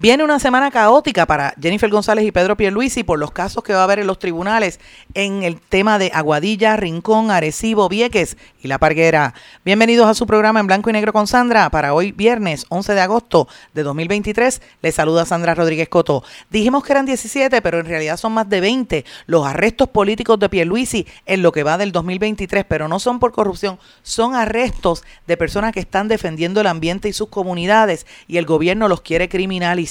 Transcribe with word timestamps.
Viene 0.00 0.22
una 0.22 0.38
semana 0.38 0.70
caótica 0.70 1.26
para 1.26 1.54
Jennifer 1.60 1.90
González 1.90 2.24
y 2.24 2.30
Pedro 2.30 2.56
Pierluisi 2.56 3.02
por 3.02 3.18
los 3.18 3.32
casos 3.32 3.64
que 3.64 3.72
va 3.72 3.80
a 3.80 3.82
haber 3.82 3.98
en 3.98 4.06
los 4.06 4.20
tribunales 4.20 4.78
en 5.12 5.42
el 5.42 5.60
tema 5.60 5.98
de 5.98 6.12
Aguadilla, 6.14 6.76
Rincón, 6.76 7.32
Arecibo, 7.32 7.88
Vieques 7.88 8.36
y 8.62 8.68
La 8.68 8.78
Parguera. 8.78 9.34
Bienvenidos 9.64 10.06
a 10.06 10.14
su 10.14 10.24
programa 10.24 10.60
en 10.60 10.68
blanco 10.68 10.88
y 10.88 10.92
negro 10.92 11.12
con 11.12 11.26
Sandra 11.26 11.68
para 11.70 11.94
hoy 11.94 12.12
viernes 12.12 12.64
11 12.68 12.94
de 12.94 13.00
agosto 13.00 13.48
de 13.74 13.82
2023. 13.82 14.62
Les 14.82 14.94
saluda 14.94 15.26
Sandra 15.26 15.56
Rodríguez 15.56 15.88
Coto. 15.88 16.22
Dijimos 16.48 16.84
que 16.84 16.92
eran 16.92 17.04
17, 17.04 17.60
pero 17.60 17.80
en 17.80 17.86
realidad 17.86 18.18
son 18.18 18.34
más 18.34 18.48
de 18.48 18.60
20 18.60 19.04
los 19.26 19.44
arrestos 19.44 19.88
políticos 19.88 20.38
de 20.38 20.48
Pierluisi 20.48 21.08
en 21.26 21.42
lo 21.42 21.50
que 21.50 21.64
va 21.64 21.76
del 21.76 21.90
2023, 21.90 22.64
pero 22.68 22.86
no 22.86 23.00
son 23.00 23.18
por 23.18 23.32
corrupción, 23.32 23.80
son 24.04 24.36
arrestos 24.36 25.02
de 25.26 25.36
personas 25.36 25.72
que 25.72 25.80
están 25.80 26.06
defendiendo 26.06 26.60
el 26.60 26.68
ambiente 26.68 27.08
y 27.08 27.12
sus 27.12 27.30
comunidades 27.30 28.06
y 28.28 28.36
el 28.36 28.46
gobierno 28.46 28.86
los 28.86 29.00
quiere 29.00 29.28
criminalizar 29.28 29.87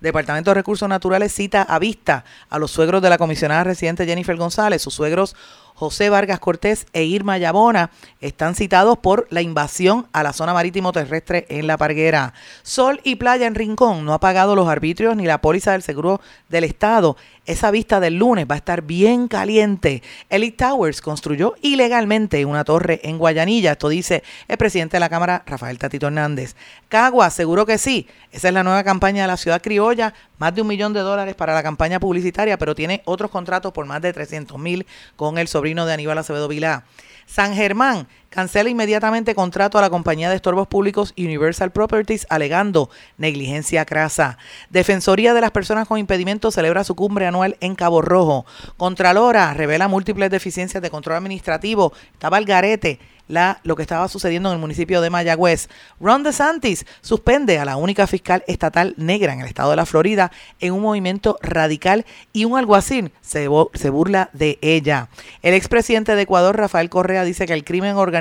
Departamento 0.00 0.50
de 0.50 0.54
Recursos 0.54 0.88
Naturales 0.88 1.32
cita 1.32 1.62
a 1.62 1.78
vista 1.78 2.24
a 2.48 2.58
los 2.58 2.70
suegros 2.70 3.02
de 3.02 3.10
la 3.10 3.18
comisionada 3.18 3.64
residente 3.64 4.06
Jennifer 4.06 4.36
González, 4.36 4.82
sus 4.82 4.94
suegros 4.94 5.34
José 5.74 6.10
Vargas 6.10 6.40
Cortés 6.40 6.86
e 6.92 7.04
Irma 7.04 7.38
Yabona 7.38 7.90
están 8.20 8.54
citados 8.54 8.98
por 8.98 9.26
la 9.30 9.40
invasión 9.40 10.06
a 10.12 10.22
la 10.22 10.34
zona 10.34 10.52
marítimo 10.52 10.92
terrestre 10.92 11.46
en 11.48 11.66
La 11.66 11.78
Parguera. 11.78 12.34
Sol 12.62 13.00
y 13.02 13.16
Playa 13.16 13.46
en 13.46 13.54
Rincón 13.54 14.04
no 14.04 14.12
ha 14.12 14.20
pagado 14.20 14.54
los 14.54 14.68
arbitrios 14.68 15.16
ni 15.16 15.24
la 15.24 15.40
póliza 15.40 15.72
del 15.72 15.82
seguro 15.82 16.20
del 16.50 16.64
Estado 16.64 17.16
esa 17.46 17.70
vista 17.70 18.00
del 18.00 18.16
lunes 18.16 18.46
va 18.48 18.54
a 18.54 18.58
estar 18.58 18.82
bien 18.82 19.28
caliente. 19.28 20.02
Elite 20.28 20.64
Towers 20.64 21.00
construyó 21.00 21.54
ilegalmente 21.62 22.44
una 22.44 22.64
torre 22.64 23.00
en 23.04 23.18
Guayanilla. 23.18 23.72
Esto 23.72 23.88
dice 23.88 24.22
el 24.48 24.58
presidente 24.58 24.96
de 24.96 25.00
la 25.00 25.08
Cámara, 25.08 25.42
Rafael 25.46 25.78
Tatito 25.78 26.06
Hernández. 26.06 26.54
Cagua, 26.88 27.30
seguro 27.30 27.66
que 27.66 27.78
sí. 27.78 28.06
Esa 28.30 28.48
es 28.48 28.54
la 28.54 28.62
nueva 28.62 28.84
campaña 28.84 29.22
de 29.22 29.28
la 29.28 29.36
ciudad 29.36 29.62
criolla. 29.62 30.14
Más 30.38 30.54
de 30.54 30.62
un 30.62 30.68
millón 30.68 30.92
de 30.92 31.00
dólares 31.00 31.34
para 31.34 31.54
la 31.54 31.62
campaña 31.62 31.98
publicitaria, 32.00 32.58
pero 32.58 32.74
tiene 32.74 33.02
otros 33.04 33.30
contratos 33.30 33.72
por 33.72 33.86
más 33.86 34.00
de 34.02 34.12
300 34.12 34.58
mil 34.58 34.86
con 35.16 35.38
el 35.38 35.48
sobrino 35.48 35.86
de 35.86 35.94
Aníbal 35.94 36.18
Acevedo 36.18 36.48
Vilá. 36.48 36.84
San 37.26 37.54
Germán 37.54 38.08
cancela 38.30 38.70
inmediatamente 38.70 39.34
contrato 39.34 39.76
a 39.76 39.80
la 39.82 39.90
compañía 39.90 40.30
de 40.30 40.36
estorbos 40.36 40.68
públicos 40.68 41.12
Universal 41.18 41.72
Properties 41.72 42.26
alegando 42.30 42.88
negligencia 43.18 43.84
crasa. 43.84 44.38
Defensoría 44.70 45.34
de 45.34 45.40
las 45.40 45.50
Personas 45.50 45.86
con 45.86 45.98
Impedimento 45.98 46.50
celebra 46.50 46.84
su 46.84 46.94
cumbre 46.94 47.26
anual 47.26 47.56
en 47.60 47.74
Cabo 47.74 48.00
Rojo. 48.00 48.46
Contralora 48.76 49.52
revela 49.52 49.88
múltiples 49.88 50.30
deficiencias 50.30 50.82
de 50.82 50.90
control 50.90 51.16
administrativo. 51.16 51.92
Estaba 52.14 52.38
el 52.38 52.44
garete 52.46 53.00
la, 53.30 53.60
lo 53.62 53.76
que 53.76 53.82
estaba 53.82 54.08
sucediendo 54.08 54.50
en 54.50 54.56
el 54.56 54.60
municipio 54.60 55.00
de 55.00 55.08
Mayagüez. 55.08 55.68
Ron 56.00 56.22
DeSantis 56.22 56.84
suspende 57.00 57.58
a 57.58 57.64
la 57.64 57.76
única 57.76 58.06
fiscal 58.06 58.44
estatal 58.46 58.94
negra 58.96 59.32
en 59.32 59.40
el 59.40 59.46
estado 59.46 59.70
de 59.70 59.76
la 59.76 59.86
Florida 59.86 60.32
en 60.58 60.74
un 60.74 60.82
movimiento 60.82 61.38
radical 61.40 62.04
y 62.32 62.44
un 62.44 62.58
alguacil 62.58 63.12
se, 63.20 63.48
se 63.74 63.90
burla 63.90 64.30
de 64.32 64.58
ella. 64.60 65.08
El 65.42 65.54
expresidente 65.54 66.14
de 66.14 66.22
Ecuador, 66.22 66.56
Rafael 66.56 66.90
Correa, 66.90 67.24
dice 67.24 67.46
que 67.46 67.54
el 67.54 67.64
crimen 67.64 67.96
organizado 67.96 68.19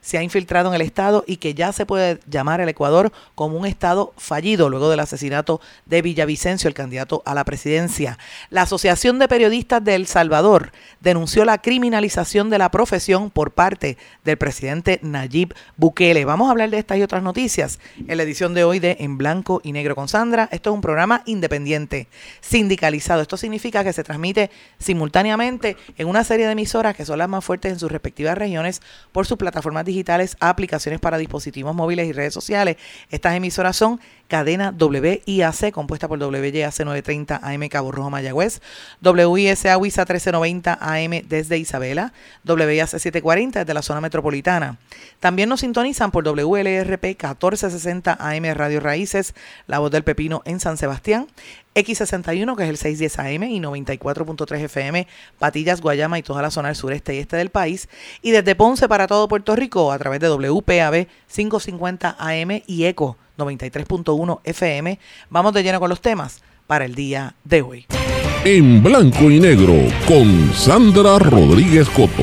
se 0.00 0.18
ha 0.18 0.22
infiltrado 0.22 0.68
en 0.68 0.74
el 0.74 0.82
estado 0.82 1.24
y 1.26 1.38
que 1.38 1.54
ya 1.54 1.72
se 1.72 1.86
puede 1.86 2.20
llamar 2.26 2.60
el 2.60 2.68
Ecuador 2.68 3.12
como 3.34 3.56
un 3.56 3.66
estado 3.66 4.12
fallido 4.16 4.70
luego 4.70 4.88
del 4.90 5.00
asesinato 5.00 5.60
de 5.86 6.02
Villavicencio, 6.02 6.68
el 6.68 6.74
candidato 6.74 7.22
a 7.26 7.34
la 7.34 7.44
presidencia. 7.44 8.18
La 8.50 8.62
Asociación 8.62 9.18
de 9.18 9.28
Periodistas 9.28 9.82
de 9.82 9.94
El 9.94 10.06
Salvador 10.06 10.72
denunció 11.00 11.44
la 11.44 11.58
criminalización 11.58 12.50
de 12.50 12.58
la 12.58 12.70
profesión 12.70 13.30
por 13.30 13.52
parte 13.52 13.96
de 14.24 14.28
del 14.28 14.36
presidente 14.36 15.00
Nayib 15.02 15.54
Bukele. 15.76 16.26
Vamos 16.26 16.48
a 16.48 16.50
hablar 16.50 16.68
de 16.68 16.78
estas 16.78 16.98
y 16.98 17.02
otras 17.02 17.22
noticias 17.22 17.78
en 18.06 18.16
la 18.16 18.22
edición 18.22 18.52
de 18.52 18.62
hoy 18.62 18.78
de 18.78 18.98
En 19.00 19.16
Blanco 19.16 19.62
y 19.64 19.72
Negro 19.72 19.94
con 19.94 20.06
Sandra. 20.06 20.48
Esto 20.52 20.70
es 20.70 20.74
un 20.74 20.82
programa 20.82 21.22
independiente, 21.24 22.08
sindicalizado. 22.42 23.22
Esto 23.22 23.38
significa 23.38 23.82
que 23.82 23.94
se 23.94 24.04
transmite 24.04 24.50
simultáneamente 24.78 25.76
en 25.96 26.08
una 26.08 26.24
serie 26.24 26.44
de 26.44 26.52
emisoras 26.52 26.94
que 26.94 27.06
son 27.06 27.18
las 27.18 27.28
más 27.28 27.42
fuertes 27.42 27.72
en 27.72 27.78
sus 27.78 27.90
respectivas 27.90 28.36
regiones 28.36 28.82
sus 29.26 29.38
plataformas 29.38 29.84
digitales, 29.84 30.36
aplicaciones 30.40 31.00
para 31.00 31.18
dispositivos 31.18 31.74
móviles 31.74 32.06
y 32.06 32.12
redes 32.12 32.34
sociales. 32.34 32.76
Estas 33.10 33.34
emisoras 33.34 33.76
son 33.76 34.00
cadena 34.28 34.74
WIAC, 34.78 35.72
compuesta 35.72 36.06
por 36.06 36.22
WYAC 36.22 36.78
930 36.78 37.40
AM 37.42 37.68
Cabo 37.68 37.90
Rojo 37.90 38.10
Mayagüez, 38.10 38.60
WISA 39.02 39.78
WISA 39.78 40.02
1390 40.02 40.78
AM 40.80 41.22
desde 41.26 41.58
Isabela, 41.58 42.12
WIAC 42.46 42.88
740 42.88 43.60
desde 43.60 43.74
la 43.74 43.82
zona 43.82 44.00
metropolitana. 44.00 44.78
También 45.18 45.48
nos 45.48 45.60
sintonizan 45.60 46.10
por 46.10 46.24
WLRP 46.24 47.04
1460 47.04 48.18
AM 48.20 48.44
Radio 48.54 48.80
Raíces, 48.80 49.34
La 49.66 49.78
Voz 49.78 49.90
del 49.90 50.04
Pepino 50.04 50.42
en 50.44 50.60
San 50.60 50.76
Sebastián, 50.76 51.26
X61, 51.74 52.56
que 52.56 52.64
es 52.64 52.68
el 52.68 52.76
610 52.76 53.18
AM 53.18 53.44
y 53.44 53.60
94.3 53.60 54.64
FM, 54.64 55.06
Patillas, 55.38 55.80
Guayama 55.80 56.18
y 56.18 56.22
toda 56.22 56.42
la 56.42 56.50
zona 56.50 56.68
del 56.68 56.76
sureste 56.76 57.14
y 57.14 57.18
este 57.18 57.36
del 57.36 57.50
país. 57.50 57.88
Y 58.20 58.32
desde 58.32 58.54
Ponce 58.54 58.88
para 58.88 59.06
todo 59.06 59.28
Puerto 59.28 59.56
Rico 59.56 59.90
a 59.90 59.98
través 59.98 60.20
de 60.20 60.28
WPAB 60.28 61.06
550 61.28 62.16
AM 62.18 62.62
y 62.66 62.84
ECO 62.84 63.16
93.1 63.38 64.40
FM. 64.44 64.98
Vamos 65.30 65.54
de 65.54 65.62
lleno 65.62 65.80
con 65.80 65.88
los 65.88 66.02
temas 66.02 66.42
para 66.66 66.84
el 66.84 66.94
día 66.94 67.34
de 67.44 67.62
hoy. 67.62 67.86
En 68.44 68.82
blanco 68.82 69.30
y 69.30 69.40
negro 69.40 69.74
con 70.06 70.52
Sandra 70.52 71.18
Rodríguez 71.18 71.88
Coto. 71.88 72.22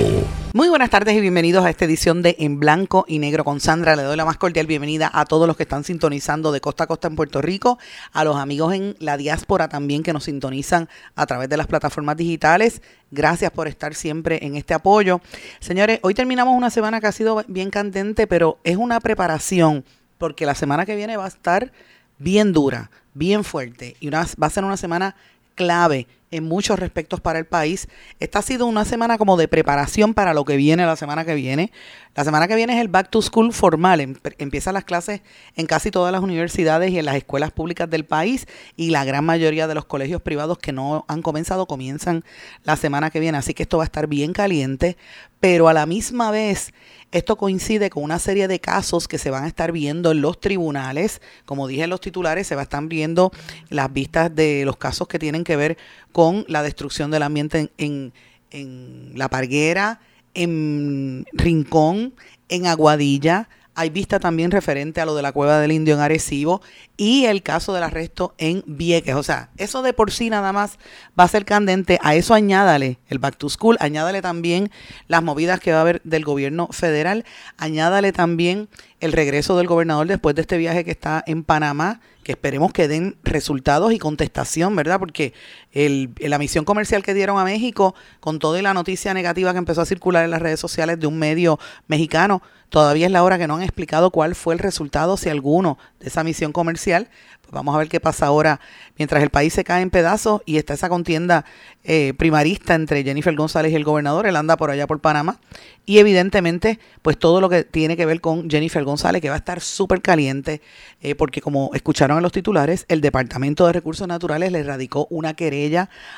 Muy 0.55 0.69
buenas 0.69 0.89
tardes 0.89 1.17
y 1.17 1.19
bienvenidos 1.19 1.65
a 1.65 1.69
esta 1.69 1.83
edición 1.83 2.21
de 2.21 2.37
En 2.39 2.61
Blanco 2.61 3.03
y 3.09 3.19
Negro 3.19 3.43
con 3.43 3.59
Sandra. 3.59 3.97
Le 3.97 4.03
doy 4.03 4.15
la 4.15 4.23
más 4.23 4.37
cordial 4.37 4.67
bienvenida 4.67 5.11
a 5.13 5.25
todos 5.25 5.47
los 5.47 5.57
que 5.57 5.63
están 5.63 5.83
sintonizando 5.83 6.53
de 6.53 6.61
costa 6.61 6.85
a 6.85 6.87
costa 6.87 7.09
en 7.09 7.17
Puerto 7.17 7.41
Rico, 7.41 7.77
a 8.13 8.23
los 8.23 8.37
amigos 8.37 8.73
en 8.73 8.95
la 8.99 9.17
diáspora 9.17 9.67
también 9.67 10.01
que 10.01 10.13
nos 10.13 10.23
sintonizan 10.23 10.87
a 11.13 11.25
través 11.25 11.49
de 11.49 11.57
las 11.57 11.67
plataformas 11.67 12.15
digitales. 12.15 12.81
Gracias 13.11 13.51
por 13.51 13.67
estar 13.67 13.95
siempre 13.95 14.45
en 14.45 14.55
este 14.55 14.73
apoyo. 14.73 15.19
Señores, 15.59 15.99
hoy 16.03 16.13
terminamos 16.13 16.55
una 16.55 16.69
semana 16.69 17.01
que 17.01 17.07
ha 17.07 17.11
sido 17.11 17.43
bien 17.49 17.69
candente, 17.69 18.25
pero 18.25 18.57
es 18.63 18.77
una 18.77 19.01
preparación 19.01 19.83
porque 20.17 20.45
la 20.45 20.55
semana 20.55 20.85
que 20.85 20.95
viene 20.95 21.17
va 21.17 21.25
a 21.25 21.29
estar 21.29 21.71
bien 22.17 22.53
dura, 22.53 22.91
bien 23.13 23.43
fuerte 23.43 23.95
y 23.99 24.09
va 24.09 24.21
a 24.21 24.49
ser 24.49 24.63
una 24.63 24.77
semana 24.77 25.15
clave 25.55 26.07
en 26.31 26.43
muchos 26.43 26.77
respectos 26.77 27.21
para 27.21 27.39
el 27.39 27.45
país. 27.45 27.87
Esta 28.19 28.39
ha 28.39 28.41
sido 28.41 28.65
una 28.65 28.83
semana 28.83 29.17
como 29.17 29.37
de 29.37 29.47
preparación 29.47 30.13
para 30.13 30.33
lo 30.33 30.43
que 30.43 30.57
viene 30.57 30.85
la 30.85 30.97
semana 30.97 31.23
que 31.23 31.33
viene. 31.33 31.71
La 32.13 32.23
semana 32.23 32.47
que 32.47 32.55
viene 32.55 32.73
es 32.73 32.81
el 32.81 32.89
Back 32.89 33.09
to 33.09 33.21
School 33.21 33.53
formal. 33.53 34.01
Em, 34.01 34.15
empiezan 34.37 34.73
las 34.73 34.83
clases 34.83 35.21
en 35.55 35.65
casi 35.65 35.91
todas 35.91 36.11
las 36.11 36.21
universidades 36.21 36.91
y 36.91 36.99
en 36.99 37.05
las 37.05 37.15
escuelas 37.15 37.51
públicas 37.51 37.89
del 37.89 38.05
país 38.05 38.47
y 38.75 38.89
la 38.89 39.05
gran 39.05 39.23
mayoría 39.23 39.67
de 39.67 39.75
los 39.75 39.85
colegios 39.85 40.21
privados 40.21 40.57
que 40.57 40.73
no 40.73 41.05
han 41.07 41.21
comenzado 41.21 41.67
comienzan 41.67 42.23
la 42.63 42.75
semana 42.75 43.09
que 43.09 43.19
viene. 43.19 43.37
Así 43.37 43.53
que 43.53 43.63
esto 43.63 43.77
va 43.77 43.83
a 43.83 43.85
estar 43.85 44.07
bien 44.07 44.33
caliente, 44.33 44.97
pero 45.39 45.69
a 45.69 45.73
la 45.73 45.85
misma 45.85 46.31
vez 46.31 46.73
esto 47.17 47.37
coincide 47.37 47.89
con 47.89 48.03
una 48.03 48.19
serie 48.19 48.49
de 48.49 48.59
casos 48.59 49.07
que 49.07 49.17
se 49.17 49.29
van 49.29 49.45
a 49.45 49.47
estar 49.47 49.71
viendo 49.71 50.11
en 50.11 50.19
los 50.19 50.37
tribunales. 50.41 51.21
Como 51.45 51.65
dije 51.65 51.83
en 51.83 51.89
los 51.89 52.01
titulares, 52.01 52.45
se 52.45 52.55
va 52.55 52.61
a 52.61 52.63
estar 52.63 52.83
viendo 52.87 53.31
las 53.69 53.91
vistas 53.93 54.35
de 54.35 54.65
los 54.65 54.75
casos 54.75 55.07
que 55.07 55.17
tienen 55.17 55.45
que 55.45 55.55
ver 55.55 55.77
con 56.11 56.43
la 56.49 56.61
destrucción 56.61 57.11
del 57.11 57.23
ambiente 57.23 57.71
en, 57.77 58.11
en, 58.51 59.11
La 59.15 59.29
Parguera, 59.29 60.01
en 60.33 61.25
Rincón, 61.31 62.13
en 62.49 62.67
Aguadilla, 62.67 63.47
hay 63.75 63.89
vista 63.89 64.19
también 64.19 64.51
referente 64.51 65.01
a 65.01 65.05
lo 65.05 65.15
de 65.15 65.21
la 65.21 65.33
cueva 65.33 65.59
del 65.59 65.73
indio 65.73 65.95
en 65.95 65.99
Arecibo 65.99 66.61
y 66.97 67.25
el 67.25 67.43
caso 67.43 67.73
del 67.73 67.83
arresto 67.83 68.33
en 68.37 68.63
Vieques. 68.65 69.15
O 69.15 69.23
sea, 69.23 69.49
eso 69.57 69.81
de 69.81 69.91
por 69.93 70.11
sí 70.11 70.29
nada 70.29 70.53
más 70.53 70.79
va 71.19 71.25
a 71.25 71.27
ser 71.27 71.43
candente. 71.45 71.99
A 72.01 72.15
eso 72.15 72.33
añádale 72.33 72.99
el 73.09 73.19
back 73.19 73.37
to 73.37 73.49
school, 73.49 73.77
añádale 73.81 74.21
también 74.21 74.71
las 75.07 75.21
movidas 75.21 75.59
que 75.59 75.71
va 75.71 75.79
a 75.79 75.81
haber 75.81 76.01
del 76.03 76.23
gobierno 76.23 76.69
federal, 76.71 77.25
añádale 77.57 78.13
también 78.13 78.69
el 79.01 79.11
regreso 79.11 79.57
del 79.57 79.67
gobernador 79.67 80.07
después 80.07 80.35
de 80.35 80.41
este 80.41 80.57
viaje 80.57 80.85
que 80.85 80.91
está 80.91 81.23
en 81.27 81.43
Panamá, 81.43 81.99
que 82.23 82.31
esperemos 82.31 82.71
que 82.71 82.87
den 82.87 83.17
resultados 83.23 83.93
y 83.93 83.99
contestación, 83.99 84.75
¿verdad? 84.75 84.99
Porque 84.99 85.33
la 85.75 86.37
misión 86.39 86.65
comercial 86.65 87.03
que 87.03 87.13
dieron 87.13 87.37
a 87.37 87.43
México, 87.43 87.95
con 88.21 88.39
toda 88.39 88.61
la 88.61 88.73
noticia 88.73 89.13
negativa 89.13 89.51
que 89.51 89.59
empezó 89.59 89.81
a 89.81 89.85
circular 89.85 90.23
en 90.23 90.31
las 90.31 90.41
redes 90.41 90.59
sociales 90.59 90.99
de 90.99 91.07
un 91.07 91.19
medio 91.19 91.59
mexicano, 91.87 92.41
todavía 92.69 93.05
es 93.05 93.11
la 93.11 93.23
hora 93.23 93.37
que 93.37 93.47
no 93.47 93.55
han 93.55 93.61
explicado 93.61 94.09
cuál 94.09 94.35
fue 94.35 94.53
el 94.53 94.59
resultado, 94.59 95.17
si 95.17 95.29
alguno, 95.29 95.77
de 95.99 96.07
esa 96.07 96.23
misión 96.23 96.51
comercial. 96.51 97.09
Pues 97.41 97.53
vamos 97.53 97.75
a 97.75 97.77
ver 97.77 97.89
qué 97.89 97.99
pasa 97.99 98.25
ahora 98.25 98.59
mientras 98.97 99.21
el 99.21 99.29
país 99.29 99.53
se 99.53 99.63
cae 99.63 99.83
en 99.83 99.91
pedazos 99.91 100.41
y 100.45 100.57
está 100.57 100.73
esa 100.73 100.89
contienda 100.89 101.45
eh, 101.83 102.13
primarista 102.17 102.73
entre 102.73 103.03
Jennifer 103.03 103.35
González 103.35 103.71
y 103.71 103.75
el 103.75 103.83
gobernador. 103.83 104.25
Él 104.25 104.35
anda 104.35 104.57
por 104.57 104.71
allá 104.71 104.87
por 104.87 104.99
Panamá. 104.99 105.39
Y 105.85 105.99
evidentemente, 105.99 106.79
pues 107.03 107.19
todo 107.19 107.41
lo 107.41 107.49
que 107.49 107.63
tiene 107.63 107.95
que 107.95 108.07
ver 108.07 108.19
con 108.19 108.49
Jennifer 108.49 108.83
González, 108.83 109.21
que 109.21 109.29
va 109.29 109.35
a 109.35 109.37
estar 109.37 109.61
súper 109.61 110.01
caliente, 110.01 110.61
eh, 111.01 111.13
porque 111.13 111.41
como 111.41 111.69
escucharon 111.75 112.17
en 112.17 112.23
los 112.23 112.31
titulares, 112.31 112.85
el 112.87 113.01
Departamento 113.01 113.67
de 113.67 113.73
Recursos 113.73 114.07
Naturales 114.07 114.51
le 114.51 114.63
radicó 114.63 115.05
una 115.11 115.35
querella 115.35 115.64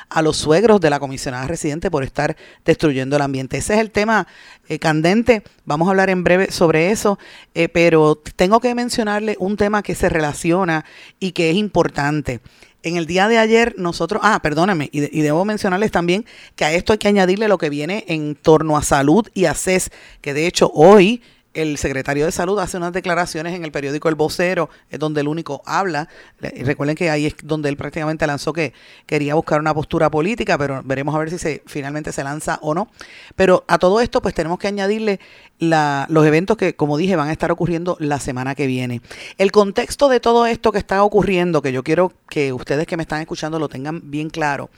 a 0.08 0.22
los 0.22 0.36
suegros 0.36 0.80
de 0.80 0.90
la 0.90 1.00
comisionada 1.00 1.46
residente 1.46 1.90
por 1.90 2.04
estar 2.04 2.36
destruyendo 2.64 3.16
el 3.16 3.22
ambiente. 3.22 3.58
Ese 3.58 3.74
es 3.74 3.80
el 3.80 3.90
tema 3.90 4.26
eh, 4.68 4.78
candente. 4.78 5.42
Vamos 5.64 5.88
a 5.88 5.90
hablar 5.90 6.10
en 6.10 6.24
breve 6.24 6.50
sobre 6.50 6.90
eso, 6.90 7.18
pero 7.72 8.16
tengo 8.36 8.60
que 8.60 8.74
mencionarle 8.74 9.36
un 9.38 9.56
tema 9.56 9.82
que 9.82 9.94
se 9.94 10.08
relaciona 10.08 10.84
y 11.18 11.32
que 11.32 11.50
es 11.50 11.56
importante. 11.56 12.40
En 12.82 12.96
el 12.96 13.06
día 13.06 13.26
de 13.26 13.38
ayer 13.38 13.74
nosotros, 13.76 14.20
ah, 14.24 14.40
perdóname, 14.40 14.88
y, 14.92 15.18
y, 15.18 15.22
debo 15.22 15.44
mencionarles 15.44 15.90
también 15.90 16.24
que 16.54 16.64
a 16.64 16.72
esto 16.72 16.92
hay 16.92 16.98
que 16.98 17.08
añadirle 17.08 17.48
lo 17.48 17.58
que 17.58 17.70
viene 17.70 18.04
en 18.06 18.36
torno 18.36 18.76
a 18.76 18.82
salud 18.82 19.28
y 19.34 19.46
a 19.46 19.54
CES, 19.54 19.90
que 20.20 20.32
de 20.32 20.46
hecho 20.46 20.70
hoy 20.72 21.20
el 21.62 21.76
secretario 21.76 22.24
de 22.24 22.32
Salud 22.32 22.58
hace 22.60 22.76
unas 22.76 22.92
declaraciones 22.92 23.54
en 23.54 23.64
el 23.64 23.72
periódico 23.72 24.08
El 24.08 24.14
Vocero, 24.14 24.70
es 24.90 24.98
donde 24.98 25.20
el 25.22 25.28
único 25.28 25.62
habla. 25.66 26.08
Recuerden 26.40 26.94
que 26.94 27.10
ahí 27.10 27.26
es 27.26 27.34
donde 27.42 27.68
él 27.68 27.76
prácticamente 27.76 28.26
lanzó 28.26 28.52
que 28.52 28.72
quería 29.06 29.34
buscar 29.34 29.58
una 29.58 29.74
postura 29.74 30.10
política, 30.10 30.56
pero 30.56 30.82
veremos 30.84 31.14
a 31.14 31.18
ver 31.18 31.36
si 31.36 31.60
finalmente 31.66 32.12
se 32.12 32.22
lanza 32.22 32.58
o 32.62 32.74
no. 32.74 32.88
Pero 33.34 33.64
a 33.66 33.78
todo 33.78 34.00
esto, 34.00 34.22
pues 34.22 34.34
tenemos 34.34 34.58
que 34.58 34.68
añadirle 34.68 35.18
los 35.58 36.26
eventos 36.26 36.56
que, 36.56 36.76
como 36.76 36.96
dije, 36.96 37.16
van 37.16 37.28
a 37.28 37.32
estar 37.32 37.50
ocurriendo 37.50 37.96
la 37.98 38.20
semana 38.20 38.54
que 38.54 38.68
viene. 38.68 39.02
El 39.36 39.50
contexto 39.50 40.08
de 40.08 40.20
todo 40.20 40.46
esto 40.46 40.70
que 40.70 40.78
está 40.78 41.02
ocurriendo, 41.02 41.60
que 41.60 41.72
yo 41.72 41.82
quiero 41.82 42.12
que 42.28 42.52
ustedes 42.52 42.86
que 42.86 42.96
me 42.96 43.02
están 43.02 43.20
escuchando 43.20 43.58
lo 43.58 43.68
tengan 43.68 44.10
bien 44.10 44.30
claro, 44.30 44.70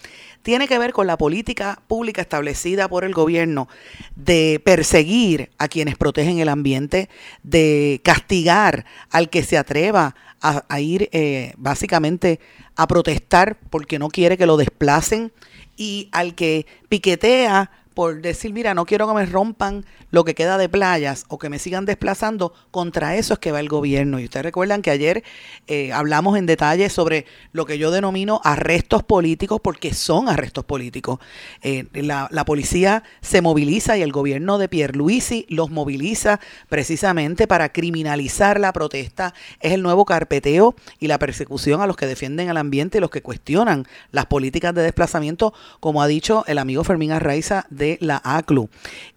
tiene 0.42 0.68
que 0.68 0.78
ver 0.78 0.92
con 0.92 1.06
la 1.06 1.18
política 1.18 1.82
pública 1.86 2.22
establecida 2.22 2.88
por 2.88 3.04
el 3.04 3.12
gobierno 3.12 3.68
de 4.16 4.60
perseguir 4.64 5.50
a 5.58 5.68
quienes 5.68 5.96
protegen 5.96 6.38
el 6.38 6.48
ambiente, 6.48 7.08
de 7.42 8.00
castigar 8.04 8.86
al 9.10 9.28
que 9.28 9.42
se 9.42 9.58
atreva 9.58 10.14
a, 10.42 10.80
ir 10.80 11.10
eh, 11.12 11.52
básicamente 11.58 12.40
a 12.74 12.86
protestar 12.86 13.58
porque 13.68 13.98
no 13.98 14.08
quiere 14.08 14.38
que 14.38 14.46
lo 14.46 14.56
desplacen 14.56 15.32
y 15.76 16.08
al 16.12 16.34
que 16.34 16.66
piquetea 16.88 17.70
por 17.94 18.22
decir, 18.22 18.52
mira, 18.52 18.74
no 18.74 18.86
quiero 18.86 19.08
que 19.08 19.14
me 19.14 19.26
rompan 19.26 19.84
lo 20.10 20.24
que 20.24 20.34
queda 20.34 20.58
de 20.58 20.68
playas 20.68 21.24
o 21.28 21.38
que 21.38 21.48
me 21.48 21.58
sigan 21.58 21.84
desplazando, 21.84 22.52
contra 22.70 23.16
eso 23.16 23.34
es 23.34 23.40
que 23.40 23.52
va 23.52 23.60
el 23.60 23.68
gobierno. 23.68 24.18
Y 24.18 24.24
ustedes 24.24 24.44
recuerdan 24.44 24.82
que 24.82 24.90
ayer 24.90 25.22
eh, 25.66 25.92
hablamos 25.92 26.36
en 26.36 26.46
detalle 26.46 26.88
sobre 26.88 27.26
lo 27.52 27.66
que 27.66 27.78
yo 27.78 27.90
denomino 27.90 28.40
arrestos 28.44 29.02
políticos, 29.02 29.60
porque 29.62 29.94
son 29.94 30.28
arrestos 30.28 30.64
políticos. 30.64 31.18
Eh, 31.62 31.86
la, 31.94 32.28
la, 32.30 32.44
policía 32.44 33.02
se 33.20 33.42
moviliza 33.42 33.96
y 33.96 34.02
el 34.02 34.12
gobierno 34.12 34.58
de 34.58 34.68
Pierluisi 34.68 35.46
los 35.48 35.70
moviliza 35.70 36.40
precisamente 36.68 37.46
para 37.46 37.70
criminalizar 37.70 38.58
la 38.58 38.72
protesta. 38.72 39.34
Es 39.60 39.72
el 39.72 39.82
nuevo 39.82 40.04
carpeteo 40.04 40.74
y 40.98 41.06
la 41.06 41.18
persecución 41.18 41.80
a 41.80 41.86
los 41.86 41.96
que 41.96 42.06
defienden 42.06 42.48
el 42.48 42.56
ambiente 42.56 42.98
y 42.98 43.00
los 43.00 43.10
que 43.10 43.22
cuestionan 43.22 43.86
las 44.10 44.26
políticas 44.26 44.74
de 44.74 44.82
desplazamiento, 44.82 45.52
como 45.80 46.02
ha 46.02 46.06
dicho 46.06 46.44
el 46.46 46.58
amigo 46.58 46.84
Fermín 46.84 47.12
Arraiza 47.12 47.66
de 47.80 47.98
la 48.00 48.20
ACLU. 48.22 48.68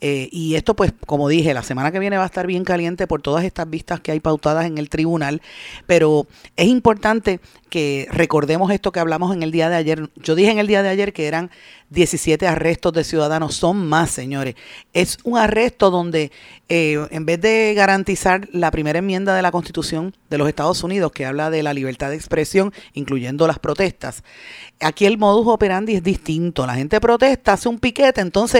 Eh, 0.01 0.29
y 0.31 0.55
esto, 0.55 0.75
pues, 0.75 0.93
como 1.05 1.27
dije, 1.27 1.53
la 1.53 1.61
semana 1.61 1.91
que 1.91 1.99
viene 1.99 2.17
va 2.17 2.23
a 2.23 2.25
estar 2.25 2.47
bien 2.47 2.63
caliente 2.63 3.05
por 3.05 3.21
todas 3.21 3.43
estas 3.43 3.69
vistas 3.69 3.99
que 3.99 4.11
hay 4.11 4.19
pautadas 4.19 4.65
en 4.65 4.79
el 4.79 4.89
tribunal, 4.89 5.41
pero 5.85 6.25
es 6.55 6.67
importante 6.67 7.39
que 7.69 8.07
recordemos 8.11 8.71
esto 8.71 8.91
que 8.91 8.99
hablamos 8.99 9.35
en 9.35 9.41
el 9.41 9.51
día 9.51 9.67
de 9.67 9.75
ayer. 9.75 10.09
Yo 10.15 10.35
dije 10.35 10.51
en 10.51 10.59
el 10.59 10.67
día 10.67 10.83
de 10.83 10.89
ayer 10.89 11.11
que 11.11 11.25
eran 11.25 11.49
17 11.89 12.47
arrestos 12.47 12.93
de 12.93 13.03
ciudadanos, 13.03 13.55
son 13.55 13.87
más, 13.87 14.11
señores. 14.11 14.53
Es 14.93 15.17
un 15.23 15.39
arresto 15.39 15.89
donde 15.89 16.31
eh, 16.69 17.03
en 17.09 17.25
vez 17.25 17.41
de 17.41 17.73
garantizar 17.75 18.47
la 18.51 18.69
primera 18.69 18.99
enmienda 18.99 19.35
de 19.35 19.41
la 19.41 19.51
Constitución 19.51 20.15
de 20.29 20.37
los 20.37 20.47
Estados 20.47 20.83
Unidos, 20.83 21.11
que 21.11 21.25
habla 21.25 21.49
de 21.49 21.63
la 21.63 21.73
libertad 21.73 22.09
de 22.09 22.15
expresión, 22.15 22.71
incluyendo 22.93 23.47
las 23.47 23.57
protestas, 23.59 24.23
aquí 24.79 25.05
el 25.05 25.17
modus 25.17 25.47
operandi 25.47 25.95
es 25.95 26.03
distinto. 26.03 26.67
La 26.67 26.75
gente 26.75 27.01
protesta, 27.01 27.53
hace 27.53 27.69
un 27.69 27.79
piquete, 27.79 28.21
entonces 28.21 28.52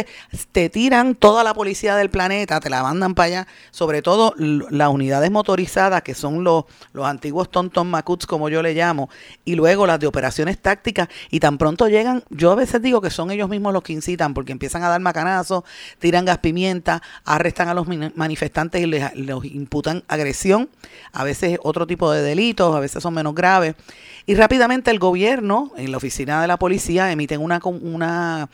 te 0.51 0.69
tiran 0.69 1.15
toda 1.15 1.43
la 1.43 1.53
policía 1.53 1.95
del 1.95 2.09
planeta, 2.09 2.59
te 2.59 2.69
la 2.69 2.83
mandan 2.83 3.15
para 3.15 3.27
allá, 3.27 3.47
sobre 3.71 4.01
todo 4.01 4.33
las 4.37 4.89
unidades 4.89 5.31
motorizadas, 5.31 6.01
que 6.01 6.13
son 6.13 6.43
los, 6.43 6.65
los 6.93 7.05
antiguos 7.05 7.49
tonton 7.49 7.89
macuts, 7.89 8.25
como 8.25 8.49
yo 8.49 8.61
le 8.61 8.73
llamo, 8.73 9.09
y 9.45 9.55
luego 9.55 9.85
las 9.87 9.99
de 9.99 10.07
operaciones 10.07 10.59
tácticas. 10.59 11.09
Y 11.29 11.39
tan 11.39 11.57
pronto 11.57 11.87
llegan, 11.87 12.23
yo 12.29 12.51
a 12.51 12.55
veces 12.55 12.81
digo 12.81 13.01
que 13.01 13.09
son 13.09 13.31
ellos 13.31 13.49
mismos 13.49 13.73
los 13.73 13.83
que 13.83 13.93
incitan 13.93 14.33
porque 14.33 14.51
empiezan 14.51 14.83
a 14.83 14.89
dar 14.89 15.01
macanazos, 15.01 15.63
tiran 15.99 16.25
gas 16.25 16.39
pimienta, 16.39 17.01
arrestan 17.25 17.69
a 17.69 17.73
los 17.73 17.87
manifestantes 18.15 18.81
y 18.81 18.85
les, 18.85 19.11
imputan 19.43 20.03
agresión, 20.07 20.69
a 21.11 21.23
veces 21.23 21.59
otro 21.63 21.87
tipo 21.87 22.11
de 22.11 22.21
delitos, 22.21 22.75
a 22.75 22.79
veces 22.79 23.03
son 23.03 23.13
menos 23.13 23.35
graves. 23.35 23.75
Y 24.25 24.35
rápidamente 24.35 24.91
el 24.91 24.99
gobierno, 24.99 25.71
en 25.75 25.91
la 25.91 25.97
oficina 25.97 26.41
de 26.41 26.47
la 26.47 26.57
policía, 26.57 27.11
emiten 27.11 27.41
una, 27.41 27.59
una 27.63 28.49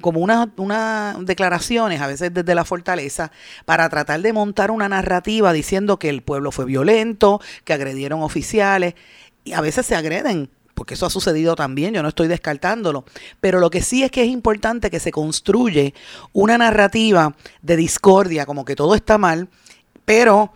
como 0.00 0.20
unas 0.20 0.48
una 0.56 1.16
declaraciones, 1.20 2.00
a 2.00 2.06
veces 2.06 2.32
desde 2.32 2.54
la 2.54 2.64
fortaleza, 2.64 3.30
para 3.64 3.88
tratar 3.88 4.20
de 4.22 4.32
montar 4.32 4.70
una 4.70 4.88
narrativa 4.88 5.52
diciendo 5.52 5.98
que 5.98 6.08
el 6.08 6.22
pueblo 6.22 6.52
fue 6.52 6.64
violento, 6.64 7.40
que 7.64 7.72
agredieron 7.72 8.22
oficiales. 8.22 8.94
Y 9.44 9.52
a 9.52 9.60
veces 9.60 9.84
se 9.84 9.94
agreden, 9.94 10.48
porque 10.74 10.94
eso 10.94 11.06
ha 11.06 11.10
sucedido 11.10 11.54
también, 11.54 11.92
yo 11.92 12.02
no 12.02 12.08
estoy 12.08 12.28
descartándolo, 12.28 13.04
pero 13.40 13.60
lo 13.60 13.70
que 13.70 13.82
sí 13.82 14.02
es 14.02 14.10
que 14.10 14.22
es 14.22 14.28
importante 14.28 14.90
que 14.90 15.00
se 15.00 15.10
construye 15.10 15.94
una 16.32 16.56
narrativa 16.56 17.34
de 17.60 17.76
discordia, 17.76 18.46
como 18.46 18.64
que 18.64 18.76
todo 18.76 18.94
está 18.94 19.18
mal, 19.18 19.48
pero 20.06 20.52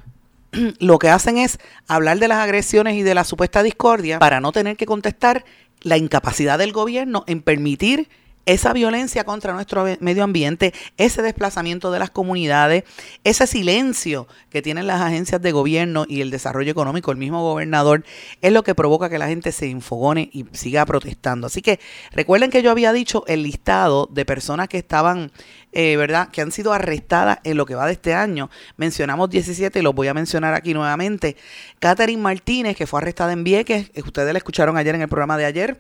lo 0.80 0.98
que 0.98 1.10
hacen 1.10 1.36
es 1.36 1.58
hablar 1.86 2.18
de 2.18 2.28
las 2.28 2.38
agresiones 2.38 2.94
y 2.94 3.02
de 3.02 3.14
la 3.14 3.24
supuesta 3.24 3.62
discordia 3.62 4.18
para 4.18 4.40
no 4.40 4.52
tener 4.52 4.76
que 4.76 4.86
contestar 4.86 5.44
la 5.82 5.96
incapacidad 5.96 6.58
del 6.58 6.72
gobierno 6.72 7.24
en 7.26 7.42
permitir 7.42 8.08
esa 8.48 8.72
violencia 8.72 9.24
contra 9.24 9.52
nuestro 9.52 9.84
medio 10.00 10.24
ambiente, 10.24 10.72
ese 10.96 11.20
desplazamiento 11.20 11.90
de 11.90 11.98
las 11.98 12.08
comunidades, 12.08 12.84
ese 13.22 13.46
silencio 13.46 14.26
que 14.48 14.62
tienen 14.62 14.86
las 14.86 15.02
agencias 15.02 15.42
de 15.42 15.52
gobierno 15.52 16.06
y 16.08 16.22
el 16.22 16.30
desarrollo 16.30 16.72
económico, 16.72 17.12
el 17.12 17.18
mismo 17.18 17.42
gobernador, 17.42 18.04
es 18.40 18.50
lo 18.50 18.62
que 18.62 18.74
provoca 18.74 19.10
que 19.10 19.18
la 19.18 19.28
gente 19.28 19.52
se 19.52 19.66
infogone 19.66 20.30
y 20.32 20.46
siga 20.52 20.86
protestando. 20.86 21.48
Así 21.48 21.60
que 21.60 21.78
recuerden 22.10 22.50
que 22.50 22.62
yo 22.62 22.70
había 22.70 22.94
dicho 22.94 23.22
el 23.26 23.42
listado 23.42 24.08
de 24.10 24.24
personas 24.24 24.68
que 24.68 24.78
estaban 24.78 25.30
eh, 25.72 25.96
¿verdad? 25.96 26.28
Que 26.30 26.40
han 26.40 26.50
sido 26.50 26.72
arrestadas 26.72 27.38
en 27.44 27.56
lo 27.56 27.66
que 27.66 27.74
va 27.74 27.86
de 27.86 27.92
este 27.92 28.14
año. 28.14 28.50
Mencionamos 28.76 29.28
17 29.30 29.78
y 29.78 29.82
los 29.82 29.94
voy 29.94 30.08
a 30.08 30.14
mencionar 30.14 30.54
aquí 30.54 30.74
nuevamente. 30.74 31.36
Catherine 31.78 32.22
Martínez, 32.22 32.76
que 32.76 32.86
fue 32.86 33.00
arrestada 33.00 33.32
en 33.32 33.44
Vieques, 33.44 33.90
eh, 33.94 34.02
ustedes 34.02 34.32
la 34.32 34.38
escucharon 34.38 34.76
ayer 34.76 34.94
en 34.94 35.02
el 35.02 35.08
programa 35.08 35.36
de 35.36 35.44
ayer. 35.44 35.78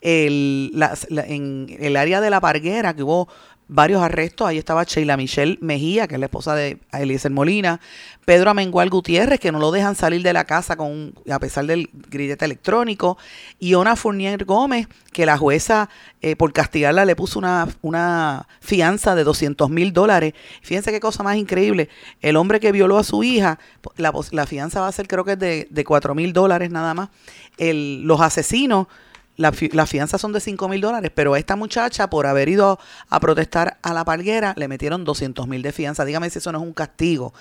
El, 0.00 0.72
en 1.10 1.76
el 1.80 1.96
área 1.96 2.20
de 2.20 2.30
la 2.30 2.40
Parguera, 2.40 2.94
que 2.94 3.02
hubo 3.02 3.28
varios 3.68 4.02
arrestos. 4.02 4.48
Ahí 4.48 4.58
estaba 4.58 4.84
Sheila 4.84 5.16
Michelle 5.16 5.58
Mejía, 5.60 6.08
que 6.08 6.14
es 6.14 6.20
la 6.20 6.26
esposa 6.26 6.54
de 6.54 6.78
Eliezer 6.92 7.30
Molina. 7.30 7.80
Pedro 8.24 8.50
Amengual 8.50 8.90
Gutiérrez, 8.90 9.38
que 9.40 9.52
no 9.52 9.58
lo 9.58 9.70
dejan 9.70 9.94
salir 9.94 10.22
de 10.22 10.32
la 10.32 10.44
casa 10.44 10.76
con, 10.76 11.14
a 11.30 11.38
pesar 11.38 11.66
del 11.66 11.88
grillete 11.92 12.44
electrónico. 12.44 13.16
Y 13.58 13.74
Ona 13.74 13.96
Fournier 13.96 14.44
Gómez, 14.44 14.88
que 15.12 15.24
la 15.24 15.38
jueza, 15.38 15.88
eh, 16.20 16.36
por 16.36 16.52
castigarla, 16.52 17.04
le 17.04 17.16
puso 17.16 17.38
una, 17.38 17.68
una 17.82 18.48
fianza 18.60 19.14
de 19.14 19.24
200 19.24 19.70
mil 19.70 19.92
dólares. 19.92 20.34
Fíjense 20.62 20.90
qué 20.90 21.00
cosa 21.00 21.22
más 21.22 21.36
increíble. 21.36 21.88
El 22.20 22.36
hombre 22.36 22.60
que 22.60 22.72
violó 22.72 22.98
a 22.98 23.04
su 23.04 23.22
hija, 23.22 23.58
la, 23.96 24.12
la 24.32 24.46
fianza 24.46 24.80
va 24.80 24.88
a 24.88 24.92
ser 24.92 25.08
creo 25.08 25.24
que 25.24 25.32
es 25.32 25.38
de, 25.38 25.68
de 25.70 25.84
4 25.84 26.14
mil 26.14 26.32
dólares 26.32 26.70
nada 26.70 26.94
más. 26.94 27.10
El, 27.56 28.02
los 28.02 28.20
asesinos 28.20 28.88
la, 29.38 29.54
las 29.72 29.88
fianzas 29.88 30.20
son 30.20 30.32
de 30.32 30.40
5 30.40 30.68
mil 30.68 30.80
dólares, 30.80 31.12
pero 31.14 31.34
a 31.34 31.38
esta 31.38 31.54
muchacha, 31.54 32.10
por 32.10 32.26
haber 32.26 32.48
ido 32.48 32.78
a 33.08 33.20
protestar 33.20 33.78
a 33.82 33.94
la 33.94 34.04
palguera, 34.04 34.52
le 34.56 34.66
metieron 34.66 35.04
200 35.04 35.46
mil 35.46 35.62
de 35.62 35.70
fianza. 35.70 36.04
Dígame 36.04 36.28
si 36.28 36.38
eso 36.38 36.50
no 36.50 36.58
es 36.58 36.64
un 36.64 36.72
castigo. 36.72 37.32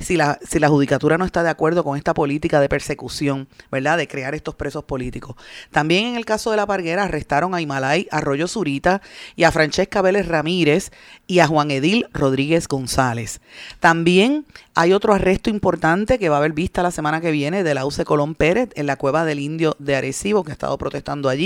Si 0.00 0.16
la, 0.16 0.40
si 0.46 0.58
la 0.58 0.68
judicatura 0.68 1.16
no 1.16 1.24
está 1.24 1.44
de 1.44 1.50
acuerdo 1.50 1.84
con 1.84 1.96
esta 1.96 2.12
política 2.12 2.60
de 2.60 2.68
persecución, 2.68 3.46
¿verdad? 3.70 3.96
De 3.98 4.08
crear 4.08 4.34
estos 4.34 4.56
presos 4.56 4.82
políticos. 4.82 5.36
También 5.70 6.08
en 6.08 6.16
el 6.16 6.24
caso 6.24 6.50
de 6.50 6.56
la 6.56 6.66
palguera 6.66 7.04
arrestaron 7.04 7.54
a 7.54 7.60
Himalay 7.60 8.08
Arroyo 8.10 8.48
Zurita 8.48 9.00
y 9.36 9.44
a 9.44 9.52
Francesca 9.52 10.02
Vélez 10.02 10.26
Ramírez 10.26 10.90
y 11.28 11.38
a 11.38 11.46
Juan 11.46 11.70
Edil 11.70 12.08
Rodríguez 12.12 12.66
González. 12.66 13.40
También 13.78 14.44
hay 14.74 14.92
otro 14.92 15.14
arresto 15.14 15.50
importante 15.50 16.18
que 16.18 16.28
va 16.28 16.36
a 16.36 16.38
haber 16.40 16.52
vista 16.52 16.82
la 16.82 16.90
semana 16.90 17.20
que 17.20 17.30
viene 17.30 17.62
de 17.62 17.74
la 17.74 17.86
UC 17.86 18.02
Colón 18.02 18.34
Pérez 18.34 18.70
en 18.74 18.86
la 18.86 18.96
cueva 18.96 19.24
del 19.24 19.38
Indio 19.38 19.76
de 19.78 19.94
Arecibo, 19.94 20.42
que 20.42 20.50
ha 20.50 20.54
estado 20.54 20.76
protestando 20.78 21.28
allí 21.28 21.43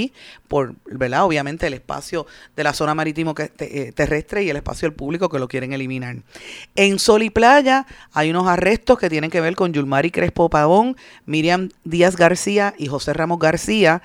por, 0.49 0.75
¿verdad? 0.87 1.25
Obviamente 1.25 1.67
el 1.67 1.75
espacio 1.75 2.27
de 2.57 2.65
la 2.65 2.73
zona 2.73 2.95
marítimo 2.95 3.35
eh, 3.39 3.93
terrestre 3.95 4.43
y 4.43 4.51
el 4.51 4.57
espacio 4.57 4.89
del 4.89 4.97
público 4.97 5.29
que 5.29 5.39
lo 5.39 5.49
quieren 5.49 5.73
eliminar. 5.73 6.17
En 6.75 6.99
Sol 6.99 7.23
y 7.23 7.31
Playa 7.31 7.87
hay 8.13 8.31
unos 8.31 8.47
arrestos 8.47 8.99
que 8.99 9.11
tienen 9.11 9.31
que 9.31 9.41
ver 9.41 9.55
con 9.55 9.73
Yulmari 9.73 10.11
Crespo 10.11 10.49
Pavón, 10.49 10.97
Miriam 11.27 11.71
Díaz 11.85 12.17
García 12.17 12.75
y 12.79 12.87
José 12.87 13.13
Ramos 13.13 13.39
García. 13.39 14.03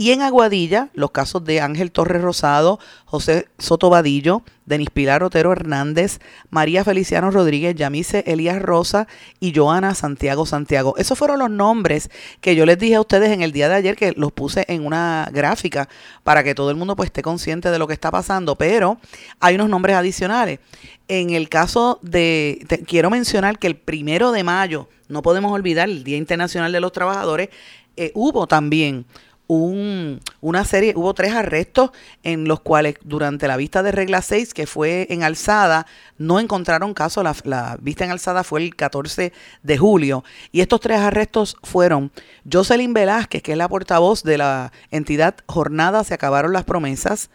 Y 0.00 0.12
en 0.12 0.22
Aguadilla, 0.22 0.90
los 0.94 1.10
casos 1.10 1.44
de 1.44 1.60
Ángel 1.60 1.90
Torres 1.90 2.22
Rosado, 2.22 2.78
José 3.04 3.48
Soto 3.58 3.90
Vadillo, 3.90 4.44
Denis 4.64 4.90
Pilar 4.90 5.24
Otero 5.24 5.50
Hernández, 5.50 6.20
María 6.50 6.84
Feliciano 6.84 7.32
Rodríguez, 7.32 7.74
Yamice 7.74 8.22
Elías 8.28 8.62
Rosa 8.62 9.08
y 9.40 9.52
Joana 9.52 9.96
Santiago 9.96 10.46
Santiago. 10.46 10.94
Esos 10.98 11.18
fueron 11.18 11.40
los 11.40 11.50
nombres 11.50 12.12
que 12.40 12.54
yo 12.54 12.64
les 12.64 12.78
dije 12.78 12.94
a 12.94 13.00
ustedes 13.00 13.32
en 13.32 13.42
el 13.42 13.50
día 13.50 13.68
de 13.68 13.74
ayer, 13.74 13.96
que 13.96 14.12
los 14.12 14.30
puse 14.30 14.64
en 14.68 14.86
una 14.86 15.28
gráfica 15.32 15.88
para 16.22 16.44
que 16.44 16.54
todo 16.54 16.70
el 16.70 16.76
mundo 16.76 16.94
pues, 16.94 17.08
esté 17.08 17.22
consciente 17.22 17.72
de 17.72 17.80
lo 17.80 17.88
que 17.88 17.94
está 17.94 18.12
pasando, 18.12 18.54
pero 18.54 18.98
hay 19.40 19.56
unos 19.56 19.68
nombres 19.68 19.96
adicionales. 19.96 20.60
En 21.08 21.30
el 21.30 21.48
caso 21.48 21.98
de, 22.02 22.64
quiero 22.86 23.10
mencionar 23.10 23.58
que 23.58 23.66
el 23.66 23.74
primero 23.74 24.30
de 24.30 24.44
mayo, 24.44 24.88
no 25.08 25.22
podemos 25.22 25.50
olvidar 25.50 25.88
el 25.88 26.04
Día 26.04 26.18
Internacional 26.18 26.70
de 26.70 26.78
los 26.78 26.92
Trabajadores, 26.92 27.48
eh, 27.96 28.12
hubo 28.14 28.46
también 28.46 29.06
un, 29.48 30.20
una 30.40 30.64
serie, 30.64 30.92
hubo 30.94 31.14
tres 31.14 31.32
arrestos 31.32 31.90
en 32.22 32.46
los 32.46 32.60
cuales 32.60 32.96
durante 33.02 33.48
la 33.48 33.56
vista 33.56 33.82
de 33.82 33.92
regla 33.92 34.22
6, 34.22 34.54
que 34.54 34.66
fue 34.66 35.06
en 35.10 35.22
alzada, 35.22 35.86
no 36.18 36.38
encontraron 36.38 36.94
caso. 36.94 37.22
La, 37.22 37.34
la, 37.44 37.78
vista 37.80 38.04
en 38.04 38.10
alzada 38.10 38.44
fue 38.44 38.62
el 38.62 38.76
14 38.76 39.32
de 39.62 39.78
julio. 39.78 40.22
Y 40.52 40.60
estos 40.60 40.80
tres 40.80 41.00
arrestos 41.00 41.56
fueron 41.62 42.12
Jocelyn 42.50 42.92
Velázquez, 42.92 43.42
que 43.42 43.52
es 43.52 43.58
la 43.58 43.68
portavoz 43.68 44.22
de 44.22 44.38
la 44.38 44.70
entidad 44.90 45.34
Jornada 45.46 46.04
Se 46.04 46.14
Acabaron 46.14 46.52
las 46.52 46.64
Promesas, 46.64 47.30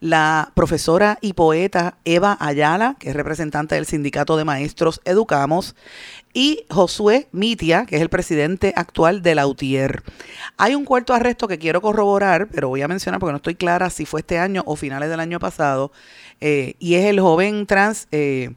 la 0.00 0.52
profesora 0.54 1.18
y 1.20 1.34
poeta 1.34 1.98
Eva 2.06 2.38
Ayala, 2.40 2.96
que 2.98 3.10
es 3.10 3.16
representante 3.16 3.74
del 3.74 3.84
Sindicato 3.84 4.38
de 4.38 4.44
Maestros 4.44 5.02
Educamos, 5.04 5.76
y 6.32 6.64
Josué 6.70 7.28
Mitia, 7.32 7.86
que 7.86 7.96
es 7.96 8.02
el 8.02 8.08
presidente 8.08 8.72
actual 8.76 9.22
de 9.22 9.34
la 9.34 9.46
UTIER. 9.46 10.02
Hay 10.56 10.74
un 10.74 10.84
cuarto 10.84 11.14
arresto 11.14 11.48
que 11.48 11.58
quiero 11.58 11.80
corroborar, 11.80 12.48
pero 12.48 12.68
voy 12.68 12.82
a 12.82 12.88
mencionar 12.88 13.20
porque 13.20 13.32
no 13.32 13.36
estoy 13.36 13.56
clara 13.56 13.90
si 13.90 14.06
fue 14.06 14.20
este 14.20 14.38
año 14.38 14.62
o 14.66 14.76
finales 14.76 15.10
del 15.10 15.20
año 15.20 15.38
pasado, 15.38 15.92
eh, 16.40 16.74
y 16.78 16.94
es 16.94 17.06
el 17.06 17.20
joven 17.20 17.66
trans 17.66 18.08
eh, 18.12 18.50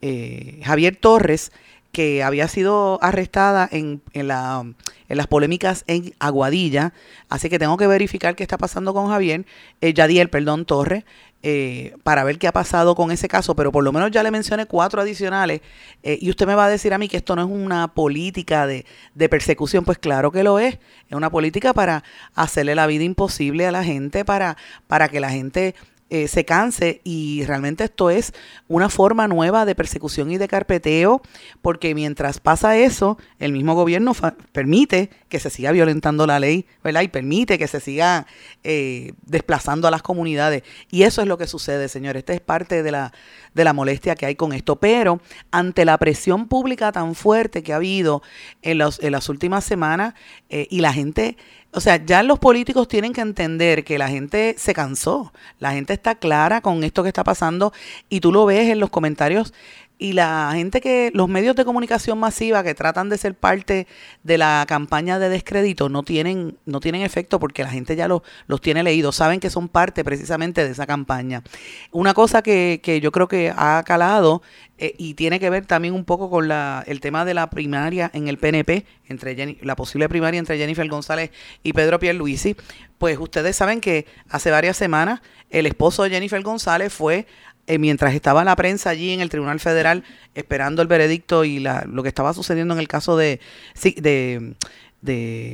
eh, 0.00 0.60
Javier 0.64 0.96
Torres, 0.96 1.52
que 1.92 2.22
había 2.22 2.46
sido 2.48 3.02
arrestada 3.02 3.68
en, 3.70 4.00
en, 4.12 4.28
la, 4.28 4.64
en, 5.08 5.16
las 5.16 5.26
polémicas 5.26 5.84
en 5.86 6.14
Aguadilla. 6.20 6.92
Así 7.28 7.48
que 7.48 7.58
tengo 7.58 7.76
que 7.76 7.86
verificar 7.86 8.36
qué 8.36 8.44
está 8.44 8.58
pasando 8.58 8.94
con 8.94 9.08
Javier, 9.08 9.44
eh, 9.80 9.92
Yadiel, 9.92 10.30
perdón, 10.30 10.64
Torres, 10.64 11.04
eh, 11.42 11.94
para 12.02 12.24
ver 12.24 12.38
qué 12.38 12.48
ha 12.48 12.52
pasado 12.52 12.94
con 12.94 13.10
ese 13.10 13.28
caso. 13.28 13.54
Pero 13.54 13.72
por 13.72 13.84
lo 13.84 13.92
menos 13.92 14.10
ya 14.10 14.22
le 14.22 14.30
mencioné 14.30 14.66
cuatro 14.66 15.00
adicionales. 15.00 15.60
Eh, 16.02 16.18
y 16.20 16.30
usted 16.30 16.46
me 16.46 16.54
va 16.54 16.66
a 16.66 16.68
decir 16.68 16.92
a 16.94 16.98
mí 16.98 17.08
que 17.08 17.16
esto 17.16 17.36
no 17.36 17.42
es 17.42 17.48
una 17.50 17.88
política 17.88 18.66
de, 18.66 18.84
de 19.14 19.28
persecución. 19.28 19.84
Pues 19.84 19.98
claro 19.98 20.30
que 20.30 20.42
lo 20.42 20.58
es. 20.58 20.78
Es 21.08 21.16
una 21.16 21.30
política 21.30 21.72
para 21.72 22.04
hacerle 22.34 22.74
la 22.74 22.86
vida 22.86 23.04
imposible 23.04 23.66
a 23.66 23.72
la 23.72 23.84
gente, 23.84 24.24
para, 24.24 24.56
para 24.86 25.08
que 25.08 25.20
la 25.20 25.30
gente 25.30 25.74
eh, 26.10 26.28
se 26.28 26.44
canse 26.44 27.00
y 27.04 27.44
realmente 27.44 27.84
esto 27.84 28.10
es 28.10 28.32
una 28.68 28.88
forma 28.88 29.28
nueva 29.28 29.64
de 29.64 29.74
persecución 29.74 30.30
y 30.30 30.38
de 30.38 30.48
carpeteo 30.48 31.22
porque 31.62 31.94
mientras 31.94 32.40
pasa 32.40 32.76
eso, 32.76 33.16
el 33.38 33.52
mismo 33.52 33.74
gobierno 33.74 34.12
permite 34.52 35.10
que 35.28 35.38
se 35.38 35.50
siga 35.50 35.72
violentando 35.72 36.26
la 36.26 36.40
ley, 36.40 36.66
¿verdad? 36.82 37.02
Y 37.02 37.08
permite 37.08 37.58
que 37.58 37.68
se 37.68 37.80
siga 37.80 38.26
eh, 38.64 39.12
desplazando 39.22 39.86
a 39.86 39.90
las 39.90 40.02
comunidades. 40.02 40.64
Y 40.90 41.04
eso 41.04 41.22
es 41.22 41.28
lo 41.28 41.38
que 41.38 41.46
sucede, 41.46 41.88
señores. 41.88 42.20
Esta 42.20 42.32
es 42.34 42.40
parte 42.40 42.82
de 42.82 42.90
la, 42.90 43.12
de 43.54 43.64
la 43.64 43.72
molestia 43.72 44.14
que 44.14 44.26
hay 44.26 44.34
con 44.34 44.52
esto. 44.52 44.76
Pero 44.76 45.20
ante 45.50 45.84
la 45.84 45.98
presión 45.98 46.48
pública 46.48 46.92
tan 46.92 47.14
fuerte 47.14 47.62
que 47.62 47.72
ha 47.72 47.76
habido 47.76 48.22
en, 48.62 48.78
los, 48.78 49.00
en 49.02 49.12
las 49.12 49.28
últimas 49.28 49.64
semanas 49.64 50.14
eh, 50.48 50.66
y 50.70 50.80
la 50.80 50.92
gente 50.92 51.36
o 51.72 51.80
sea, 51.80 52.04
ya 52.04 52.24
los 52.24 52.40
políticos 52.40 52.88
tienen 52.88 53.12
que 53.12 53.20
entender 53.20 53.84
que 53.84 53.96
la 53.96 54.08
gente 54.08 54.56
se 54.58 54.74
cansó, 54.74 55.32
la 55.60 55.72
gente 55.72 55.92
está 55.92 56.16
clara 56.16 56.62
con 56.62 56.82
esto 56.82 57.04
que 57.04 57.08
está 57.08 57.22
pasando 57.22 57.72
y 58.08 58.18
tú 58.18 58.32
lo 58.32 58.44
ves 58.44 58.68
en 58.70 58.80
los 58.80 58.90
comentarios 58.90 59.54
y 60.00 60.14
la 60.14 60.50
gente 60.54 60.80
que, 60.80 61.10
los 61.12 61.28
medios 61.28 61.54
de 61.54 61.66
comunicación 61.66 62.18
masiva 62.18 62.64
que 62.64 62.74
tratan 62.74 63.10
de 63.10 63.18
ser 63.18 63.34
parte 63.34 63.86
de 64.22 64.38
la 64.38 64.64
campaña 64.66 65.18
de 65.18 65.28
descrédito 65.28 65.90
no 65.90 66.02
tienen, 66.02 66.56
no 66.64 66.80
tienen 66.80 67.02
efecto 67.02 67.38
porque 67.38 67.62
la 67.62 67.68
gente 67.68 67.94
ya 67.94 68.08
los, 68.08 68.22
los 68.46 68.62
tiene 68.62 68.82
leídos, 68.82 69.16
saben 69.16 69.40
que 69.40 69.50
son 69.50 69.68
parte 69.68 70.02
precisamente 70.02 70.64
de 70.64 70.70
esa 70.70 70.86
campaña. 70.86 71.42
Una 71.92 72.14
cosa 72.14 72.40
que, 72.40 72.80
que 72.82 73.02
yo 73.02 73.12
creo 73.12 73.28
que 73.28 73.52
ha 73.54 73.82
calado 73.84 74.40
eh, 74.78 74.94
y 74.96 75.12
tiene 75.12 75.38
que 75.38 75.50
ver 75.50 75.66
también 75.66 75.92
un 75.92 76.06
poco 76.06 76.30
con 76.30 76.48
la, 76.48 76.82
el 76.86 77.00
tema 77.00 77.26
de 77.26 77.34
la 77.34 77.50
primaria 77.50 78.10
en 78.14 78.28
el 78.28 78.38
PNP, 78.38 78.86
entre 79.06 79.58
la 79.60 79.76
posible 79.76 80.08
primaria 80.08 80.38
entre 80.38 80.56
Jennifer 80.56 80.88
González 80.88 81.30
y 81.62 81.74
Pedro 81.74 81.98
Pierluisi, 81.98 82.56
pues 82.96 83.18
ustedes 83.18 83.54
saben 83.54 83.82
que 83.82 84.06
hace 84.30 84.50
varias 84.50 84.78
semanas 84.78 85.20
el 85.50 85.66
esposo 85.66 86.04
de 86.04 86.10
Jennifer 86.10 86.40
González 86.42 86.92
fue 86.92 87.26
eh, 87.70 87.78
mientras 87.78 88.14
estaba 88.14 88.42
la 88.42 88.56
prensa 88.56 88.90
allí 88.90 89.12
en 89.12 89.20
el 89.20 89.28
Tribunal 89.28 89.60
Federal 89.60 90.02
esperando 90.34 90.82
el 90.82 90.88
veredicto 90.88 91.44
y 91.44 91.60
lo 91.60 92.02
que 92.02 92.08
estaba 92.08 92.34
sucediendo 92.34 92.74
en 92.74 92.80
el 92.80 92.88
caso 92.88 93.16
de 93.16 93.38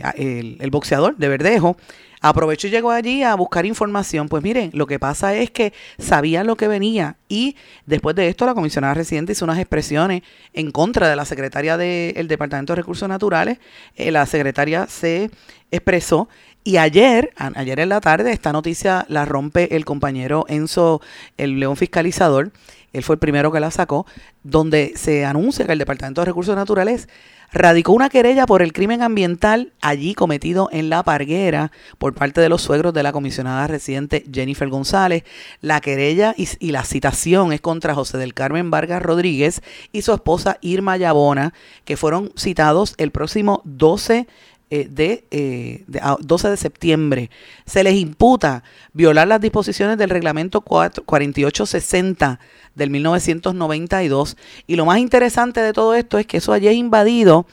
ah, 0.02 0.14
el, 0.16 0.70
boxeador 0.70 1.18
de 1.18 1.28
Verdejo, 1.28 1.76
aprovechó 2.22 2.68
y 2.68 2.70
llegó 2.70 2.90
allí 2.90 3.22
a 3.22 3.34
buscar 3.34 3.66
información. 3.66 4.30
Pues 4.30 4.42
miren, 4.42 4.70
lo 4.72 4.86
que 4.86 4.98
pasa 4.98 5.34
es 5.34 5.50
que 5.50 5.74
sabían 5.98 6.46
lo 6.46 6.56
que 6.56 6.68
venía 6.68 7.16
y 7.28 7.54
después 7.84 8.16
de 8.16 8.28
esto 8.28 8.46
la 8.46 8.54
comisionada 8.54 8.94
residente 8.94 9.32
hizo 9.32 9.44
unas 9.44 9.58
expresiones 9.58 10.22
en 10.54 10.70
contra 10.70 11.10
de 11.10 11.16
la 11.16 11.26
secretaria 11.26 11.76
del 11.76 12.28
Departamento 12.28 12.72
de 12.72 12.76
Recursos 12.78 13.10
Naturales. 13.10 13.58
Eh, 13.94 14.10
la 14.10 14.24
secretaria 14.24 14.86
se 14.86 15.30
expresó 15.70 16.30
y 16.66 16.78
ayer, 16.78 17.32
ayer 17.36 17.78
en 17.78 17.88
la 17.90 18.00
tarde, 18.00 18.32
esta 18.32 18.52
noticia 18.52 19.06
la 19.08 19.24
rompe 19.24 19.76
el 19.76 19.84
compañero 19.84 20.46
Enzo, 20.48 21.00
el 21.36 21.60
león 21.60 21.76
fiscalizador, 21.76 22.50
él 22.92 23.04
fue 23.04 23.14
el 23.14 23.20
primero 23.20 23.52
que 23.52 23.60
la 23.60 23.70
sacó, 23.70 24.04
donde 24.42 24.92
se 24.96 25.24
anuncia 25.24 25.64
que 25.64 25.72
el 25.74 25.78
Departamento 25.78 26.22
de 26.22 26.24
Recursos 26.24 26.56
Naturales 26.56 27.08
radicó 27.52 27.92
una 27.92 28.08
querella 28.08 28.46
por 28.46 28.62
el 28.62 28.72
crimen 28.72 29.02
ambiental 29.02 29.74
allí 29.80 30.14
cometido 30.14 30.68
en 30.72 30.90
La 30.90 31.04
Parguera 31.04 31.70
por 31.98 32.14
parte 32.14 32.40
de 32.40 32.48
los 32.48 32.62
suegros 32.62 32.92
de 32.92 33.04
la 33.04 33.12
comisionada 33.12 33.68
residente 33.68 34.24
Jennifer 34.32 34.68
González. 34.68 35.22
La 35.60 35.80
querella 35.80 36.34
y, 36.36 36.72
la 36.72 36.82
citación 36.82 37.52
es 37.52 37.60
contra 37.60 37.94
José 37.94 38.18
del 38.18 38.34
Carmen 38.34 38.72
Vargas 38.72 39.02
Rodríguez 39.02 39.62
y 39.92 40.02
su 40.02 40.12
esposa 40.12 40.58
Irma 40.62 40.96
Yabona, 40.96 41.54
que 41.84 41.96
fueron 41.96 42.32
citados 42.36 42.94
el 42.98 43.12
próximo 43.12 43.62
12 43.64 44.26
eh, 44.68 44.88
de, 44.90 45.24
eh, 45.30 45.84
12 46.20 46.50
de 46.50 46.56
septiembre. 46.56 47.30
Se 47.66 47.84
les 47.84 47.94
imputa 47.94 48.64
violar 48.92 49.28
las 49.28 49.40
disposiciones 49.40 49.96
del 49.96 50.10
reglamento 50.10 50.60
4860 50.60 52.40
del 52.74 52.90
1992. 52.90 54.36
Y 54.66 54.76
lo 54.76 54.84
más 54.84 54.98
interesante 54.98 55.60
de 55.60 55.72
todo 55.72 55.94
esto 55.94 56.18
es 56.18 56.26
que 56.26 56.38
eso 56.38 56.52
allí 56.52 56.68
es 56.68 56.74
invadido 56.74 57.46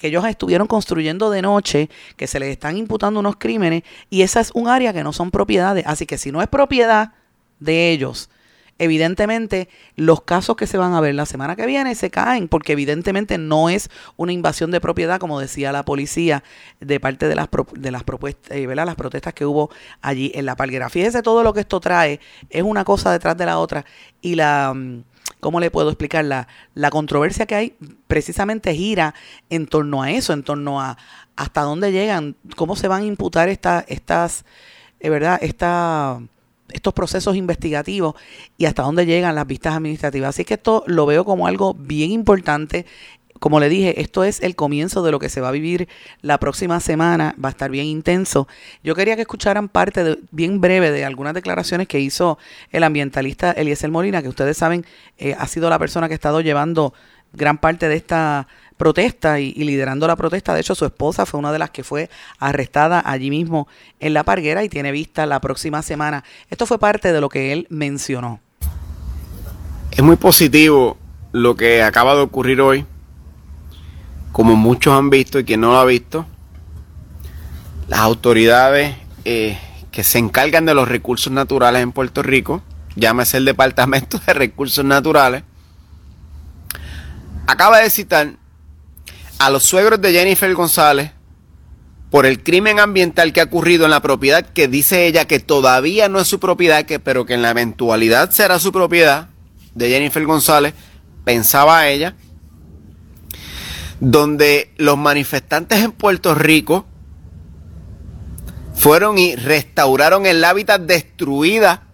que 0.00 0.06
ellos 0.06 0.24
estuvieron 0.24 0.66
construyendo 0.66 1.30
de 1.30 1.42
noche, 1.42 1.90
que 2.16 2.26
se 2.26 2.40
les 2.40 2.50
están 2.50 2.78
imputando 2.78 3.20
unos 3.20 3.36
crímenes, 3.36 3.82
y 4.08 4.22
esa 4.22 4.40
es 4.40 4.50
un 4.54 4.66
área 4.66 4.94
que 4.94 5.04
no 5.04 5.12
son 5.12 5.30
propiedades. 5.30 5.84
Así 5.86 6.06
que 6.06 6.16
si 6.16 6.32
no 6.32 6.40
es 6.40 6.48
propiedad 6.48 7.12
de 7.58 7.90
ellos, 7.90 8.30
evidentemente 8.80 9.68
los 9.94 10.22
casos 10.22 10.56
que 10.56 10.66
se 10.66 10.78
van 10.78 10.94
a 10.94 11.00
ver 11.00 11.14
la 11.14 11.26
semana 11.26 11.54
que 11.54 11.66
viene 11.66 11.94
se 11.94 12.10
caen 12.10 12.48
porque 12.48 12.72
evidentemente 12.72 13.38
no 13.38 13.68
es 13.68 13.90
una 14.16 14.32
invasión 14.32 14.70
de 14.70 14.80
propiedad 14.80 15.20
como 15.20 15.38
decía 15.38 15.70
la 15.70 15.84
policía 15.84 16.42
de 16.80 16.98
parte 16.98 17.28
de 17.28 17.34
las 17.34 17.48
de 17.74 17.90
las 17.90 18.02
propuestas 18.04 18.56
eh, 18.56 18.66
las 18.74 18.94
protestas 18.96 19.34
que 19.34 19.44
hubo 19.44 19.70
allí 20.00 20.32
en 20.34 20.46
la 20.46 20.56
palguera 20.56 20.88
fíjese 20.88 21.22
todo 21.22 21.42
lo 21.42 21.52
que 21.52 21.60
esto 21.60 21.78
trae 21.78 22.20
es 22.48 22.62
una 22.62 22.84
cosa 22.84 23.12
detrás 23.12 23.36
de 23.36 23.46
la 23.46 23.58
otra 23.58 23.84
y 24.22 24.34
la 24.34 24.72
mm, 24.74 25.04
¿Cómo 25.38 25.58
le 25.58 25.70
puedo 25.70 25.88
explicar? 25.88 26.26
La, 26.26 26.48
la 26.74 26.90
controversia 26.90 27.46
que 27.46 27.54
hay 27.54 27.76
precisamente 28.06 28.74
gira 28.74 29.14
en 29.48 29.66
torno 29.66 30.02
a 30.02 30.10
eso, 30.10 30.34
en 30.34 30.42
torno 30.42 30.82
a 30.82 30.98
hasta 31.34 31.62
dónde 31.62 31.92
llegan, 31.92 32.36
cómo 32.56 32.76
se 32.76 32.88
van 32.88 33.02
a 33.02 33.06
imputar 33.06 33.48
esta, 33.48 33.82
estas, 33.88 34.44
eh, 34.98 35.08
¿verdad? 35.08 35.38
Esta, 35.40 36.20
estos 36.72 36.92
procesos 36.94 37.36
investigativos 37.36 38.14
y 38.58 38.66
hasta 38.66 38.82
dónde 38.82 39.06
llegan 39.06 39.34
las 39.34 39.46
vistas 39.46 39.74
administrativas. 39.74 40.30
Así 40.30 40.44
que 40.44 40.54
esto 40.54 40.84
lo 40.86 41.06
veo 41.06 41.24
como 41.24 41.46
algo 41.46 41.74
bien 41.74 42.10
importante. 42.10 42.86
Como 43.38 43.58
le 43.58 43.70
dije, 43.70 44.02
esto 44.02 44.22
es 44.22 44.40
el 44.42 44.54
comienzo 44.54 45.02
de 45.02 45.12
lo 45.12 45.18
que 45.18 45.30
se 45.30 45.40
va 45.40 45.48
a 45.48 45.52
vivir 45.52 45.88
la 46.20 46.38
próxima 46.38 46.78
semana, 46.78 47.34
va 47.42 47.48
a 47.48 47.52
estar 47.52 47.70
bien 47.70 47.86
intenso. 47.86 48.46
Yo 48.84 48.94
quería 48.94 49.16
que 49.16 49.22
escucharan 49.22 49.68
parte 49.68 50.04
de, 50.04 50.18
bien 50.30 50.60
breve 50.60 50.90
de 50.90 51.06
algunas 51.06 51.32
declaraciones 51.32 51.88
que 51.88 52.00
hizo 52.00 52.38
el 52.70 52.84
ambientalista 52.84 53.52
Eliezer 53.52 53.90
Molina, 53.90 54.20
que 54.20 54.28
ustedes 54.28 54.58
saben 54.58 54.84
eh, 55.16 55.34
ha 55.38 55.46
sido 55.46 55.70
la 55.70 55.78
persona 55.78 56.06
que 56.08 56.14
ha 56.14 56.16
estado 56.16 56.42
llevando 56.42 56.92
gran 57.32 57.58
parte 57.58 57.88
de 57.88 57.96
esta 57.96 58.46
protesta 58.80 59.38
y, 59.38 59.52
liderando 59.52 60.06
la 60.06 60.16
protesta. 60.16 60.54
De 60.54 60.60
hecho, 60.62 60.74
su 60.74 60.86
esposa 60.86 61.26
fue 61.26 61.38
una 61.38 61.52
de 61.52 61.58
las 61.58 61.68
que 61.68 61.84
fue 61.84 62.08
arrestada 62.38 63.02
allí 63.04 63.28
mismo 63.28 63.68
en 64.00 64.14
la 64.14 64.24
parguera 64.24 64.64
y 64.64 64.70
tiene 64.70 64.90
vista 64.90 65.26
la 65.26 65.38
próxima 65.38 65.82
semana. 65.82 66.24
Esto 66.48 66.64
fue 66.64 66.78
parte 66.78 67.12
de 67.12 67.20
lo 67.20 67.28
que 67.28 67.52
él 67.52 67.66
mencionó. 67.68 68.40
Es 69.90 70.02
muy 70.02 70.16
positivo 70.16 70.96
lo 71.32 71.56
que 71.56 71.82
acaba 71.82 72.14
de 72.14 72.22
ocurrir 72.22 72.62
hoy, 72.62 72.86
como 74.32 74.56
muchos 74.56 74.94
han 74.94 75.10
visto 75.10 75.38
y 75.38 75.44
quien 75.44 75.60
no 75.60 75.72
lo 75.72 75.78
ha 75.78 75.84
visto. 75.84 76.24
Las 77.86 78.00
autoridades 78.00 78.96
eh, 79.26 79.58
que 79.90 80.02
se 80.04 80.18
encargan 80.18 80.64
de 80.64 80.72
los 80.72 80.88
recursos 80.88 81.30
naturales 81.30 81.82
en 81.82 81.92
Puerto 81.92 82.22
Rico, 82.22 82.62
llámese 82.96 83.36
el 83.36 83.44
Departamento 83.44 84.18
de 84.26 84.32
Recursos 84.32 84.86
Naturales, 84.86 85.42
acaba 87.46 87.80
de 87.80 87.90
citar 87.90 88.39
a 89.40 89.48
los 89.48 89.62
suegros 89.62 90.02
de 90.02 90.12
Jennifer 90.12 90.52
González 90.52 91.12
por 92.10 92.26
el 92.26 92.42
crimen 92.42 92.78
ambiental 92.78 93.32
que 93.32 93.40
ha 93.40 93.44
ocurrido 93.44 93.86
en 93.86 93.90
la 93.90 94.02
propiedad 94.02 94.44
que 94.44 94.68
dice 94.68 95.06
ella 95.06 95.24
que 95.24 95.40
todavía 95.40 96.10
no 96.10 96.20
es 96.20 96.28
su 96.28 96.38
propiedad, 96.38 96.84
pero 97.02 97.24
que 97.24 97.32
en 97.32 97.40
la 97.40 97.48
eventualidad 97.48 98.32
será 98.32 98.58
su 98.58 98.70
propiedad 98.70 99.30
de 99.74 99.88
Jennifer 99.88 100.26
González, 100.26 100.74
pensaba 101.24 101.88
ella, 101.88 102.16
donde 103.98 104.74
los 104.76 104.98
manifestantes 104.98 105.82
en 105.82 105.92
Puerto 105.92 106.34
Rico 106.34 106.84
fueron 108.74 109.16
y 109.16 109.36
restauraron 109.36 110.26
el 110.26 110.44
hábitat 110.44 110.82
destruida 110.82 111.84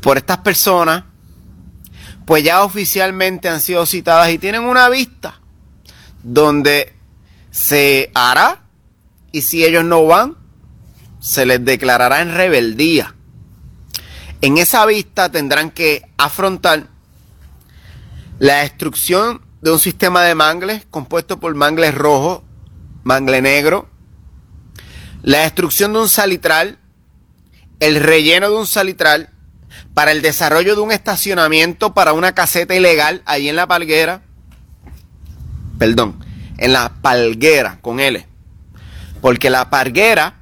por 0.00 0.18
estas 0.18 0.38
personas, 0.38 1.02
pues 2.26 2.44
ya 2.44 2.62
oficialmente 2.62 3.48
han 3.48 3.60
sido 3.60 3.84
citadas 3.86 4.30
y 4.30 4.38
tienen 4.38 4.62
una 4.62 4.88
vista 4.88 5.40
donde 6.24 6.92
se 7.50 8.10
hará 8.14 8.64
y 9.30 9.42
si 9.42 9.64
ellos 9.64 9.84
no 9.84 10.04
van, 10.06 10.36
se 11.20 11.46
les 11.46 11.64
declarará 11.64 12.20
en 12.20 12.34
rebeldía. 12.34 13.14
En 14.40 14.58
esa 14.58 14.84
vista 14.86 15.30
tendrán 15.30 15.70
que 15.70 16.02
afrontar 16.18 16.88
la 18.38 18.56
destrucción 18.56 19.42
de 19.62 19.70
un 19.70 19.78
sistema 19.78 20.22
de 20.22 20.34
mangles 20.34 20.84
compuesto 20.90 21.40
por 21.40 21.54
mangles 21.54 21.94
rojo, 21.94 22.44
mangle 23.04 23.40
negro, 23.40 23.88
la 25.22 25.38
destrucción 25.38 25.92
de 25.92 26.00
un 26.00 26.08
salitral, 26.08 26.78
el 27.80 27.96
relleno 27.96 28.50
de 28.50 28.56
un 28.56 28.66
salitral 28.66 29.30
para 29.94 30.12
el 30.12 30.20
desarrollo 30.20 30.74
de 30.74 30.82
un 30.82 30.92
estacionamiento 30.92 31.94
para 31.94 32.12
una 32.12 32.34
caseta 32.34 32.74
ilegal 32.74 33.22
ahí 33.24 33.48
en 33.48 33.56
la 33.56 33.66
palguera, 33.66 34.22
perdón, 35.78 36.24
en 36.58 36.72
la 36.72 36.94
palguera 37.02 37.78
con 37.80 38.00
L, 38.00 38.26
porque 39.20 39.50
la 39.50 39.70
palguera 39.70 40.40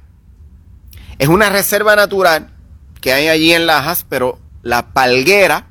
es 1.17 1.27
una 1.27 1.49
reserva 1.49 1.95
natural 1.95 2.49
que 3.01 3.13
hay 3.13 3.27
allí 3.27 3.53
en 3.53 3.65
Lajas, 3.65 4.05
pero 4.07 4.39
la 4.61 4.93
palguera 4.93 5.67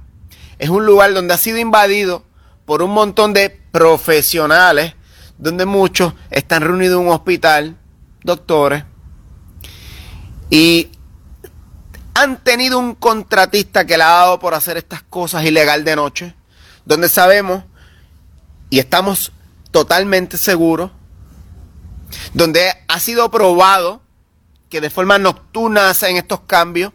es 0.59 0.69
un 0.69 0.87
lugar 0.87 1.14
donde 1.14 1.35
ha 1.35 1.38
sido 1.38 1.59
invadido 1.59 2.25
por 2.64 2.83
un 2.83 2.92
montón 2.92 3.33
de 3.33 3.50
profesionales, 3.50 4.95
donde 5.38 5.64
muchos 5.64 6.14
están 6.31 6.62
reunidos 6.62 7.00
en 7.00 7.07
un 7.07 7.12
hospital, 7.12 7.76
doctores, 8.23 8.85
y 10.50 10.90
han 12.14 12.45
tenido 12.45 12.78
un 12.78 12.95
contratista 12.95 13.87
que 13.87 13.97
le 13.97 14.04
ha 14.04 14.09
dado 14.09 14.38
por 14.38 14.54
hacer 14.54 14.76
estas 14.76 15.02
cosas 15.02 15.45
ilegal 15.45 15.85
de 15.85 15.97
noche, 15.97 16.35
donde 16.85 17.09
sabemos 17.09 17.64
y 18.69 18.78
estamos 18.78 19.33
totalmente 19.72 20.38
seguros, 20.38 20.92
donde 22.32 22.72
ha 22.86 23.00
sido 23.00 23.28
probado 23.30 24.00
que 24.70 24.80
de 24.80 24.90
forma 24.90 25.18
nocturna 25.18 25.90
hacen 25.90 26.16
estos 26.16 26.40
cambios. 26.40 26.92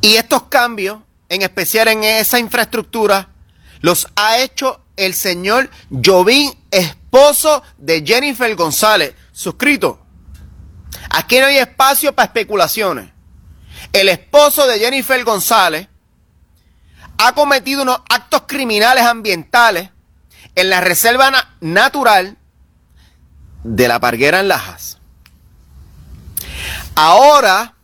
Y 0.00 0.14
estos 0.14 0.44
cambios, 0.44 1.00
en 1.28 1.42
especial 1.42 1.88
en 1.88 2.04
esa 2.04 2.38
infraestructura, 2.38 3.28
los 3.80 4.08
ha 4.16 4.38
hecho 4.38 4.80
el 4.96 5.12
señor 5.12 5.68
Jovín, 5.90 6.52
esposo 6.70 7.62
de 7.76 8.02
Jennifer 8.06 8.54
González, 8.54 9.14
suscrito 9.32 10.00
Aquí 11.10 11.38
no 11.38 11.46
hay 11.46 11.58
espacio 11.58 12.14
para 12.14 12.26
especulaciones. 12.26 13.10
El 13.92 14.08
esposo 14.08 14.66
de 14.66 14.78
Jennifer 14.78 15.22
González 15.24 15.88
ha 17.18 17.32
cometido 17.34 17.82
unos 17.82 18.00
actos 18.08 18.42
criminales 18.46 19.04
ambientales 19.04 19.90
en 20.60 20.70
la 20.70 20.80
reserva 20.80 21.48
natural 21.60 22.36
de 23.64 23.88
la 23.88 23.98
Parguera 23.98 24.40
en 24.40 24.48
Lajas. 24.48 24.98
Ahora, 26.94 27.74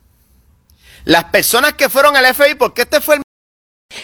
las 1.05 1.25
personas 1.25 1.73
que 1.75 1.89
fueron 1.89 2.17
al 2.17 2.35
FBI, 2.35 2.55
porque 2.57 2.83
este 2.83 3.01
fue 3.01 3.17
el 3.17 3.23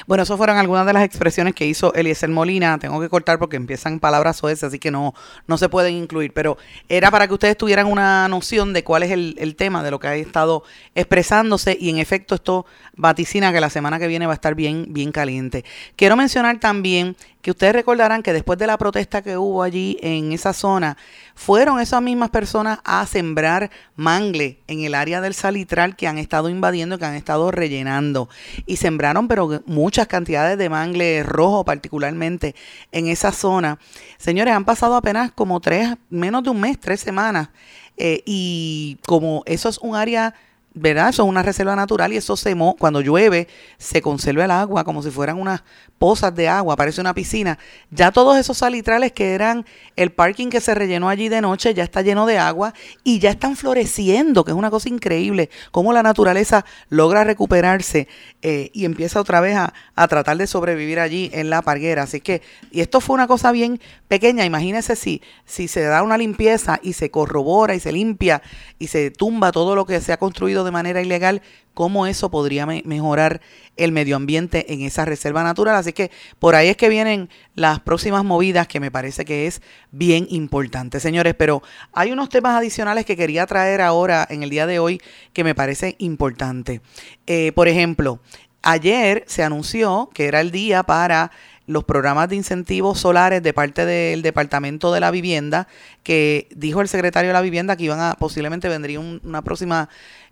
bueno, 0.06 0.22
eso 0.22 0.36
fueron 0.36 0.56
algunas 0.56 0.86
de 0.86 0.92
las 0.92 1.04
expresiones 1.04 1.54
que 1.54 1.66
hizo 1.66 1.94
Eliezer 1.94 2.28
Molina. 2.30 2.78
Tengo 2.78 3.00
que 3.00 3.08
cortar 3.08 3.38
porque 3.38 3.56
empiezan 3.56 4.00
palabras 4.00 4.36
soeces, 4.36 4.64
así 4.64 4.78
que 4.78 4.90
no, 4.90 5.14
no 5.46 5.58
se 5.58 5.68
pueden 5.68 5.94
incluir. 5.94 6.32
Pero 6.32 6.56
era 6.88 7.10
para 7.10 7.28
que 7.28 7.34
ustedes 7.34 7.56
tuvieran 7.56 7.86
una 7.86 8.28
noción 8.28 8.72
de 8.72 8.84
cuál 8.84 9.02
es 9.02 9.10
el, 9.10 9.34
el 9.38 9.56
tema 9.56 9.82
de 9.82 9.90
lo 9.90 10.00
que 10.00 10.08
ha 10.08 10.14
estado 10.16 10.64
expresándose. 10.94 11.76
Y 11.80 11.90
en 11.90 11.98
efecto, 11.98 12.34
esto 12.34 12.66
vaticina 12.94 13.52
que 13.52 13.60
la 13.60 13.70
semana 13.70 13.98
que 13.98 14.06
viene 14.06 14.26
va 14.26 14.32
a 14.32 14.34
estar 14.34 14.54
bien, 14.54 14.86
bien 14.90 15.12
caliente. 15.12 15.64
Quiero 15.96 16.16
mencionar 16.16 16.60
también 16.60 17.16
que 17.42 17.50
ustedes 17.50 17.74
recordarán 17.74 18.22
que 18.22 18.32
después 18.32 18.58
de 18.58 18.68
la 18.68 18.78
protesta 18.78 19.20
que 19.20 19.36
hubo 19.36 19.62
allí 19.62 19.98
en 20.00 20.32
esa 20.32 20.52
zona, 20.52 20.96
fueron 21.34 21.80
esas 21.80 22.00
mismas 22.00 22.30
personas 22.30 22.78
a 22.84 23.04
sembrar 23.04 23.70
mangle 23.96 24.60
en 24.68 24.84
el 24.84 24.94
área 24.94 25.20
del 25.20 25.34
salitral 25.34 25.96
que 25.96 26.06
han 26.06 26.18
estado 26.18 26.48
invadiendo, 26.48 26.98
que 26.98 27.04
han 27.04 27.14
estado 27.14 27.50
rellenando. 27.50 28.28
Y 28.64 28.76
sembraron, 28.76 29.26
pero 29.26 29.62
muchas 29.82 30.06
cantidades 30.06 30.56
de 30.58 30.68
mangle 30.68 31.24
rojo 31.24 31.64
particularmente 31.64 32.54
en 32.92 33.08
esa 33.08 33.32
zona. 33.32 33.80
Señores, 34.16 34.54
han 34.54 34.64
pasado 34.64 34.94
apenas 34.94 35.32
como 35.32 35.60
tres, 35.60 35.96
menos 36.08 36.44
de 36.44 36.50
un 36.50 36.60
mes, 36.60 36.78
tres 36.78 37.00
semanas. 37.00 37.48
Eh, 37.96 38.22
y 38.24 38.98
como 39.04 39.42
eso 39.44 39.68
es 39.68 39.78
un 39.78 39.96
área 39.96 40.34
¿verdad? 40.74 41.10
Eso 41.10 41.22
es 41.22 41.28
una 41.28 41.42
reserva 41.42 41.76
natural 41.76 42.12
y 42.12 42.16
eso 42.16 42.36
se 42.36 42.54
mo 42.54 42.76
cuando 42.78 43.00
llueve 43.00 43.48
se 43.78 44.00
conserva 44.00 44.44
el 44.44 44.50
agua 44.50 44.84
como 44.84 45.02
si 45.02 45.10
fueran 45.10 45.38
unas 45.38 45.62
pozas 45.98 46.34
de 46.34 46.48
agua, 46.48 46.76
parece 46.76 47.00
una 47.00 47.14
piscina. 47.14 47.58
Ya 47.90 48.10
todos 48.10 48.36
esos 48.38 48.58
salitrales 48.58 49.12
que 49.12 49.34
eran 49.34 49.66
el 49.96 50.12
parking 50.12 50.48
que 50.48 50.60
se 50.60 50.74
rellenó 50.74 51.08
allí 51.08 51.28
de 51.28 51.40
noche 51.40 51.74
ya 51.74 51.84
está 51.84 52.02
lleno 52.02 52.26
de 52.26 52.38
agua 52.38 52.74
y 53.04 53.18
ya 53.18 53.30
están 53.30 53.54
floreciendo, 53.56 54.44
que 54.44 54.50
es 54.50 54.56
una 54.56 54.70
cosa 54.70 54.88
increíble, 54.88 55.50
cómo 55.70 55.92
la 55.92 56.02
naturaleza 56.02 56.64
logra 56.88 57.24
recuperarse 57.24 58.08
eh, 58.40 58.70
y 58.72 58.84
empieza 58.84 59.20
otra 59.20 59.40
vez 59.40 59.56
a, 59.56 59.74
a, 59.94 60.08
tratar 60.08 60.38
de 60.38 60.46
sobrevivir 60.46 60.98
allí 60.98 61.30
en 61.34 61.50
la 61.50 61.62
parguera. 61.62 62.02
Así 62.02 62.20
que, 62.20 62.42
y 62.70 62.80
esto 62.80 63.00
fue 63.00 63.14
una 63.14 63.26
cosa 63.26 63.52
bien 63.52 63.80
pequeña, 64.12 64.44
imagínense 64.44 64.94
si, 64.94 65.22
si 65.46 65.68
se 65.68 65.80
da 65.84 66.02
una 66.02 66.18
limpieza 66.18 66.78
y 66.82 66.92
se 66.92 67.10
corrobora 67.10 67.74
y 67.74 67.80
se 67.80 67.92
limpia 67.92 68.42
y 68.78 68.88
se 68.88 69.10
tumba 69.10 69.52
todo 69.52 69.74
lo 69.74 69.86
que 69.86 70.02
se 70.02 70.12
ha 70.12 70.18
construido 70.18 70.64
de 70.64 70.70
manera 70.70 71.00
ilegal, 71.00 71.40
cómo 71.72 72.06
eso 72.06 72.30
podría 72.30 72.66
mejorar 72.66 73.40
el 73.78 73.90
medio 73.90 74.16
ambiente 74.16 74.70
en 74.74 74.82
esa 74.82 75.06
reserva 75.06 75.42
natural. 75.42 75.76
Así 75.76 75.94
que 75.94 76.10
por 76.38 76.54
ahí 76.54 76.68
es 76.68 76.76
que 76.76 76.90
vienen 76.90 77.30
las 77.54 77.80
próximas 77.80 78.22
movidas 78.22 78.68
que 78.68 78.80
me 78.80 78.90
parece 78.90 79.24
que 79.24 79.46
es 79.46 79.62
bien 79.92 80.26
importante, 80.28 81.00
señores. 81.00 81.34
Pero 81.34 81.62
hay 81.94 82.12
unos 82.12 82.28
temas 82.28 82.54
adicionales 82.54 83.06
que 83.06 83.16
quería 83.16 83.46
traer 83.46 83.80
ahora 83.80 84.26
en 84.28 84.42
el 84.42 84.50
día 84.50 84.66
de 84.66 84.78
hoy 84.78 85.00
que 85.32 85.42
me 85.42 85.54
parece 85.54 85.96
importante. 86.00 86.82
Eh, 87.26 87.52
por 87.52 87.66
ejemplo, 87.66 88.20
ayer 88.60 89.24
se 89.26 89.42
anunció 89.42 90.10
que 90.12 90.26
era 90.26 90.42
el 90.42 90.50
día 90.50 90.82
para 90.82 91.30
los 91.66 91.84
programas 91.84 92.28
de 92.28 92.36
incentivos 92.36 92.98
solares 92.98 93.42
de 93.42 93.52
parte 93.52 93.86
del 93.86 94.22
Departamento 94.22 94.92
de 94.92 95.00
la 95.00 95.10
Vivienda, 95.10 95.68
que 96.02 96.48
dijo 96.54 96.80
el 96.80 96.88
secretario 96.88 97.28
de 97.28 97.34
la 97.34 97.40
Vivienda 97.40 97.76
que 97.76 97.84
iban 97.84 98.00
a, 98.00 98.14
posiblemente 98.14 98.68
vendría 98.68 99.00
una 99.00 99.42
próxima 99.42 99.88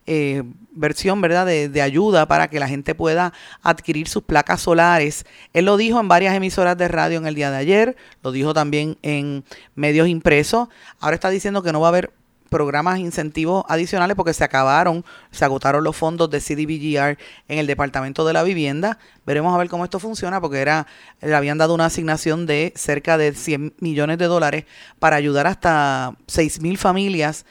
eh, 0.06 0.42
versión, 0.72 1.20
¿verdad?, 1.20 1.46
de, 1.46 1.68
de, 1.68 1.82
ayuda 1.82 2.26
para 2.26 2.48
que 2.48 2.58
la 2.58 2.68
gente 2.68 2.94
pueda 2.94 3.32
adquirir 3.62 4.08
sus 4.08 4.22
placas 4.22 4.60
solares. 4.60 5.24
Él 5.52 5.66
lo 5.66 5.76
dijo 5.76 6.00
en 6.00 6.08
varias 6.08 6.34
emisoras 6.34 6.76
de 6.76 6.88
radio 6.88 7.18
en 7.18 7.26
el 7.26 7.34
día 7.34 7.50
de 7.50 7.58
ayer, 7.58 7.96
lo 8.22 8.32
dijo 8.32 8.54
también 8.54 8.96
en 9.02 9.44
medios 9.74 10.08
impresos. 10.08 10.68
Ahora 10.98 11.14
está 11.14 11.30
diciendo 11.30 11.62
que 11.62 11.72
no 11.72 11.80
va 11.80 11.88
a 11.88 11.90
haber 11.90 12.12
programas 12.50 12.98
incentivos 12.98 13.64
adicionales 13.68 14.16
porque 14.16 14.34
se 14.34 14.44
acabaron, 14.44 15.04
se 15.30 15.44
agotaron 15.44 15.82
los 15.82 15.96
fondos 15.96 16.28
de 16.28 16.40
CDBGR 16.40 17.16
en 17.48 17.58
el 17.58 17.66
Departamento 17.66 18.26
de 18.26 18.34
la 18.34 18.42
Vivienda. 18.42 18.98
Veremos 19.24 19.54
a 19.54 19.58
ver 19.58 19.68
cómo 19.68 19.84
esto 19.84 19.98
funciona 19.98 20.40
porque 20.40 20.58
era 20.58 20.86
le 21.22 21.34
habían 21.34 21.56
dado 21.56 21.74
una 21.74 21.86
asignación 21.86 22.44
de 22.44 22.72
cerca 22.76 23.16
de 23.16 23.32
100 23.32 23.74
millones 23.78 24.18
de 24.18 24.26
dólares 24.26 24.64
para 24.98 25.16
ayudar 25.16 25.46
hasta 25.46 26.16
6 26.26 26.60
mil 26.60 26.76
familias 26.76 27.46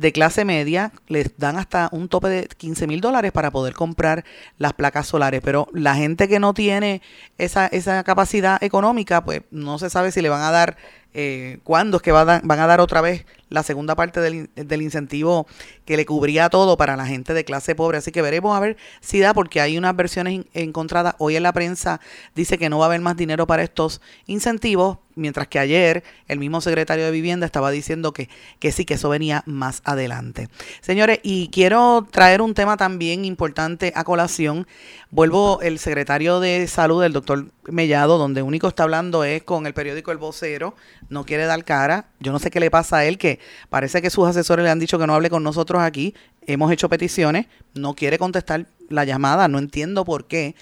de 0.00 0.12
clase 0.12 0.46
media 0.46 0.92
les 1.08 1.36
dan 1.36 1.58
hasta 1.58 1.90
un 1.92 2.08
tope 2.08 2.28
de 2.28 2.48
15 2.48 2.86
mil 2.86 3.00
dólares 3.02 3.32
para 3.32 3.50
poder 3.50 3.74
comprar 3.74 4.24
las 4.56 4.72
placas 4.72 5.06
solares, 5.06 5.42
pero 5.44 5.68
la 5.72 5.94
gente 5.94 6.26
que 6.26 6.40
no 6.40 6.54
tiene 6.54 7.02
esa, 7.36 7.66
esa 7.66 8.02
capacidad 8.02 8.62
económica, 8.62 9.22
pues 9.22 9.42
no 9.50 9.78
se 9.78 9.90
sabe 9.90 10.10
si 10.10 10.22
le 10.22 10.30
van 10.30 10.42
a 10.42 10.50
dar 10.50 10.76
eh, 11.12 11.58
cuándo 11.64 11.96
es 11.96 12.02
que 12.02 12.12
van 12.12 12.50
a 12.50 12.66
dar 12.66 12.80
otra 12.80 13.00
vez 13.00 13.26
la 13.50 13.64
segunda 13.64 13.96
parte 13.96 14.20
del, 14.20 14.48
del, 14.54 14.80
incentivo 14.80 15.46
que 15.84 15.96
le 15.96 16.06
cubría 16.06 16.48
todo 16.48 16.76
para 16.76 16.96
la 16.96 17.04
gente 17.04 17.34
de 17.34 17.44
clase 17.44 17.74
pobre. 17.74 17.98
Así 17.98 18.12
que 18.12 18.22
veremos 18.22 18.56
a 18.56 18.60
ver 18.60 18.76
si 19.00 19.18
da, 19.18 19.34
porque 19.34 19.60
hay 19.60 19.76
unas 19.76 19.94
versiones 19.96 20.46
encontradas. 20.54 21.16
Hoy 21.18 21.36
en 21.36 21.42
la 21.42 21.52
prensa 21.52 22.00
dice 22.34 22.58
que 22.58 22.70
no 22.70 22.78
va 22.78 22.84
a 22.84 22.88
haber 22.88 23.00
más 23.00 23.16
dinero 23.16 23.46
para 23.48 23.64
estos 23.64 24.00
incentivos, 24.26 24.98
mientras 25.16 25.48
que 25.48 25.58
ayer 25.58 26.04
el 26.28 26.38
mismo 26.38 26.60
secretario 26.60 27.04
de 27.04 27.10
Vivienda 27.10 27.44
estaba 27.44 27.72
diciendo 27.72 28.12
que, 28.12 28.28
que 28.60 28.70
sí, 28.70 28.84
que 28.84 28.94
eso 28.94 29.08
venía 29.08 29.42
más 29.46 29.82
adelante. 29.84 30.48
Señores, 30.80 31.18
y 31.24 31.48
quiero 31.48 32.06
traer 32.08 32.42
un 32.42 32.54
tema 32.54 32.76
también 32.76 33.24
importante 33.24 33.92
a 33.96 34.04
colación. 34.04 34.68
Vuelvo 35.10 35.60
el 35.60 35.80
secretario 35.80 36.38
de 36.38 36.68
Salud, 36.68 37.02
el 37.02 37.12
doctor 37.12 37.46
Mellado, 37.64 38.16
donde 38.16 38.42
único 38.42 38.68
está 38.68 38.84
hablando 38.84 39.24
es 39.24 39.42
con 39.42 39.66
el 39.66 39.74
periódico 39.74 40.12
El 40.12 40.18
Vocero, 40.18 40.74
no 41.08 41.24
quiere 41.24 41.46
dar 41.46 41.64
cara. 41.64 42.06
Yo 42.20 42.32
no 42.32 42.38
sé 42.38 42.50
qué 42.50 42.60
le 42.60 42.70
pasa 42.70 42.98
a 42.98 43.04
él, 43.04 43.18
que 43.18 43.38
parece 43.68 44.02
que 44.02 44.10
sus 44.10 44.26
asesores 44.26 44.64
le 44.64 44.70
han 44.70 44.78
dicho 44.78 44.98
que 44.98 45.06
no 45.06 45.14
hable 45.14 45.30
con 45.30 45.42
nosotros 45.42 45.82
aquí. 45.82 46.14
Hemos 46.46 46.72
hecho 46.72 46.88
peticiones, 46.88 47.46
no 47.74 47.94
quiere 47.94 48.18
contestar 48.18 48.66
la 48.88 49.04
llamada, 49.04 49.48
no 49.48 49.58
entiendo 49.58 50.04
por 50.04 50.26
qué. 50.26 50.54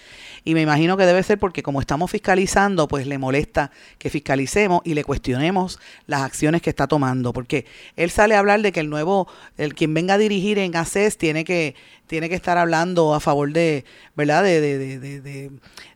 Y 0.44 0.55
me 0.55 0.62
imagino 0.62 0.96
que 0.96 1.07
debe 1.07 1.22
ser 1.22 1.38
porque 1.38 1.62
como 1.62 1.81
estamos 1.81 2.11
fiscalizando, 2.11 2.87
pues 2.88 3.07
le 3.07 3.18
molesta 3.18 3.70
que 3.98 4.11
fiscalicemos 4.11 4.83
y 4.85 4.94
le 4.94 5.05
cuestionemos 5.05 5.79
las 6.07 6.22
acciones 6.22 6.62
que 6.62 6.70
está 6.70 6.87
tomando. 6.87 7.33
Porque 7.33 7.66
él 7.96 8.11
sale 8.11 8.35
a 8.35 8.38
hablar 8.38 8.62
de 8.62 8.72
que 8.72 8.81
el 8.81 8.90
nuevo, 8.90 9.29
el 9.57 9.74
quien 9.74 9.94
venga 9.94 10.14
a 10.14 10.18
dirigir 10.18 10.59
en 10.59 10.77
ACES 10.77 11.16
tiene 11.16 11.44
que, 11.44 11.74
tiene 12.07 12.29
que 12.29 12.35
estar 12.35 12.59
hablando 12.59 13.14
a 13.14 13.20
favor 13.20 13.53
de, 13.53 13.85
¿verdad? 14.14 14.42
De, 14.42 14.61
de, 14.61 14.98
de, 14.98 15.51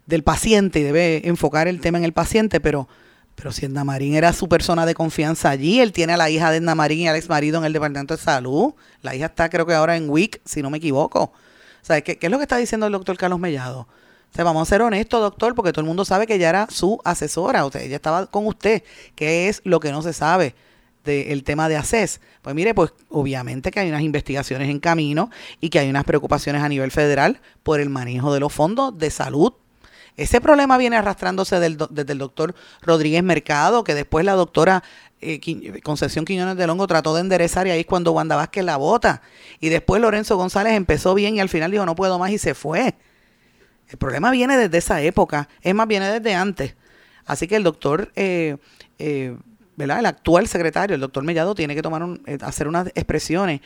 del 0.07 0.23
paciente 0.23 0.81
y 0.81 0.83
debe 0.83 1.29
enfocar 1.29 1.69
el 1.69 1.81
tema 1.81 1.99
en 1.99 2.05
el 2.05 2.13
paciente, 2.13 2.61
pero 2.61 2.89
pero 3.43 3.51
si 3.51 3.67
Edna 3.67 3.83
Marín 3.83 4.15
era 4.15 4.33
su 4.33 4.49
persona 4.49 4.87
de 4.87 4.95
confianza 4.95 5.51
allí, 5.51 5.81
él 5.81 5.91
tiene 5.91 6.13
a 6.13 6.17
la 6.17 6.31
hija 6.31 6.53
de 6.53 6.59
Edna 6.59 6.77
Marín 6.77 7.01
y 7.01 7.09
al 7.09 7.17
ex 7.17 7.29
marido 7.29 7.59
en 7.59 7.65
el 7.65 7.73
Departamento 7.73 8.17
de 8.17 8.23
Salud. 8.23 8.75
La 9.01 9.17
hija 9.17 9.27
está, 9.27 9.51
creo 9.51 9.67
que 9.67 9.75
ahora 9.75 9.97
en 9.97 10.09
WIC, 10.09 10.41
si 10.45 10.63
no 10.63 10.71
me 10.71 10.79
equivoco. 10.79 11.23
O 11.25 12.03
¿qué, 12.05 12.19
es 12.23 12.31
lo 12.31 12.39
que 12.39 12.45
está 12.45 12.57
diciendo 12.59 12.87
el 12.87 12.93
doctor 12.93 13.17
Carlos 13.17 13.41
Mellado? 13.41 13.81
O 13.81 14.33
sea, 14.33 14.45
vamos 14.45 14.63
a 14.63 14.71
ser 14.71 14.81
honestos, 14.81 15.21
doctor, 15.21 15.57
porque 15.57 15.73
todo 15.73 15.81
el 15.81 15.89
mundo 15.89 16.05
sabe 16.05 16.29
que 16.29 16.37
ella 16.37 16.51
era 16.51 16.69
su 16.71 17.01
asesora, 17.05 17.67
o 17.67 17.73
sea, 17.73 17.83
ella 17.83 17.97
estaba 17.97 18.27
con 18.27 18.47
usted. 18.47 18.85
¿Qué 19.17 19.49
es 19.49 19.61
lo 19.65 19.81
que 19.81 19.91
no 19.91 20.03
se 20.03 20.13
sabe 20.13 20.55
del 21.03 21.43
tema 21.43 21.69
de 21.69 21.75
ACES? 21.79 22.21
Pues 22.43 22.55
mire, 22.55 22.75
pues 22.75 22.93
obviamente 23.09 23.73
que 23.73 23.81
hay 23.81 23.89
unas 23.89 24.03
investigaciones 24.03 24.69
en 24.69 24.79
camino 24.79 25.31
y 25.61 25.71
que 25.71 25.81
hay 25.81 25.91
unas 25.91 26.05
preocupaciones 26.05 26.63
a 26.63 26.69
nivel 26.69 26.93
federal 26.93 27.41
por 27.65 27.81
el 27.81 27.91
manejo 27.91 28.33
de 28.33 28.39
los 28.39 28.53
fondos 28.53 28.97
de 28.97 29.11
salud 29.11 29.53
ese 30.17 30.41
problema 30.41 30.77
viene 30.77 30.97
arrastrándose 30.97 31.59
desde 31.59 32.13
el 32.13 32.19
doctor 32.19 32.55
Rodríguez 32.83 33.23
Mercado, 33.23 33.83
que 33.83 33.95
después 33.95 34.25
la 34.27 34.35
doctora 34.35 34.83
eh, 35.23 35.81
Concepción 35.83 36.25
Quiñones 36.25 36.57
de 36.57 36.67
Longo 36.67 36.87
trató 36.87 37.15
de 37.15 37.21
enderezar 37.21 37.67
y 37.67 37.71
ahí 37.71 37.81
es 37.81 37.87
cuando 37.87 38.13
Wanda 38.13 38.37
Vázquez 38.37 38.65
la 38.65 38.77
bota. 38.77 39.23
Y 39.61 39.69
después 39.69 40.03
Lorenzo 40.03 40.37
González 40.37 40.75
empezó 40.75 41.15
bien 41.15 41.37
y 41.37 41.41
al 41.41 41.49
final 41.49 41.71
dijo 41.71 41.87
no 41.87 41.95
puedo 41.95 42.19
más 42.19 42.31
y 42.33 42.39
se 42.39 42.55
fue. 42.55 42.95
El 43.89 43.99
problema 43.99 44.31
viene 44.31 44.57
desde 44.57 44.79
esa 44.79 45.01
época, 45.01 45.49
es 45.63 45.75
más, 45.75 45.87
viene 45.87 46.11
desde 46.11 46.35
antes. 46.35 46.75
Así 47.25 47.47
que 47.47 47.57
el 47.57 47.63
doctor, 47.63 48.11
eh, 48.17 48.57
eh, 48.99 49.37
¿verdad? 49.77 50.01
El 50.01 50.07
actual 50.07 50.49
secretario, 50.49 50.95
el 50.95 51.01
doctor 51.01 51.23
Mellado, 51.23 51.55
tiene 51.55 51.75
que 51.75 51.83
tomar 51.83 52.03
un, 52.03 52.21
hacer 52.41 52.69
unas 52.69 52.89
expresiones 52.89 53.61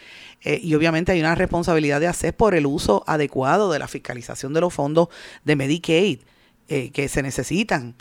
y 0.45 0.75
obviamente 0.75 1.11
hay 1.11 1.21
una 1.21 1.35
responsabilidad 1.35 2.01
de 2.01 2.07
hacer 2.07 2.37
por 2.37 2.55
el 2.55 2.67
uso 2.67 3.03
adecuado 3.07 3.73
de 3.73 3.79
la 3.79 3.89
fiscalización 3.89 4.53
de 4.53 4.61
los 4.61 4.75
fondos 4.75 5.09
de 5.45 5.57
Medicaid. 5.57 6.21
Eh, 6.69 6.91
que 6.91 7.09
se 7.09 7.23
necesitan. 7.23 7.95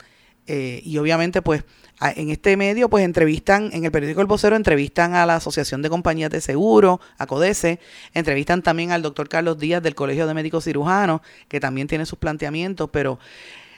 Eh, 0.48 0.82
y 0.84 0.98
obviamente, 0.98 1.44
pues, 1.44 1.64
en 2.02 2.32
este 2.32 2.58
medio, 2.58 2.90
pues, 2.90 3.06
entrevistan, 3.06 3.70
en 3.74 3.86
el 3.86 3.92
periódico 3.92 4.22
El 4.22 4.28
Vocero, 4.28 4.56
entrevistan 4.56 5.14
a 5.14 5.28
la 5.28 5.36
Asociación 5.36 5.84
de 5.84 5.90
Compañías 5.90 6.32
de 6.32 6.42
Seguro, 6.42 7.00
a 7.20 7.28
CODESE, 7.28 7.80
entrevistan 8.16 8.64
también 8.64 8.92
al 8.92 9.04
doctor 9.04 9.30
Carlos 9.30 9.60
Díaz 9.60 9.84
del 9.84 9.94
Colegio 9.94 10.26
de 10.26 10.34
Médicos 10.34 10.64
Cirujanos, 10.64 11.22
que 11.48 11.60
también 11.60 11.88
tiene 11.88 12.08
sus 12.08 12.18
planteamientos, 12.18 12.90
pero 12.92 13.20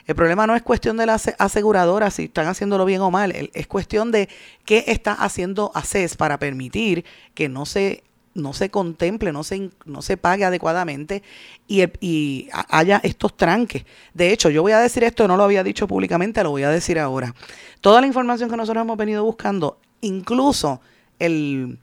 el 0.06 0.14
problema 0.14 0.46
no 0.46 0.56
es 0.56 0.62
cuestión 0.62 0.96
de 0.96 1.04
las 1.04 1.34
aseguradoras, 1.38 2.14
si 2.14 2.24
están 2.24 2.46
haciéndolo 2.46 2.86
bien 2.86 3.02
o 3.02 3.10
mal, 3.10 3.50
es 3.52 3.66
cuestión 3.66 4.10
de 4.10 4.30
qué 4.64 4.84
está 4.86 5.12
haciendo 5.12 5.70
ACES 5.74 6.16
para 6.16 6.38
permitir 6.38 7.04
que 7.34 7.50
no 7.50 7.66
se 7.66 8.04
no 8.38 8.52
se 8.52 8.70
contemple, 8.70 9.32
no 9.32 9.44
se, 9.44 9.70
no 9.84 10.02
se 10.02 10.16
pague 10.16 10.44
adecuadamente 10.44 11.22
y, 11.66 11.82
y 12.00 12.48
haya 12.52 13.00
estos 13.02 13.36
tranques. 13.36 13.84
De 14.14 14.32
hecho, 14.32 14.50
yo 14.50 14.62
voy 14.62 14.72
a 14.72 14.78
decir 14.78 15.04
esto, 15.04 15.28
no 15.28 15.36
lo 15.36 15.44
había 15.44 15.62
dicho 15.64 15.86
públicamente, 15.86 16.42
lo 16.42 16.50
voy 16.50 16.62
a 16.62 16.70
decir 16.70 16.98
ahora. 16.98 17.34
Toda 17.80 18.00
la 18.00 18.06
información 18.06 18.48
que 18.48 18.56
nosotros 18.56 18.82
hemos 18.82 18.96
venido 18.96 19.24
buscando, 19.24 19.78
incluso 20.00 20.80
el, 21.18 21.78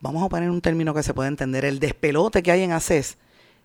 vamos 0.00 0.22
a 0.22 0.28
poner 0.28 0.50
un 0.50 0.60
término 0.60 0.94
que 0.94 1.02
se 1.02 1.14
pueda 1.14 1.28
entender, 1.28 1.64
el 1.64 1.78
despelote 1.78 2.42
que 2.42 2.52
hay 2.52 2.62
en 2.62 2.72
ACES, 2.72 3.18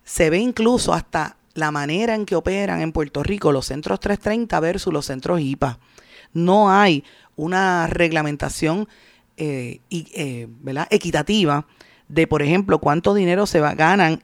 se 0.04 0.30
ve 0.30 0.38
incluso 0.38 0.94
hasta 0.94 1.38
la 1.54 1.72
manera 1.72 2.16
en 2.16 2.26
que 2.26 2.36
operan 2.36 2.82
en 2.82 2.92
Puerto 2.92 3.24
Rico 3.24 3.52
los 3.52 3.68
centros 3.68 4.00
330 4.00 4.60
versus 4.60 4.94
los 4.94 5.06
centros 5.06 5.40
IPA. 5.40 5.80
No 6.34 6.72
hay 6.72 7.04
una 7.36 7.88
reglamentación 7.88 8.88
eh, 9.38 9.80
eh, 9.90 10.48
equitativa 10.90 11.66
de, 12.08 12.28
por 12.28 12.42
ejemplo, 12.42 12.80
cuánto 12.80 13.14
dinero 13.14 13.46
se 13.46 13.60
va, 13.60 13.74
ganan 13.74 14.24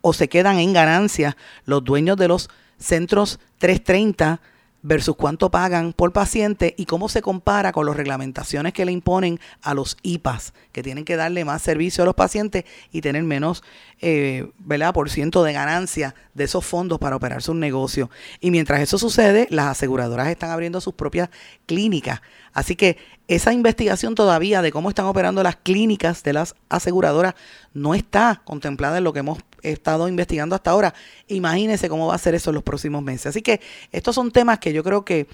o 0.00 0.12
se 0.12 0.28
quedan 0.28 0.58
en 0.58 0.72
ganancias 0.72 1.36
los 1.64 1.84
dueños 1.84 2.16
de 2.16 2.28
los 2.28 2.50
centros 2.78 3.38
330 3.58 4.40
versus 4.82 5.14
cuánto 5.16 5.50
pagan 5.50 5.92
por 5.92 6.12
paciente 6.12 6.74
y 6.76 6.86
cómo 6.86 7.08
se 7.08 7.22
compara 7.22 7.72
con 7.72 7.86
las 7.86 7.96
reglamentaciones 7.96 8.72
que 8.72 8.84
le 8.84 8.92
imponen 8.92 9.38
a 9.62 9.74
los 9.74 9.96
IPAs, 10.02 10.52
que 10.72 10.82
tienen 10.82 11.04
que 11.04 11.16
darle 11.16 11.44
más 11.44 11.62
servicio 11.62 12.02
a 12.02 12.04
los 12.04 12.16
pacientes 12.16 12.64
y 12.90 13.00
tener 13.00 13.22
menos 13.22 13.62
eh, 14.00 14.50
¿verdad? 14.58 14.92
por 14.92 15.08
ciento 15.08 15.44
de 15.44 15.52
ganancia 15.52 16.14
de 16.34 16.44
esos 16.44 16.66
fondos 16.66 16.98
para 16.98 17.16
operar 17.16 17.42
su 17.42 17.54
negocio. 17.54 18.10
Y 18.40 18.50
mientras 18.50 18.80
eso 18.80 18.98
sucede, 18.98 19.46
las 19.50 19.66
aseguradoras 19.66 20.28
están 20.28 20.50
abriendo 20.50 20.80
sus 20.80 20.94
propias 20.94 21.30
clínicas. 21.66 22.20
Así 22.52 22.74
que 22.74 22.98
esa 23.28 23.52
investigación 23.52 24.14
todavía 24.14 24.62
de 24.62 24.72
cómo 24.72 24.88
están 24.88 25.06
operando 25.06 25.42
las 25.42 25.56
clínicas 25.56 26.22
de 26.22 26.32
las 26.32 26.54
aseguradoras 26.68 27.34
no 27.72 27.94
está 27.94 28.42
contemplada 28.44 28.98
en 28.98 29.04
lo 29.04 29.12
que 29.12 29.20
hemos 29.20 29.38
estado 29.62 30.08
investigando 30.08 30.54
hasta 30.54 30.72
ahora. 30.72 30.94
Imagínense 31.28 31.88
cómo 31.88 32.08
va 32.08 32.14
a 32.14 32.18
ser 32.18 32.34
eso 32.34 32.50
en 32.50 32.54
los 32.54 32.64
próximos 32.64 33.02
meses. 33.02 33.26
Así 33.26 33.42
que 33.42 33.60
estos 33.92 34.14
son 34.14 34.30
temas 34.30 34.58
que 34.58 34.72
yo 34.72 34.82
creo 34.82 35.04
que 35.04 35.28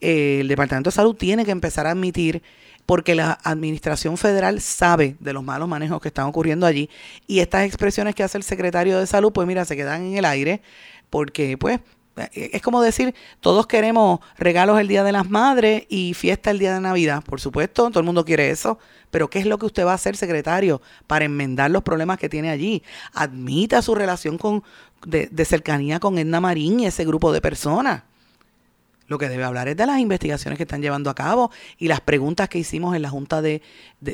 eh, 0.00 0.38
el 0.40 0.48
Departamento 0.48 0.90
de 0.90 0.94
Salud 0.94 1.14
tiene 1.14 1.44
que 1.44 1.50
empezar 1.50 1.86
a 1.86 1.90
admitir 1.90 2.42
porque 2.86 3.14
la 3.14 3.38
Administración 3.44 4.16
Federal 4.16 4.60
sabe 4.60 5.16
de 5.20 5.32
los 5.32 5.44
malos 5.44 5.68
manejos 5.68 6.00
que 6.00 6.08
están 6.08 6.26
ocurriendo 6.26 6.66
allí 6.66 6.90
y 7.26 7.40
estas 7.40 7.64
expresiones 7.64 8.14
que 8.14 8.22
hace 8.22 8.38
el 8.38 8.44
secretario 8.44 8.98
de 8.98 9.06
Salud, 9.06 9.32
pues 9.32 9.46
mira, 9.46 9.64
se 9.64 9.76
quedan 9.76 10.04
en 10.04 10.16
el 10.16 10.24
aire 10.24 10.62
porque 11.10 11.56
pues 11.58 11.80
es 12.32 12.62
como 12.62 12.82
decir, 12.82 13.14
todos 13.40 13.66
queremos 13.66 14.20
regalos 14.36 14.78
el 14.78 14.88
Día 14.88 15.02
de 15.04 15.12
las 15.12 15.30
Madres 15.30 15.84
y 15.88 16.14
fiesta 16.14 16.50
el 16.50 16.58
Día 16.58 16.74
de 16.74 16.80
Navidad. 16.80 17.22
Por 17.24 17.40
supuesto, 17.40 17.88
todo 17.88 18.00
el 18.00 18.06
mundo 18.06 18.24
quiere 18.24 18.50
eso. 18.50 18.78
Pero 19.10 19.28
¿qué 19.28 19.38
es 19.38 19.46
lo 19.46 19.58
que 19.58 19.66
usted 19.66 19.84
va 19.84 19.92
a 19.92 19.96
hacer, 19.96 20.16
secretario, 20.16 20.80
para 21.06 21.24
enmendar 21.24 21.70
los 21.70 21.82
problemas 21.82 22.18
que 22.18 22.28
tiene 22.28 22.50
allí? 22.50 22.82
Admita 23.12 23.82
su 23.82 23.94
relación 23.94 24.38
con, 24.38 24.62
de, 25.06 25.28
de 25.30 25.44
cercanía 25.44 26.00
con 26.00 26.18
Edna 26.18 26.40
Marín 26.40 26.80
y 26.80 26.86
ese 26.86 27.04
grupo 27.04 27.32
de 27.32 27.40
personas. 27.40 28.02
Lo 29.08 29.18
que 29.18 29.28
debe 29.28 29.44
hablar 29.44 29.68
es 29.68 29.76
de 29.76 29.84
las 29.84 29.98
investigaciones 29.98 30.56
que 30.56 30.62
están 30.62 30.80
llevando 30.80 31.10
a 31.10 31.14
cabo 31.14 31.50
y 31.76 31.88
las 31.88 32.00
preguntas 32.00 32.48
que 32.48 32.58
hicimos 32.58 32.96
en 32.96 33.02
la 33.02 33.10
Junta 33.10 33.42
de, 33.42 33.60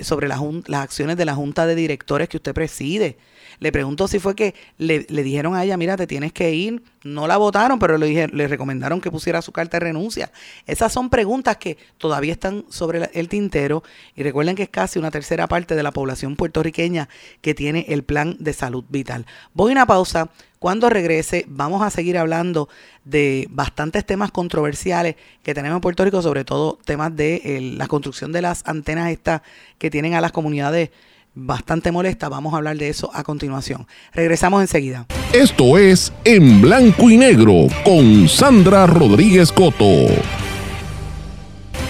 sobre 0.02 0.26
las 0.26 0.40
acciones 0.72 1.16
de 1.16 1.24
la 1.24 1.36
Junta 1.36 1.66
de 1.66 1.76
Directores 1.76 2.28
que 2.28 2.38
usted 2.38 2.52
preside. 2.52 3.16
Le 3.60 3.72
pregunto 3.72 4.08
si 4.08 4.18
fue 4.18 4.34
que 4.34 4.54
le, 4.76 5.00
dijeron 5.08 5.54
a 5.54 5.64
ella, 5.64 5.76
mira, 5.76 5.96
te 5.96 6.06
tienes 6.06 6.32
que 6.32 6.52
ir. 6.52 6.82
No 7.04 7.26
la 7.26 7.36
votaron, 7.36 7.78
pero 7.78 7.96
le, 7.98 8.28
le 8.28 8.48
recomendaron 8.48 9.00
que 9.00 9.10
pusiera 9.10 9.42
su 9.42 9.52
carta 9.52 9.78
de 9.78 9.86
renuncia. 9.86 10.30
Esas 10.66 10.92
son 10.92 11.10
preguntas 11.10 11.56
que 11.56 11.78
todavía 11.96 12.32
están 12.32 12.64
sobre 12.68 13.10
el 13.14 13.28
tintero 13.28 13.82
y 14.14 14.22
recuerden 14.22 14.56
que 14.56 14.64
es 14.64 14.68
casi 14.68 14.98
una 14.98 15.10
tercera 15.10 15.46
parte 15.46 15.74
de 15.74 15.82
la 15.82 15.92
población 15.92 16.36
puertorriqueña 16.36 17.08
que 17.40 17.54
tiene 17.54 17.86
el 17.88 18.04
plan 18.04 18.36
de 18.38 18.52
salud 18.52 18.84
vital. 18.88 19.26
Voy 19.54 19.70
a 19.70 19.72
una 19.72 19.86
pausa. 19.86 20.30
Cuando 20.58 20.90
regrese 20.90 21.44
vamos 21.46 21.82
a 21.82 21.90
seguir 21.90 22.18
hablando 22.18 22.68
de 23.04 23.46
bastantes 23.48 24.04
temas 24.04 24.32
controversiales 24.32 25.14
que 25.44 25.54
tenemos 25.54 25.76
en 25.76 25.80
Puerto 25.80 26.04
Rico, 26.04 26.20
sobre 26.20 26.44
todo 26.44 26.80
temas 26.84 27.14
de 27.14 27.74
la 27.76 27.86
construcción 27.86 28.32
de 28.32 28.42
las 28.42 28.66
antenas 28.66 29.10
estas 29.10 29.42
que 29.78 29.88
tienen 29.88 30.14
a 30.14 30.20
las 30.20 30.32
comunidades 30.32 30.90
bastante 31.38 31.92
molestas. 31.92 32.30
Vamos 32.30 32.54
a 32.54 32.58
hablar 32.58 32.76
de 32.76 32.88
eso 32.88 33.10
a 33.14 33.22
continuación. 33.22 33.86
Regresamos 34.12 34.60
enseguida. 34.60 35.06
Esto 35.32 35.78
es 35.78 36.12
En 36.24 36.60
Blanco 36.60 37.10
y 37.10 37.16
Negro 37.16 37.66
con 37.84 38.28
Sandra 38.28 38.86
Rodríguez 38.86 39.52
Coto. 39.52 40.06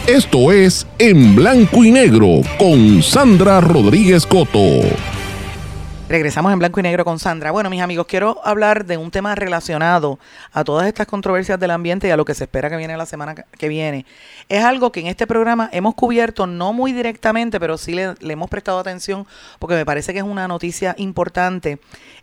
Esto 0.06 0.52
es 0.52 0.87
En 0.98 1.34
Blanco 1.37 1.84
y 1.84 1.92
Negro 1.92 2.40
con 2.58 3.02
Sandra 3.02 3.61
Rodríguez 3.61 4.24
Coto. 4.24 4.80
Regresamos 6.08 6.54
en 6.54 6.58
blanco 6.58 6.80
y 6.80 6.82
negro 6.82 7.04
con 7.04 7.18
Sandra. 7.18 7.50
Bueno, 7.50 7.68
mis 7.68 7.82
amigos, 7.82 8.06
quiero 8.06 8.40
hablar 8.42 8.86
de 8.86 8.96
un 8.96 9.10
tema 9.10 9.34
relacionado 9.34 10.18
a 10.54 10.64
todas 10.64 10.86
estas 10.86 11.06
controversias 11.06 11.60
del 11.60 11.70
ambiente 11.70 12.08
y 12.08 12.10
a 12.10 12.16
lo 12.16 12.24
que 12.24 12.32
se 12.32 12.44
espera 12.44 12.70
que 12.70 12.78
viene 12.78 12.96
la 12.96 13.04
semana 13.04 13.34
que 13.34 13.68
viene. 13.68 14.06
Es 14.48 14.64
algo 14.64 14.90
que 14.90 15.00
en 15.00 15.08
este 15.08 15.26
programa 15.26 15.68
hemos 15.70 15.94
cubierto, 15.94 16.46
no 16.46 16.72
muy 16.72 16.94
directamente, 16.94 17.60
pero 17.60 17.76
sí 17.76 17.92
le, 17.92 18.14
hemos 18.22 18.48
prestado 18.48 18.78
atención 18.78 19.26
porque 19.58 19.74
me 19.74 19.84
parece 19.84 20.14
que 20.14 20.20
es 20.20 20.24
una 20.24 20.48
noticia 20.48 20.94
importante 20.96 21.78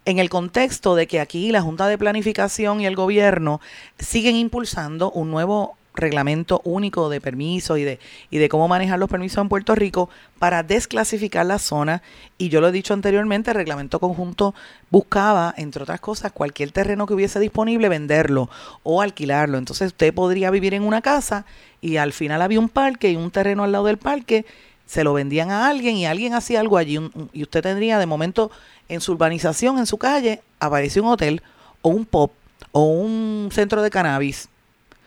en 0.05 0.17
el 0.17 0.31
contexto 0.31 0.95
de 0.95 1.05
que 1.05 1.19
aquí 1.19 1.51
la 1.51 1.61
Junta 1.61 1.85
de 1.85 1.99
Planificación 1.99 2.81
y 2.81 2.87
el 2.87 2.95
gobierno 2.95 3.61
siguen 3.99 4.35
impulsando 4.35 5.11
un 5.11 5.29
nuevo 5.29 5.77
reglamento 5.95 6.61
único 6.63 7.09
de 7.09 7.21
permisos 7.21 7.77
y 7.79 7.83
de, 7.83 7.99
y 8.29 8.37
de 8.37 8.49
cómo 8.49 8.67
manejar 8.67 8.99
los 8.99 9.09
permisos 9.09 9.41
en 9.41 9.49
Puerto 9.49 9.75
Rico 9.75 10.09
para 10.39 10.63
desclasificar 10.63 11.45
la 11.45 11.59
zona. 11.59 12.01
Y 12.37 12.49
yo 12.49 12.61
lo 12.61 12.69
he 12.69 12.71
dicho 12.71 12.93
anteriormente, 12.93 13.51
el 13.51 13.57
reglamento 13.57 13.99
conjunto 13.99 14.53
buscaba, 14.89 15.53
entre 15.57 15.83
otras 15.83 15.99
cosas, 15.99 16.31
cualquier 16.31 16.71
terreno 16.71 17.05
que 17.05 17.13
hubiese 17.13 17.39
disponible, 17.39 17.89
venderlo 17.89 18.49
o 18.83 19.01
alquilarlo. 19.01 19.57
Entonces 19.57 19.87
usted 19.87 20.13
podría 20.13 20.51
vivir 20.51 20.73
en 20.73 20.83
una 20.83 21.01
casa 21.01 21.45
y 21.81 21.97
al 21.97 22.13
final 22.13 22.41
había 22.41 22.59
un 22.59 22.69
parque 22.69 23.11
y 23.11 23.15
un 23.15 23.31
terreno 23.31 23.63
al 23.63 23.71
lado 23.71 23.85
del 23.85 23.97
parque, 23.97 24.45
se 24.85 25.03
lo 25.03 25.13
vendían 25.13 25.51
a 25.51 25.67
alguien 25.67 25.95
y 25.95 26.05
alguien 26.05 26.33
hacía 26.33 26.59
algo 26.59 26.77
allí 26.77 26.99
y 27.33 27.43
usted 27.43 27.61
tendría 27.61 27.97
de 27.99 28.05
momento 28.05 28.51
en 28.87 29.01
su 29.01 29.13
urbanización, 29.13 29.79
en 29.79 29.85
su 29.85 29.97
calle, 29.97 30.41
apareció 30.59 31.03
un 31.03 31.09
hotel 31.09 31.41
o 31.81 31.89
un 31.89 32.05
pop 32.05 32.31
o 32.71 32.83
un 32.83 33.49
centro 33.51 33.81
de 33.81 33.89
cannabis 33.89 34.49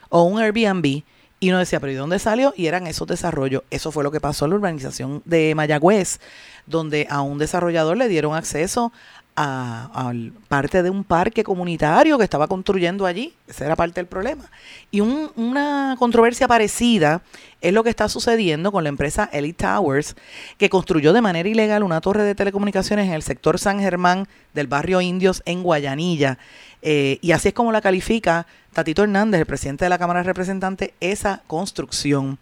o 0.09 0.23
un 0.23 0.41
Airbnb 0.41 1.03
y 1.41 1.51
uno 1.51 1.59
decía, 1.59 1.79
pero 1.79 1.93
¿y 1.93 1.97
dónde 1.97 2.19
salió? 2.19 2.53
Y 2.57 2.67
eran 2.67 2.87
esos 2.87 3.07
desarrollos. 3.07 3.63
Eso 3.71 3.93
fue 3.93 4.03
lo 4.03 4.11
que 4.11 4.21
pasó 4.21 4.45
en 4.45 4.51
la 4.51 4.57
urbanización 4.57 5.23
de 5.25 5.55
Mayagüez, 5.55 6.19
donde 6.67 7.07
a 7.11 7.23
un 7.23 7.39
desarrollador 7.39 7.97
le 7.97 8.09
dieron 8.09 8.35
acceso 8.35 8.93
a, 9.37 10.13
parte 10.49 10.83
de 10.83 10.91
un 10.91 11.05
parque 11.05 11.45
comunitario 11.45 12.19
que 12.19 12.25
estaba 12.25 12.49
construyendo 12.49 13.07
allí. 13.07 13.35
Ese 13.47 13.65
era 13.65 13.77
parte 13.77 14.01
del 14.01 14.07
problema. 14.07 14.51
Y 14.91 15.01
una 15.01 15.95
controversia 15.97 16.49
parecida 16.49 17.23
es 17.61 17.73
lo 17.73 17.83
que 17.83 17.91
está 17.91 18.09
sucediendo 18.09 18.73
con 18.73 18.85
la 18.85 18.89
empresa 18.89 19.29
Elite 19.33 19.65
Towers, 19.65 20.17
que 20.59 20.71
construyó 20.71 21.13
de 21.13 21.21
manera 21.21 21.49
ilegal 21.49 21.83
una 21.83 22.01
torre 22.01 22.23
de 22.23 22.35
telecomunicaciones 22.35 23.07
en 23.07 23.15
el 23.15 23.23
sector 23.23 23.59
San 23.59 23.81
Germán 23.81 24.29
del 24.55 24.67
barrio 24.67 25.01
Indios 25.01 25.43
en 25.45 25.63
Guayanilla. 25.63 26.39
Eh, 26.83 27.19
y 27.21 27.33
así 27.33 27.49
es 27.49 27.55
como 27.55 27.73
la 27.73 27.81
califica 27.81 28.47
Tatito 28.73 29.03
Hernández, 29.03 29.41
el 29.41 29.47
presidente 29.47 29.85
de 29.85 29.89
la 29.89 29.99
Cámara 29.99 30.21
de 30.21 30.27
Representantes, 30.27 30.91
esa 31.01 31.43
construcción. 31.49 32.39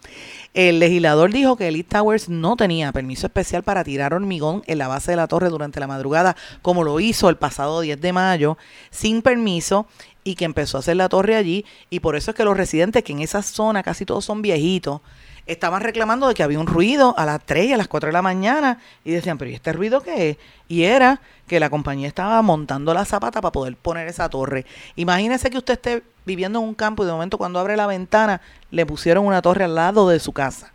El 0.53 0.79
legislador 0.79 1.33
dijo 1.33 1.57
que 1.57 1.69
Elite 1.69 1.97
Towers 1.97 2.29
no 2.29 2.57
tenía 2.57 2.93
permiso 2.93 3.27
especial 3.27 3.63
para 3.63 3.85
tirar 3.85 4.13
hormigón 4.13 4.63
en 4.67 4.77
la 4.77 4.89
base 4.89 5.13
de 5.13 5.17
la 5.17 5.29
torre 5.29 5.49
durante 5.49 5.81
la 5.81 5.87
madrugada, 5.87 6.37
como 6.61 6.85
lo 6.85 7.01
hizo 7.01 7.31
el 7.31 7.37
pasado 7.37 7.81
10 7.81 7.99
de 8.01 8.13
mayo, 8.13 8.59
sin 8.91 9.23
permiso, 9.23 9.87
y 10.27 10.35
que 10.35 10.45
empezó 10.45 10.77
a 10.77 10.81
hacer 10.81 10.97
la 10.97 11.09
torre 11.09 11.37
allí. 11.37 11.65
Y 11.89 12.01
por 12.01 12.17
eso 12.17 12.33
es 12.33 12.37
que 12.37 12.45
los 12.45 12.57
residentes, 12.57 13.05
que 13.05 13.13
en 13.13 13.21
esa 13.21 13.43
zona 13.43 13.85
casi 13.85 14.05
todos 14.05 14.25
son 14.25 14.43
viejitos, 14.43 15.01
estaban 15.47 15.83
reclamando 15.83 16.27
de 16.27 16.35
que 16.35 16.43
había 16.43 16.59
un 16.59 16.67
ruido 16.67 17.15
a 17.17 17.25
las 17.25 17.47
3 17.47 17.67
y 17.67 17.73
a 17.73 17.77
las 17.77 17.87
4 17.87 18.09
de 18.09 18.13
la 18.13 18.23
mañana 18.23 18.81
y 19.05 19.13
decían, 19.13 19.39
pero 19.39 19.53
¿y 19.53 19.55
este 19.55 19.73
ruido 19.73 20.03
qué 20.03 20.31
es? 20.31 20.37
Y 20.67 20.83
era 20.83 21.21
que 21.47 21.61
la 21.61 21.71
compañía 21.71 22.09
estaba 22.09 22.43
montando 22.43 22.93
la 22.93 23.05
zapata 23.05 23.41
para 23.41 23.53
poder 23.53 23.77
poner 23.77 24.09
esa 24.09 24.29
torre. 24.29 24.67
Imagínese 24.97 25.49
que 25.49 25.59
usted 25.59 25.75
esté 25.75 26.03
viviendo 26.25 26.59
en 26.59 26.65
un 26.65 26.75
campo 26.75 27.05
y 27.05 27.07
de 27.07 27.13
momento 27.13 27.39
cuando 27.39 27.61
abre 27.61 27.77
la 27.77 27.87
ventana 27.87 28.41
le 28.73 28.85
pusieron 28.85 29.25
una 29.27 29.41
torre 29.43 29.63
al 29.63 29.77
lado 29.77 30.09
de 30.09 30.19
su 30.19 30.33
casa. 30.33 30.73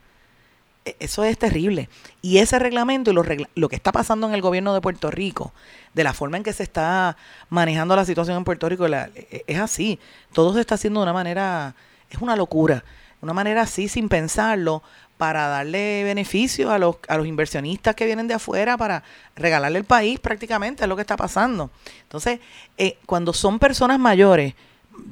E, 0.85 0.95
eso 0.99 1.23
es 1.23 1.37
terrible. 1.37 1.89
Y 2.21 2.37
ese 2.37 2.59
reglamento 2.59 3.11
y 3.11 3.13
lo, 3.13 3.23
lo, 3.55 3.69
que 3.69 3.75
está 3.75 3.91
pasando 3.91 4.27
en 4.27 4.33
el 4.33 4.41
gobierno 4.41 4.73
de 4.73 4.81
Puerto 4.81 5.11
Rico, 5.11 5.53
de 5.93 6.03
la 6.03 6.13
forma 6.13 6.37
en 6.37 6.43
que 6.43 6.53
se 6.53 6.63
está 6.63 7.17
manejando 7.49 7.95
la 7.95 8.05
situación 8.05 8.37
en 8.37 8.43
Puerto 8.43 8.69
Rico, 8.69 8.87
e, 8.87 9.11
e, 9.15 9.43
es 9.47 9.59
así. 9.59 9.99
Todo 10.33 10.53
se 10.53 10.61
está 10.61 10.75
haciendo 10.75 10.99
de 10.99 11.03
una 11.03 11.13
manera, 11.13 11.75
es 12.09 12.19
una 12.21 12.35
locura 12.35 12.83
una 13.21 13.33
manera 13.33 13.61
así, 13.61 13.87
sin 13.87 14.09
pensarlo, 14.09 14.83
para 15.17 15.47
darle 15.47 16.03
beneficio 16.03 16.71
a 16.71 16.79
los, 16.79 16.95
a 17.07 17.17
los 17.17 17.27
inversionistas 17.27 17.95
que 17.95 18.05
vienen 18.05 18.27
de 18.27 18.33
afuera, 18.33 18.77
para 18.77 19.03
regalarle 19.35 19.77
el 19.77 19.85
país 19.85 20.19
prácticamente, 20.19 20.83
es 20.83 20.89
lo 20.89 20.95
que 20.95 21.01
está 21.01 21.15
pasando. 21.15 21.69
Entonces, 22.01 22.39
eh, 22.77 22.97
cuando 23.05 23.31
son 23.31 23.59
personas 23.59 23.99
mayores, 23.99 24.55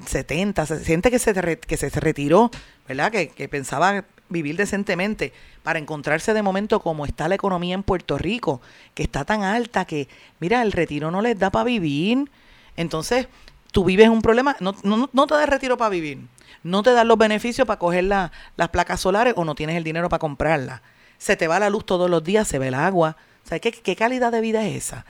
70, 0.08 0.65
se 0.65 0.84
siente 0.84 1.12
que 1.12 1.19
se, 1.19 1.60
que 1.60 1.77
se 1.77 1.89
retiró, 1.99 2.49
¿verdad? 2.88 3.12
Que, 3.12 3.29
que 3.29 3.47
pensaba 3.47 4.03
vivir 4.30 4.56
decentemente 4.56 5.34
para 5.63 5.80
encontrarse 5.80 6.34
de 6.34 6.42
momento 6.42 6.80
como 6.80 7.06
está 7.06 7.28
la 7.28 7.36
economía 7.36 7.76
en 7.76 7.84
Puerto 7.84 8.18
Rico, 8.18 8.62
que 8.94 9.04
está 9.04 9.26
tan 9.26 9.44
alta 9.44 9.86
que, 9.86 10.08
mira, 10.39 10.62
el 10.62 10.72
retiro 10.72 11.12
no 11.12 11.22
les 11.22 11.38
da 11.38 11.50
para 11.50 11.65
vivir. 11.65 12.30
Entonces, 12.78 13.28
tú 13.72 13.84
vives 13.84 14.10
un 14.10 14.22
problema, 14.22 14.56
no, 14.60 14.76
no, 14.84 15.10
no 15.12 15.28
te 15.28 15.34
da 15.34 15.46
retiro 15.46 15.78
para 15.78 15.89
vivir 15.89 16.20
no 16.63 16.84
te 16.84 16.92
dan 16.92 17.08
los 17.08 17.18
beneficios 17.18 17.68
para 17.68 17.80
coger 17.80 18.06
las 18.06 18.32
placas 18.72 19.00
solares 19.00 19.34
o 19.38 19.46
no 19.46 19.56
tienes 19.56 19.76
el 19.76 19.84
dinero 19.84 20.10
para 20.10 20.20
comprarlas. 20.20 20.82
Se 21.18 21.36
te 21.36 21.48
va 21.48 21.60
la 21.60 21.70
luz 21.70 21.86
todos 21.86 22.10
los 22.10 22.24
días, 22.24 22.48
se 22.48 22.60
ve 22.60 22.70
el 22.70 22.74
agua. 22.74 23.18
¿Sabes 23.44 23.62
qué, 23.62 23.72
qué 23.72 23.96
calidad 23.96 24.32
de 24.32 24.42
vida 24.42 24.65
es 24.65 24.76
esa? 24.76 25.06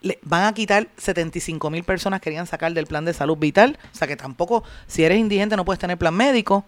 Le, 0.00 0.18
van 0.22 0.44
a 0.44 0.54
quitar 0.54 0.88
75 0.96 1.70
mil 1.70 1.84
personas 1.84 2.20
que 2.20 2.24
querían 2.24 2.46
sacar 2.46 2.72
del 2.72 2.86
plan 2.86 3.04
de 3.04 3.14
salud 3.14 3.36
vital. 3.36 3.78
O 3.92 3.96
sea 3.96 4.08
que 4.08 4.16
tampoco, 4.16 4.64
si 4.86 5.04
eres 5.04 5.18
indigente, 5.18 5.56
no 5.56 5.64
puedes 5.64 5.78
tener 5.78 5.96
plan 5.96 6.14
médico. 6.14 6.64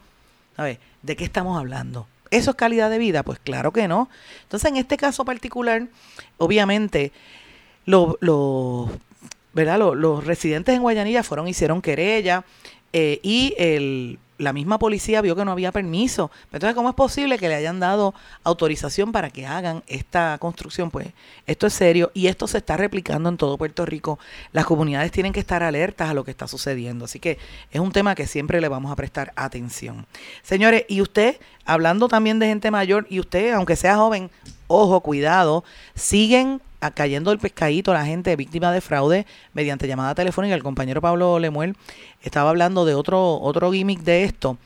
¿Sabes? 0.56 0.78
¿De 1.02 1.16
qué 1.16 1.24
estamos 1.24 1.58
hablando? 1.58 2.08
¿Eso 2.30 2.50
es 2.50 2.56
calidad 2.56 2.90
de 2.90 2.98
vida? 2.98 3.22
Pues 3.22 3.38
claro 3.38 3.72
que 3.72 3.86
no. 3.88 4.08
Entonces, 4.42 4.70
en 4.70 4.76
este 4.76 4.96
caso 4.96 5.24
particular, 5.24 5.86
obviamente, 6.38 7.12
los, 7.84 8.16
¿verdad? 9.52 9.78
los 9.78 10.24
residentes 10.24 10.74
en 10.74 10.82
Guayanilla 10.82 11.22
fueron, 11.22 11.46
hicieron 11.46 11.82
querella, 11.82 12.44
eh, 12.92 13.20
y 13.22 13.54
el, 13.58 14.18
la 14.38 14.52
misma 14.52 14.78
policía 14.78 15.20
vio 15.20 15.34
que 15.36 15.44
no 15.44 15.52
había 15.52 15.72
permiso. 15.72 16.30
Entonces, 16.52 16.74
¿cómo 16.74 16.88
es 16.88 16.94
posible 16.94 17.38
que 17.38 17.48
le 17.48 17.54
hayan 17.54 17.80
dado 17.80 18.14
autorización 18.44 19.12
para 19.12 19.30
que 19.30 19.46
hagan 19.46 19.82
esta 19.86 20.36
construcción? 20.38 20.90
Pues 20.90 21.08
esto 21.46 21.66
es 21.66 21.72
serio 21.72 22.10
y 22.14 22.26
esto 22.26 22.46
se 22.46 22.58
está 22.58 22.76
replicando 22.76 23.28
en 23.28 23.36
todo 23.36 23.58
Puerto 23.58 23.86
Rico. 23.86 24.18
Las 24.52 24.66
comunidades 24.66 25.12
tienen 25.12 25.32
que 25.32 25.40
estar 25.40 25.62
alertas 25.62 26.10
a 26.10 26.14
lo 26.14 26.24
que 26.24 26.30
está 26.30 26.48
sucediendo. 26.48 27.04
Así 27.04 27.20
que 27.20 27.38
es 27.70 27.80
un 27.80 27.92
tema 27.92 28.14
que 28.14 28.26
siempre 28.26 28.60
le 28.60 28.68
vamos 28.68 28.92
a 28.92 28.96
prestar 28.96 29.32
atención. 29.36 30.06
Señores, 30.42 30.84
y 30.88 31.00
usted, 31.00 31.38
hablando 31.64 32.08
también 32.08 32.38
de 32.38 32.46
gente 32.46 32.70
mayor, 32.70 33.06
y 33.08 33.20
usted, 33.20 33.52
aunque 33.52 33.76
sea 33.76 33.96
joven, 33.96 34.30
ojo, 34.68 35.00
cuidado, 35.00 35.64
siguen 35.94 36.60
cayendo 36.94 37.32
el 37.32 37.38
pescadito 37.38 37.92
la 37.92 38.04
gente 38.04 38.36
víctima 38.36 38.70
de 38.72 38.80
fraude 38.80 39.26
mediante 39.52 39.88
llamada 39.88 40.14
telefónica. 40.14 40.54
El 40.54 40.62
compañero 40.62 41.00
Pablo 41.00 41.38
Lemuel 41.38 41.76
estaba 42.22 42.50
hablando 42.50 42.84
de 42.84 42.94
otro, 42.94 43.40
otro 43.40 43.72
gimmick 43.72 44.00
de 44.00 44.24
esto. 44.24 44.58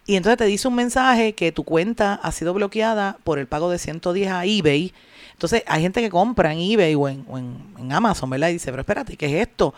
y 0.10 0.16
entonces 0.16 0.40
te 0.40 0.46
dice 0.46 0.68
un 0.68 0.74
mensaje 0.74 1.34
que 1.34 1.52
tu 1.52 1.64
cuenta 1.64 2.16
ha 2.16 2.32
sido 2.32 2.52
bloqueada 2.56 3.20
por 3.24 3.38
el 3.38 3.46
pago 3.46 3.70
de 3.70 3.78
110 3.78 4.32
a 4.32 4.44
eBay. 4.44 4.92
Entonces 5.34 5.64
hay 5.68 5.84
gente 5.84 6.02
que 6.02 6.10
compra 6.10 6.52
en 6.52 6.58
eBay 6.62 6.96
o 6.96 7.08
en, 7.08 7.92
Amazon, 7.92 8.28
¿verdad? 8.28 8.50
Y 8.50 8.54
dice, 8.54 8.72
pero 8.72 8.82
espérate, 8.82 9.16
¿qué 9.16 9.28
es 9.28 9.48
esto? 9.48 9.76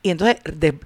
Y 0.00 0.10
entonces 0.10 0.36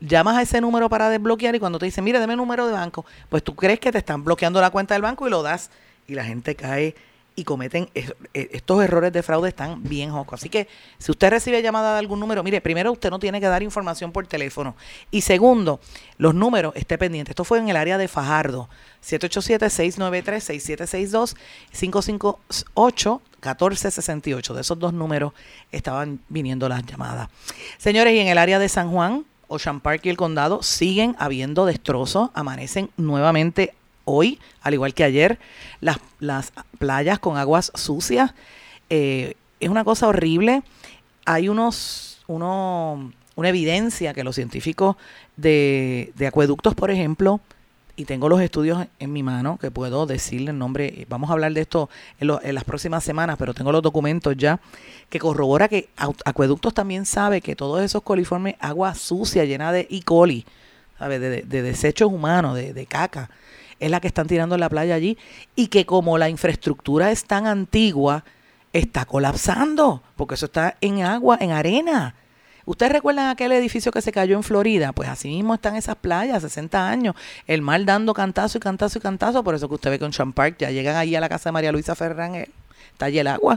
llamas 0.01 0.39
a 0.39 0.41
ese 0.41 0.63
número 0.63 0.89
para 0.89 1.11
desbloquear 1.11 1.55
y 1.55 1.59
cuando 1.59 1.79
te 1.79 1.85
dicen, 1.85 2.05
mire, 2.05 2.21
deme 2.21 2.37
número 2.37 2.67
de 2.67 2.73
banco, 2.73 3.05
pues 3.29 3.43
tú 3.43 3.55
crees 3.55 3.81
que 3.81 3.93
te 3.93 3.99
están 3.99 4.25
bloqueando 4.25 4.63
la 4.63 4.71
cuenta 4.71 4.95
del 4.95 5.03
banco 5.03 5.27
y 5.27 5.31
lo 5.31 5.43
das 5.43 5.69
y 6.09 6.15
la 6.15 6.25
gente 6.25 6.55
cae 6.55 6.95
y 7.37 7.45
cometen 7.45 7.89
e, 7.95 8.09
estos 8.33 8.83
errores 8.83 9.13
de 9.13 9.23
fraude 9.23 9.51
están 9.51 9.81
bien 9.83 10.11
jocos. 10.11 10.41
Así 10.41 10.49
que 10.49 10.67
si 10.99 11.13
usted 11.13 11.29
recibe 11.31 11.63
llamada 11.63 11.93
de 11.93 12.01
algún 12.01 12.19
número, 12.19 12.43
mire, 12.43 12.63
primero 12.63 12.91
usted 12.91 13.11
no 13.11 13.19
tiene 13.19 13.39
que 13.41 13.47
dar 13.47 13.63
información 13.63 14.11
por 14.11 14.27
teléfono. 14.27 14.75
Y 15.11 15.21
segundo, 15.21 15.79
los 16.17 16.35
números, 16.35 16.73
esté 16.75 16.97
pendiente. 16.99 17.33
Esto 17.33 17.45
fue 17.45 17.59
en 17.59 17.69
el 17.69 17.77
área 17.77 17.99
de 17.99 18.09
Fajardo. 18.09 18.71
787-693-6762, 19.05 21.37
558-1468. 21.79 24.55
De 24.55 24.63
esos 24.63 24.79
dos 24.79 24.95
números 24.95 25.35
estaban 25.71 26.21
viniendo 26.29 26.67
las 26.69 26.85
llamadas. 26.87 27.29
Señores, 27.77 28.15
y 28.15 28.19
en 28.19 28.29
el 28.29 28.39
área 28.39 28.59
de 28.59 28.71
San 28.71 28.91
Juan, 28.91 29.27
Ocean 29.49 29.81
Park 29.81 30.01
y 30.05 30.09
el 30.09 30.17
condado 30.17 30.63
siguen 30.63 31.15
habiendo 31.19 31.67
destrozos, 31.67 32.31
amanecen 32.35 32.89
nuevamente 32.97 33.75
hoy, 34.07 34.41
al 34.63 34.73
igual 34.73 34.95
que 34.95 35.05
ayer, 35.05 35.39
las, 35.83 35.99
las 36.19 36.53
playas 36.79 37.19
con 37.19 37.37
aguas 37.37 37.71
sucias. 37.75 38.33
Eh, 38.89 39.35
es 39.61 39.69
una 39.69 39.85
cosa 39.85 40.09
horrible. 40.09 40.63
Hay 41.27 41.51
unos, 41.51 42.23
uno, 42.27 43.13
una 43.35 43.49
evidencia 43.51 44.15
que 44.15 44.25
los 44.25 44.37
científicos 44.37 44.97
de, 45.37 46.13
de 46.17 46.27
acueductos, 46.27 46.75
por 46.75 46.91
ejemplo, 46.91 47.41
y 47.97 48.05
tengo 48.05 48.29
los 48.29 48.41
estudios 48.41 48.87
en 48.99 49.13
mi 49.13 49.23
mano 49.23 49.59
que 49.59 49.71
puedo 49.71 50.07
decirle 50.07 50.51
el 50.51 50.59
nombre. 50.59 51.07
Vamos 51.09 51.31
a 51.31 51.33
hablar 51.33 51.53
de 51.55 51.63
esto 51.63 51.89
en, 52.21 52.31
en, 52.43 52.55
las 52.55 52.65
próximas 52.65 53.03
semanas, 53.03 53.37
pero 53.39 53.55
tengo 53.55 53.73
los 53.73 53.83
documentos 53.83 54.37
ya 54.37 54.61
que 55.09 55.19
corrobora 55.19 55.69
que 55.69 55.89
Acueductos 55.97 56.75
también 56.75 57.07
sabe 57.07 57.41
que 57.41 57.57
todos 57.57 57.83
esos 57.83 58.03
coliformes, 58.03 58.57
agua 58.61 58.95
sucia 58.95 59.45
llena 59.45 59.73
de 59.73 59.89
E. 59.91 60.03
coli, 60.03 60.45
¿sabe? 60.99 61.19
De, 61.19 61.43
de, 61.43 61.63
desechos 61.63 62.13
humanos, 62.13 62.55
de, 62.55 62.75
de 62.75 62.87
caca, 62.87 63.31
es 63.81 63.91
la 63.91 64.01
que 64.01 64.09
están 64.09 64.27
tirando 64.27 64.55
en 64.55 64.61
la 64.61 64.69
playa 64.69 64.95
allí 64.95 65.19
y 65.55 65.69
que 65.69 65.87
como 65.87 66.19
la 66.19 66.29
infraestructura 66.29 67.11
es 67.11 67.25
tan 67.25 67.47
antigua, 67.47 68.25
está 68.73 69.05
colapsando, 69.05 70.03
porque 70.17 70.35
eso 70.35 70.47
está 70.47 70.77
en 70.81 71.03
agua, 71.03 71.39
en 71.41 71.53
arena. 71.53 72.15
¿Ustedes 72.65 72.93
recuerdan 72.93 73.29
aquel 73.29 73.53
edificio 73.53 73.93
que 73.93 74.03
se 74.03 74.11
cayó 74.11 74.37
en 74.37 74.43
Florida? 74.43 74.93
Pues 74.93 75.09
así 75.09 75.29
mismo 75.29 75.55
están 75.55 75.77
esas 75.77 75.97
playas, 75.97 76.43
60 76.43 76.89
años, 76.89 77.15
el 77.47 77.63
mar 77.63 77.85
dando 77.85 78.13
cantazo 78.13 78.59
y 78.59 78.61
cantazo 78.61 78.99
y 78.99 79.01
cantazo, 79.01 79.45
por 79.45 79.55
eso 79.55 79.69
que 79.69 79.77
usted 79.77 79.91
ve 79.91 79.99
que 80.01 80.05
en 80.05 80.11
Champ 80.11 80.35
Park 80.35 80.57
ya 80.59 80.71
llegan 80.71 80.97
ahí 80.97 81.15
a 81.15 81.21
la 81.21 81.29
casa 81.29 81.51
de 81.51 81.53
María 81.53 81.71
Luisa 81.71 81.95
Ferrán, 81.95 82.35
eh, 82.35 82.51
está 82.93 83.07
allí 83.07 83.21
el 83.21 83.29
agua. 83.29 83.57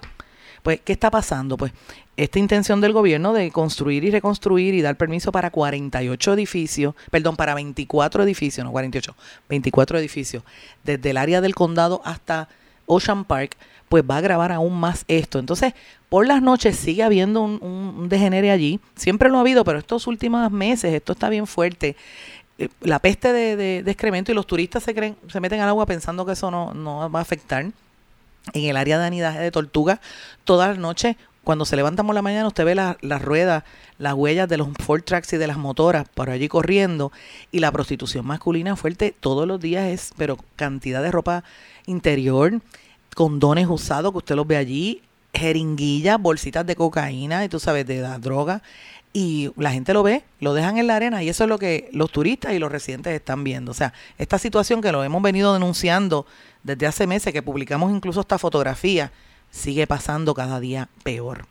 Pues, 0.63 0.81
¿qué 0.83 0.93
está 0.93 1.09
pasando? 1.11 1.57
Pues 1.57 1.71
esta 2.17 2.39
intención 2.39 2.81
del 2.81 2.93
gobierno 2.93 3.31
de 3.33 3.49
construir 3.51 4.03
y 4.03 4.11
reconstruir 4.11 4.73
y 4.73 4.81
dar 4.81 4.97
permiso 4.97 5.31
para 5.31 5.51
48 5.51 6.33
edificios, 6.33 6.95
perdón, 7.11 7.35
para 7.37 7.55
24 7.55 8.23
edificios, 8.23 8.65
no 8.65 8.71
48, 8.71 9.15
24 9.47 9.99
edificios, 9.99 10.43
desde 10.83 11.11
el 11.11 11.17
área 11.17 11.39
del 11.39 11.55
condado 11.55 12.01
hasta 12.03 12.49
Ocean 12.87 13.23
Park, 13.23 13.55
pues 13.87 14.03
va 14.07 14.17
a 14.17 14.21
grabar 14.21 14.51
aún 14.51 14.79
más 14.79 15.05
esto. 15.07 15.39
Entonces, 15.39 15.73
por 16.09 16.27
las 16.27 16.41
noches 16.41 16.75
sigue 16.75 17.03
habiendo 17.03 17.41
un, 17.41 17.63
un, 17.63 18.09
degenere 18.09 18.51
allí. 18.51 18.79
Siempre 18.95 19.29
lo 19.29 19.37
ha 19.37 19.41
habido, 19.41 19.63
pero 19.63 19.79
estos 19.79 20.05
últimos 20.05 20.51
meses 20.51 20.93
esto 20.93 21.13
está 21.13 21.29
bien 21.29 21.47
fuerte. 21.47 21.95
Eh, 22.57 22.67
la 22.81 22.99
peste 22.99 23.31
de, 23.31 23.79
excremento 23.79 24.31
y 24.31 24.35
los 24.35 24.45
turistas 24.45 24.83
se 24.83 24.93
creen, 24.93 25.15
se 25.29 25.39
meten 25.39 25.61
al 25.61 25.69
agua 25.69 25.85
pensando 25.85 26.25
que 26.25 26.33
eso 26.33 26.51
no 26.51 27.09
va 27.09 27.19
a 27.19 27.21
afectar. 27.21 27.65
En 28.53 28.63
el 28.65 28.77
área 28.77 28.97
de 28.97 29.05
anidaje 29.05 29.39
de 29.39 29.51
tortuga, 29.51 30.01
todas 30.43 30.69
las 30.69 30.77
noches, 30.77 31.15
cuando 31.43 31.65
se 31.65 31.75
levanta 31.75 32.03
por 32.03 32.13
la 32.13 32.21
mañana, 32.21 32.47
usted 32.47 32.65
ve 32.65 32.75
las 32.75 33.21
ruedas, 33.21 33.63
las 33.97 34.13
huellas 34.13 34.47
de 34.47 34.57
los 34.57 34.67
Ford 34.83 35.03
Tracks 35.03 35.33
y 35.33 35.37
de 35.37 35.47
las 35.47 35.57
motoras 35.57 36.07
por 36.07 36.29
allí 36.29 36.47
corriendo. 36.47 37.11
Y 37.51 37.59
la 37.59 37.71
prostitución 37.71 38.25
masculina 38.25 38.75
fuerte 38.75 39.15
todos 39.19 39.47
los 39.47 39.59
días 39.59 39.87
es, 39.87 40.11
pero 40.17 40.37
cantidad 40.55 41.01
de 41.01 41.11
ropa 41.11 41.43
interior, 41.85 42.61
condones 43.15 43.67
usados 43.67 44.11
que 44.11 44.19
usted 44.19 44.35
los 44.35 44.45
ve 44.45 44.57
allí, 44.57 45.01
jeringuillas, 45.33 46.21
bolsitas 46.21 46.65
de 46.65 46.75
cocaína 46.75 47.43
y 47.45 47.49
tú 47.49 47.59
sabes, 47.59 47.87
de 47.87 48.01
la 48.01 48.19
droga. 48.19 48.61
Y 49.11 49.51
la 49.57 49.71
gente 49.71 49.93
lo 49.93 50.03
ve, 50.03 50.23
lo 50.39 50.53
dejan 50.53 50.77
en 50.77 50.87
la 50.87 50.95
arena 50.95 51.23
y 51.23 51.29
eso 51.29 51.43
es 51.43 51.49
lo 51.49 51.57
que 51.57 51.89
los 51.91 52.11
turistas 52.11 52.53
y 52.53 52.59
los 52.59 52.71
residentes 52.71 53.13
están 53.13 53.43
viendo. 53.43 53.71
O 53.71 53.73
sea, 53.73 53.93
esta 54.17 54.37
situación 54.37 54.81
que 54.81 54.91
lo 54.91 55.03
hemos 55.03 55.21
venido 55.21 55.53
denunciando 55.53 56.27
desde 56.63 56.85
hace 56.85 57.07
meses, 57.07 57.33
que 57.33 57.41
publicamos 57.41 57.91
incluso 57.91 58.21
esta 58.21 58.37
fotografía, 58.37 59.11
sigue 59.49 59.87
pasando 59.87 60.35
cada 60.35 60.59
día 60.59 60.89
peor. 61.03 61.47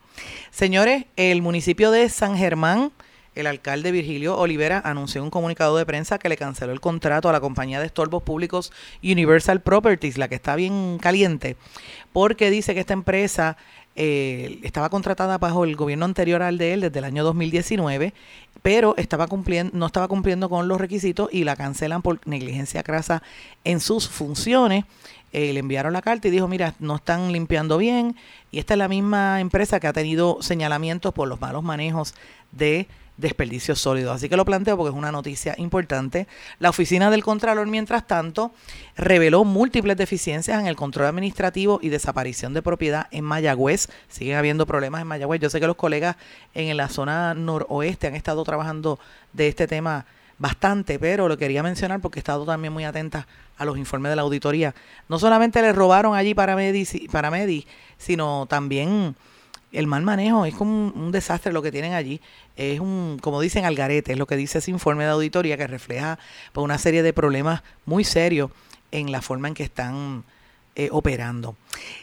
Señores, 0.51 1.07
el 1.16 1.42
municipio 1.42 1.90
de 1.90 2.09
San 2.09 2.37
Germán 2.37 2.92
el 3.38 3.47
alcalde 3.47 3.92
Virgilio 3.92 4.37
Olivera 4.37 4.83
anunció 4.85 5.23
un 5.23 5.31
comunicado 5.31 5.77
de 5.77 5.87
prensa 5.87 6.18
que 6.18 6.29
le 6.29 6.37
canceló 6.37 6.73
el 6.73 6.81
contrato 6.81 7.29
a 7.29 7.33
la 7.33 7.40
compañía 7.40 7.79
de 7.79 7.87
estorbos 7.87 8.25
públicos 8.25 8.73
Universal 9.01 9.62
Properties, 9.62 10.18
la 10.18 10.27
que 10.27 10.35
está 10.35 10.57
bien 10.57 10.99
caliente, 11.01 11.57
porque 12.12 12.51
dice 12.51 12.75
que 12.75 12.81
esta 12.81 12.94
empresa 12.94 13.57
eh, 14.01 14.61
estaba 14.63 14.91
contratada 14.91 15.39
bajo 15.39 15.65
el 15.65 15.75
gobierno 15.75 16.05
anterior 16.05 16.41
al 16.41 16.57
de 16.57 16.73
él 16.73 16.83
desde 16.83 17.01
el 17.01 17.05
año 17.05 17.25
2019, 17.25 18.15
pero 18.63 18.95
estaba 18.97 19.27
cumpliendo, 19.27 19.77
no 19.77 19.87
estaba 19.87 20.07
cumpliendo 20.07 20.49
con 20.49 20.69
los 20.69 20.81
requisitos 20.81 21.29
y 21.33 21.43
la 21.43 21.57
cancelan 21.57 22.01
por 22.01 22.25
negligencia 22.25 22.85
crasa 22.85 23.25
en 23.65 23.81
sus 23.81 24.09
funciones. 24.09 24.85
Eh, 25.33 25.53
le 25.53 25.59
enviaron 25.59 25.93
la 25.93 26.01
carta 26.01 26.29
y 26.29 26.31
dijo, 26.31 26.47
mira, 26.47 26.77
no 26.79 26.95
están 26.95 27.33
limpiando 27.33 27.77
bien. 27.77 28.15
Y 28.53 28.61
esta 28.61 28.75
es 28.75 28.79
la 28.79 28.87
misma 28.87 29.41
empresa 29.41 29.81
que 29.81 29.89
ha 29.89 29.93
tenido 29.93 30.39
señalamientos 30.43 31.13
por 31.13 31.27
los 31.27 31.41
malos 31.41 31.65
manejos 31.65 32.15
de 32.53 32.87
desperdicio 33.18 33.76
sólido. 33.76 34.12
Así 34.12 34.28
que 34.28 34.37
lo 34.37 34.46
planteo 34.46 34.76
porque 34.76 34.90
es 34.90 34.96
una 34.96 35.12
noticia 35.12 35.54
importante. 35.59 36.26
La 36.59 36.70
oficina 36.70 37.11
del 37.11 37.22
Contralor, 37.22 37.66
mientras 37.66 38.07
tanto, 38.07 38.52
reveló 38.96 39.44
múltiples 39.44 39.96
deficiencias 39.96 40.59
en 40.59 40.66
el 40.66 40.76
control 40.76 41.07
administrativo 41.07 41.81
y 41.83 41.90
desaparición 41.90 42.54
de 42.54 42.62
propiedad 42.62 43.09
en 43.11 43.24
Mayagüez. 43.24 43.88
Siguen 44.09 44.37
habiendo 44.37 44.64
problemas 44.66 45.02
en 45.02 45.09
Mayagüez. 45.09 45.40
Yo 45.40 45.50
sé 45.50 45.61
que 45.61 45.66
los 45.66 45.76
colegas 45.76 46.16
en 46.54 46.74
la 46.76 46.88
zona 46.88 47.35
noroeste 47.35 48.07
han 48.07 48.14
estado 48.14 48.42
trabajando 48.44 48.98
de 49.33 49.48
este 49.48 49.66
tema 49.66 50.07
bastante, 50.38 51.00
pero 51.00 51.28
lo 51.28 51.37
quería 51.37 51.62
mencionar 51.62 52.00
porque 52.00 52.20
he 52.20 52.22
estado 52.22 52.46
también 52.46 52.72
muy 52.72 52.85
atenta 52.85 53.26
a 53.57 53.64
los 53.64 53.76
informes 53.76 54.11
de 54.11 54.16
la 54.16 54.22
auditoría. 54.22 54.74
No 55.09 55.18
solamente 55.18 55.61
le 55.61 55.72
robaron 55.72 56.14
allí 56.14 56.33
para 56.33 56.54
Medi, 56.54 57.09
para 57.11 57.31
Medi 57.31 57.66
sino 57.98 58.46
también 58.46 59.16
el 59.72 59.87
mal 59.87 60.02
manejo 60.02 60.46
es 60.46 60.54
como 60.54 60.88
un, 60.88 61.12
desastre 61.12 61.52
lo 61.52 61.62
que 61.62 61.70
tienen 61.72 61.92
allí. 61.92 62.20
Es 62.57 62.81
un, 62.81 63.18
como 63.20 63.40
dicen, 63.40 63.64
algarete, 63.64 64.12
es 64.12 64.18
lo 64.18 64.26
que 64.26 64.37
dice 64.37 64.59
ese 64.59 64.70
informe 64.70 65.04
de 65.04 65.11
auditoría 65.11 65.57
que 65.57 65.66
refleja 65.66 66.18
pues, 66.52 66.64
una 66.64 66.78
serie 66.78 67.02
de 67.02 67.12
problemas 67.12 67.62
muy 67.85 68.04
serios 68.04 68.50
en 68.90 69.12
la 69.12 69.22
forma 69.22 69.48
en 69.48 69.54
que 69.54 69.64
están 69.64 70.24
eh, 70.74 70.88
operando. 70.92 71.57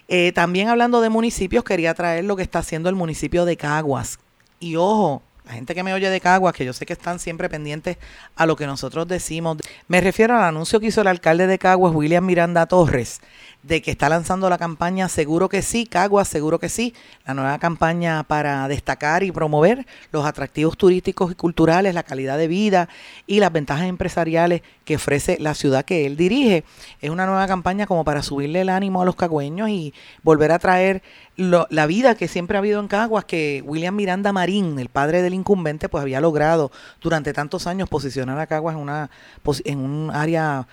Eh, 0.08 0.32
también 0.34 0.70
hablando 0.70 1.02
de 1.02 1.10
municipios, 1.10 1.64
quería 1.64 1.94
traer 1.94 2.26
lo 2.26 2.36
que 2.36 2.44
está 2.44 2.60
haciendo 2.60 2.90
el 2.90 2.96
municipio 2.96 3.46
de 3.46 3.58
Caguas. 3.58 4.20
Y 4.60 4.76
ojo, 4.76 5.24
la 5.46 5.54
gente 5.54 5.76
que 5.76 5.84
me 5.84 5.94
oye 5.94 6.10
de 6.10 6.20
Caguas, 6.20 6.54
que 6.54 6.66
yo 6.66 6.74
sé 6.74 6.86
que 6.86 6.94
están 6.94 7.20
siempre 7.20 7.50
pendientes 7.50 7.98
a 8.36 8.46
lo 8.46 8.56
que 8.56 8.66
nosotros 8.66 9.08
decimos. 9.08 9.58
Me 9.88 10.02
refiero 10.02 10.36
al 10.36 10.44
anuncio 10.44 10.80
que 10.80 10.88
hizo 10.88 11.02
el 11.02 11.08
alcalde 11.08 11.46
de 11.48 11.60
Caguas, 11.60 11.94
William 11.94 12.26
Miranda 12.26 12.66
Torres, 12.66 13.22
de 13.68 13.82
que 13.82 13.92
está 13.92 14.10
lanzando 14.10 14.50
la 14.50 14.58
campaña 14.58 15.10
Seguro 15.10 15.50
que 15.50 15.62
sí, 15.62 15.86
Caguas, 15.86 16.28
seguro 16.28 16.60
que 16.60 16.70
sí, 16.70 16.94
la 17.26 17.34
nueva 17.34 17.58
campaña 17.58 18.24
para 18.24 18.68
destacar 18.68 19.24
y 19.24 19.32
promover 19.32 19.88
los 20.12 20.26
atractivos 20.26 20.78
turísticos 20.78 21.32
y 21.32 21.36
culturales, 21.36 21.94
la 21.96 22.04
calidad 22.04 22.38
de 22.38 22.48
vida 22.48 22.90
y 23.26 23.40
las 23.40 23.52
ventajas 23.52 23.88
empresariales 23.88 24.62
que 24.84 24.98
ofrece 24.98 25.38
la 25.40 25.56
ciudad 25.56 25.84
que 25.84 26.06
él 26.06 26.16
dirige. 26.16 26.64
Es 27.02 27.10
una 27.10 27.26
nueva 27.26 27.48
campaña 27.48 27.88
como 27.88 28.04
para 28.04 28.22
subirle 28.22 28.62
el 28.62 28.70
ánimo 28.70 29.02
a 29.02 29.06
los 29.06 29.16
cagüeños 29.16 29.70
y 29.70 29.94
volver 30.22 30.52
a 30.52 30.60
traer 30.60 31.02
la 31.38 31.86
vida 31.86 32.16
que 32.16 32.28
siempre 32.28 32.58
ha 32.58 32.60
habido 32.60 32.80
en 32.80 32.88
Caguas, 32.88 33.26
que 33.26 33.64
William 33.66 33.96
Miranda 33.96 34.32
Marín, 34.32 34.78
el 34.80 34.90
padre 34.90 35.22
del 35.22 35.34
incumbente, 35.34 35.90
pues 35.90 36.02
había 36.02 36.22
logrado 36.22 36.72
durante 37.02 37.34
tantos 37.34 37.68
años 37.68 37.90
posicionar 37.90 38.40
a 38.40 38.48
Caguas 38.48 38.76
en, 38.76 38.82
una, 38.82 39.10
en 39.66 39.80
un 39.80 40.12
área 40.14 40.68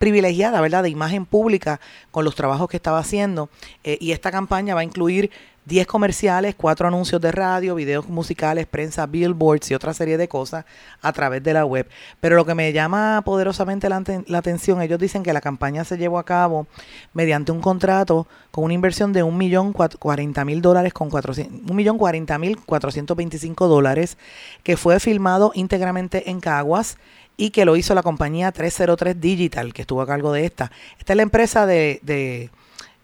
privilegiada, 0.00 0.62
¿verdad?, 0.62 0.82
de 0.82 0.88
imagen 0.88 1.26
pública 1.26 1.78
con 2.10 2.24
los 2.24 2.34
trabajos 2.34 2.70
que 2.70 2.78
estaba 2.78 2.98
haciendo. 2.98 3.50
Eh, 3.84 3.98
y 4.00 4.12
esta 4.12 4.30
campaña 4.30 4.74
va 4.74 4.80
a 4.80 4.84
incluir 4.84 5.30
10 5.66 5.86
comerciales, 5.86 6.54
4 6.56 6.88
anuncios 6.88 7.20
de 7.20 7.30
radio, 7.30 7.74
videos 7.74 8.08
musicales, 8.08 8.66
prensa, 8.66 9.04
billboards 9.04 9.70
y 9.70 9.74
otra 9.74 9.92
serie 9.92 10.16
de 10.16 10.26
cosas 10.26 10.64
a 11.02 11.12
través 11.12 11.42
de 11.42 11.52
la 11.52 11.66
web. 11.66 11.86
Pero 12.18 12.36
lo 12.36 12.46
que 12.46 12.54
me 12.54 12.72
llama 12.72 13.20
poderosamente 13.26 13.90
la, 13.90 14.02
atención, 14.38 14.80
ellos 14.80 14.98
dicen 14.98 15.22
que 15.22 15.34
la 15.34 15.42
campaña 15.42 15.84
se 15.84 15.98
llevó 15.98 16.18
a 16.18 16.24
cabo 16.24 16.66
mediante 17.12 17.52
un 17.52 17.60
contrato 17.60 18.26
con 18.50 18.64
una 18.64 18.72
inversión 18.72 19.12
de 19.12 19.22
1.040.000 19.22 20.60
dólares 20.62 20.94
con 20.94 21.10
1.040.425 21.10 23.68
dólares 23.68 24.16
que 24.62 24.78
fue 24.78 24.98
filmado 24.98 25.52
íntegramente 25.54 26.30
en 26.30 26.40
Caguas 26.40 26.96
y 27.40 27.52
que 27.52 27.64
lo 27.64 27.74
hizo 27.74 27.94
la 27.94 28.02
compañía 28.02 28.52
303 28.52 29.18
Digital, 29.18 29.72
que 29.72 29.80
estuvo 29.80 30.02
a 30.02 30.06
cargo 30.06 30.30
de 30.30 30.44
esta. 30.44 30.70
Esta 30.98 31.14
es 31.14 31.16
la 31.16 31.22
empresa 31.22 31.64
de, 31.64 32.50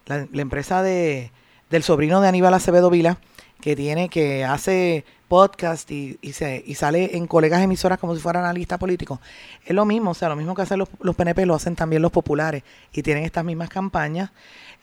la, 0.05 0.27
empresa 0.39 0.83
de 0.83 1.31
del 1.71 1.81
sobrino 1.81 2.21
de 2.21 2.27
Aníbal 2.27 2.53
Acevedo 2.53 2.91
Vila, 2.91 3.17
que 3.59 3.75
tiene, 3.75 4.09
que 4.09 4.45
hace 4.45 5.05
podcast 5.27 5.89
y, 5.89 6.19
y, 6.21 6.33
se, 6.33 6.63
y 6.67 6.75
sale 6.75 7.17
en 7.17 7.25
colegas 7.25 7.63
emisoras 7.63 7.97
como 7.97 8.13
si 8.13 8.21
fuera 8.21 8.39
analista 8.39 8.77
político. 8.77 9.19
Es 9.65 9.73
lo 9.73 9.85
mismo, 9.85 10.11
o 10.11 10.13
sea, 10.13 10.29
lo 10.29 10.35
mismo 10.35 10.53
que 10.53 10.61
hacen 10.61 10.77
los, 10.77 10.89
los 10.99 11.15
PNP, 11.15 11.47
lo 11.47 11.55
hacen 11.55 11.75
también 11.75 12.03
los 12.03 12.11
populares 12.11 12.61
y 12.93 13.01
tienen 13.01 13.23
estas 13.23 13.43
mismas 13.43 13.69
campañas. 13.69 14.29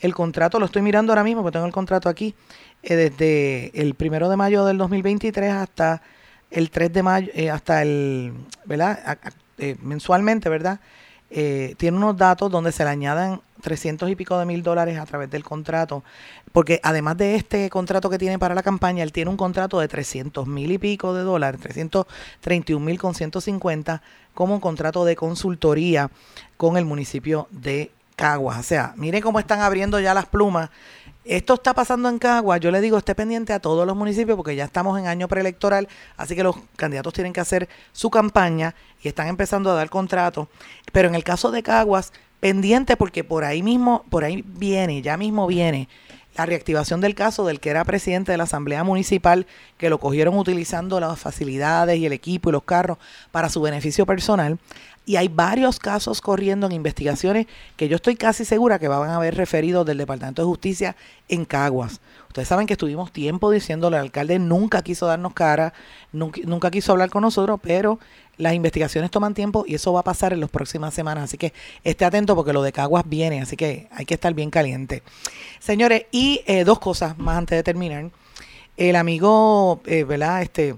El 0.00 0.14
contrato, 0.14 0.58
lo 0.58 0.66
estoy 0.66 0.82
mirando 0.82 1.12
ahora 1.12 1.22
mismo, 1.22 1.42
porque 1.42 1.52
tengo 1.52 1.66
el 1.66 1.72
contrato 1.72 2.08
aquí, 2.08 2.34
eh, 2.82 2.96
desde 2.96 3.70
el 3.80 3.94
primero 3.94 4.28
de 4.28 4.36
mayo 4.36 4.64
del 4.64 4.78
2023 4.78 5.52
hasta 5.52 6.02
el 6.50 6.70
3 6.70 6.92
de 6.92 7.02
mayo, 7.04 7.30
eh, 7.34 7.50
hasta 7.50 7.82
el, 7.82 8.32
¿verdad? 8.64 9.18
Eh, 9.58 9.76
mensualmente, 9.82 10.48
¿verdad? 10.48 10.80
Eh, 11.30 11.74
tiene 11.78 11.96
unos 11.96 12.16
datos 12.16 12.50
donde 12.50 12.70
se 12.70 12.84
le 12.84 12.90
añadan 12.90 13.40
300 13.62 14.08
y 14.10 14.14
pico 14.14 14.38
de 14.38 14.44
mil 14.44 14.62
dólares 14.62 14.98
a 14.98 15.06
través 15.06 15.30
del 15.30 15.42
contrato, 15.42 16.04
porque 16.52 16.80
además 16.82 17.16
de 17.16 17.34
este 17.34 17.70
contrato 17.70 18.10
que 18.10 18.18
tiene 18.18 18.38
para 18.38 18.54
la 18.54 18.62
campaña, 18.62 19.02
él 19.02 19.10
tiene 19.10 19.30
un 19.30 19.36
contrato 19.36 19.80
de 19.80 19.88
300 19.88 20.46
mil 20.46 20.70
y 20.70 20.78
pico 20.78 21.14
de 21.14 21.22
dólares, 21.22 21.60
331 21.60 22.84
mil 22.84 22.98
con 22.98 23.14
150, 23.14 24.02
como 24.34 24.60
contrato 24.60 25.04
de 25.04 25.16
consultoría 25.16 26.10
con 26.56 26.76
el 26.76 26.84
municipio 26.84 27.48
de 27.50 27.90
Caguas. 28.16 28.58
O 28.58 28.62
sea, 28.62 28.92
mire 28.96 29.20
cómo 29.20 29.40
están 29.40 29.60
abriendo 29.60 29.98
ya 29.98 30.14
las 30.14 30.26
plumas 30.26 30.70
esto 31.25 31.54
está 31.54 31.72
pasando 31.72 32.08
en 32.08 32.18
Cagua, 32.18 32.58
yo 32.58 32.70
le 32.70 32.81
digo, 32.81 32.98
esté 32.98 33.14
pendiente 33.14 33.52
a 33.52 33.60
todos 33.60 33.87
los 33.87 33.96
municipios 33.96 34.37
porque 34.37 34.54
ya 34.54 34.64
estamos 34.64 34.98
en 34.98 35.06
año 35.06 35.27
preelectoral, 35.27 35.88
así 36.16 36.37
que 36.37 36.42
los 36.42 36.56
candidatos 36.77 37.14
tienen 37.14 37.33
que 37.33 37.40
hacer 37.40 37.68
su 37.92 38.10
campaña 38.10 38.75
y 39.02 39.08
están 39.08 39.29
empezando 39.29 39.70
a 39.70 39.75
dar 39.75 39.88
contratos. 39.88 40.48
Pero 40.92 41.08
en 41.08 41.14
el 41.14 41.25
caso 41.25 41.50
de 41.50 41.62
Caguas, 41.62 42.12
pendiente 42.40 42.96
porque 42.96 43.25
por 43.25 43.44
ahí 43.44 43.62
mismo, 43.62 44.04
por 44.10 44.25
ahí 44.25 44.44
viene, 44.46 45.00
ya 45.00 45.16
mismo 45.16 45.46
viene 45.46 45.88
la 46.37 46.46
reactivación 46.46 47.00
del 47.00 47.14
caso 47.14 47.46
del 47.46 47.60
que 47.60 47.70
era 47.70 47.85
presidente 47.85 48.33
de 48.33 48.38
la 48.38 48.44
Asamblea 48.44 48.83
Municipal, 48.85 49.46
que 49.79 49.88
lo 49.88 50.00
cogieron 50.00 50.37
utilizando 50.37 50.98
las 51.00 51.18
facilidades 51.18 51.98
y 51.98 52.06
el 52.06 52.12
equipo 52.12 52.48
y 52.48 52.52
los 52.52 52.64
carros 52.64 52.98
para 53.31 53.48
su 53.48 53.60
beneficio 53.60 54.04
personal. 54.04 54.58
Y 55.07 55.17
hay 55.17 55.29
varios 55.29 55.79
casos 55.79 56.21
corriendo 56.21 56.67
en 56.67 56.73
investigaciones 56.73 57.46
que 57.77 57.88
yo 57.88 57.96
estoy 57.96 58.17
casi 58.17 58.44
segura 58.44 58.79
que 58.79 58.88
van 58.88 59.11
a 59.11 59.17
haber 59.17 59.37
referido 59.37 59.85
del 59.85 59.98
Departamento 59.98 60.42
de 60.42 60.46
Justicia 60.46 60.96
en 61.29 61.44
Caguas. 61.44 62.00
Ustedes 62.29 62.48
saben 62.48 62.67
que 62.67 62.73
estuvimos 62.73 63.13
tiempo 63.13 63.50
diciéndole 63.50 63.96
al 63.96 64.05
alcalde 64.05 64.38
nunca 64.38 64.83
quiso 64.83 65.07
darnos 65.07 65.35
cara, 65.35 65.75
nunca, 66.13 66.40
nunca 66.44 66.71
quiso 66.71 66.92
hablar 66.92 67.11
con 67.11 67.23
nosotros, 67.23 67.61
pero 67.63 67.98
las 68.37 68.55
investigaciones 68.55 69.11
toman 69.11 69.35
tiempo 69.35 69.65
y 69.67 69.75
eso 69.75 69.92
va 69.92 70.00
a 70.00 70.05
pasar 70.05 70.33
en 70.33 70.40
las 70.40 70.50
próximas 70.50 70.94
semanas. 70.94 71.25
Así 71.25 71.38
que 71.38 71.52
esté 71.85 72.05
atento 72.05 72.35
porque 72.35 72.52
lo 72.52 72.63
de 72.63 72.73
Caguas 72.73 73.05
viene, 73.07 73.40
así 73.40 73.57
que 73.57 73.88
hay 73.92 74.05
que 74.05 74.15
estar 74.15 74.35
bien 74.35 74.50
caliente. 74.50 75.02
Señores, 75.61 76.07
y 76.11 76.42
eh, 76.46 76.65
dos 76.65 76.79
cosas 76.79 77.19
más 77.19 77.38
antes 77.38 77.57
de 77.57 77.63
terminar. 77.63 78.11
El 78.77 78.96
amigo, 78.96 79.81
eh, 79.87 80.05
¿verdad? 80.05 80.42
Este, 80.42 80.75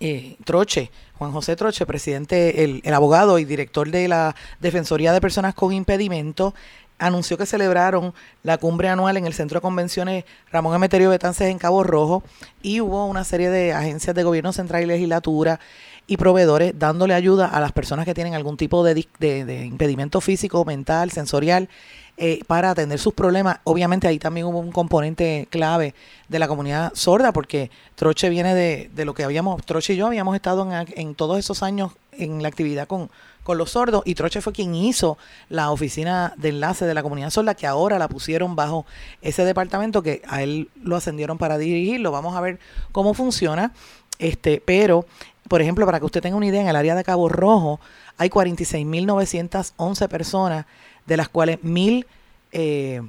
eh, 0.00 0.36
Troche, 0.44 0.90
Juan 1.22 1.30
José 1.30 1.54
Troche, 1.54 1.86
presidente, 1.86 2.64
el, 2.64 2.80
el, 2.82 2.94
abogado 2.94 3.38
y 3.38 3.44
director 3.44 3.88
de 3.88 4.08
la 4.08 4.34
Defensoría 4.58 5.12
de 5.12 5.20
Personas 5.20 5.54
con 5.54 5.72
Impedimento, 5.72 6.52
anunció 6.98 7.38
que 7.38 7.46
celebraron 7.46 8.12
la 8.42 8.58
cumbre 8.58 8.88
anual 8.88 9.16
en 9.16 9.26
el 9.26 9.32
Centro 9.32 9.58
de 9.58 9.62
Convenciones 9.62 10.24
Ramón 10.50 10.74
Emeterio 10.74 11.10
Betances 11.10 11.48
en 11.48 11.58
Cabo 11.60 11.84
Rojo 11.84 12.24
y 12.60 12.80
hubo 12.80 13.06
una 13.06 13.22
serie 13.22 13.50
de 13.50 13.72
agencias 13.72 14.16
de 14.16 14.24
gobierno 14.24 14.52
central 14.52 14.82
y 14.82 14.86
legislatura 14.86 15.60
y 16.08 16.16
proveedores 16.16 16.76
dándole 16.76 17.14
ayuda 17.14 17.46
a 17.46 17.60
las 17.60 17.70
personas 17.70 18.04
que 18.04 18.14
tienen 18.14 18.34
algún 18.34 18.56
tipo 18.56 18.82
de, 18.82 19.06
de, 19.20 19.44
de 19.44 19.64
impedimento 19.64 20.20
físico, 20.20 20.64
mental, 20.64 21.12
sensorial 21.12 21.68
eh, 22.16 22.40
para 22.46 22.70
atender 22.70 22.98
sus 22.98 23.14
problemas. 23.14 23.58
Obviamente 23.64 24.06
ahí 24.06 24.18
también 24.18 24.46
hubo 24.46 24.58
un 24.58 24.72
componente 24.72 25.48
clave 25.50 25.94
de 26.28 26.38
la 26.38 26.48
comunidad 26.48 26.92
sorda, 26.94 27.32
porque 27.32 27.70
Troche 27.94 28.28
viene 28.28 28.54
de, 28.54 28.90
de 28.94 29.04
lo 29.04 29.14
que 29.14 29.24
habíamos, 29.24 29.64
Troche 29.64 29.94
y 29.94 29.96
yo 29.96 30.06
habíamos 30.06 30.34
estado 30.34 30.70
en, 30.70 30.86
en 30.96 31.14
todos 31.14 31.38
esos 31.38 31.62
años 31.62 31.92
en 32.12 32.42
la 32.42 32.48
actividad 32.48 32.86
con, 32.86 33.10
con 33.42 33.58
los 33.58 33.72
sordos 33.72 34.02
y 34.04 34.14
Troche 34.14 34.40
fue 34.40 34.52
quien 34.52 34.74
hizo 34.74 35.18
la 35.48 35.70
oficina 35.70 36.34
de 36.36 36.50
enlace 36.50 36.84
de 36.84 36.94
la 36.94 37.02
comunidad 37.02 37.30
sorda 37.30 37.54
que 37.54 37.66
ahora 37.66 37.98
la 37.98 38.08
pusieron 38.08 38.54
bajo 38.56 38.86
ese 39.20 39.44
departamento 39.44 40.02
que 40.02 40.22
a 40.28 40.42
él 40.42 40.68
lo 40.82 40.96
ascendieron 40.96 41.38
para 41.38 41.58
dirigirlo. 41.58 42.12
Vamos 42.12 42.36
a 42.36 42.40
ver 42.40 42.58
cómo 42.92 43.14
funciona. 43.14 43.72
Este, 44.18 44.62
pero, 44.64 45.06
por 45.48 45.62
ejemplo, 45.62 45.86
para 45.86 45.98
que 45.98 46.06
usted 46.06 46.20
tenga 46.20 46.36
una 46.36 46.46
idea, 46.46 46.60
en 46.60 46.68
el 46.68 46.76
área 46.76 46.94
de 46.94 47.02
Cabo 47.02 47.28
Rojo 47.28 47.80
hay 48.16 48.28
46.911 48.28 50.08
personas 50.08 50.66
de 51.06 51.16
las 51.16 51.28
cuales 51.28 51.62
mil, 51.62 52.06
eh, 52.52 53.02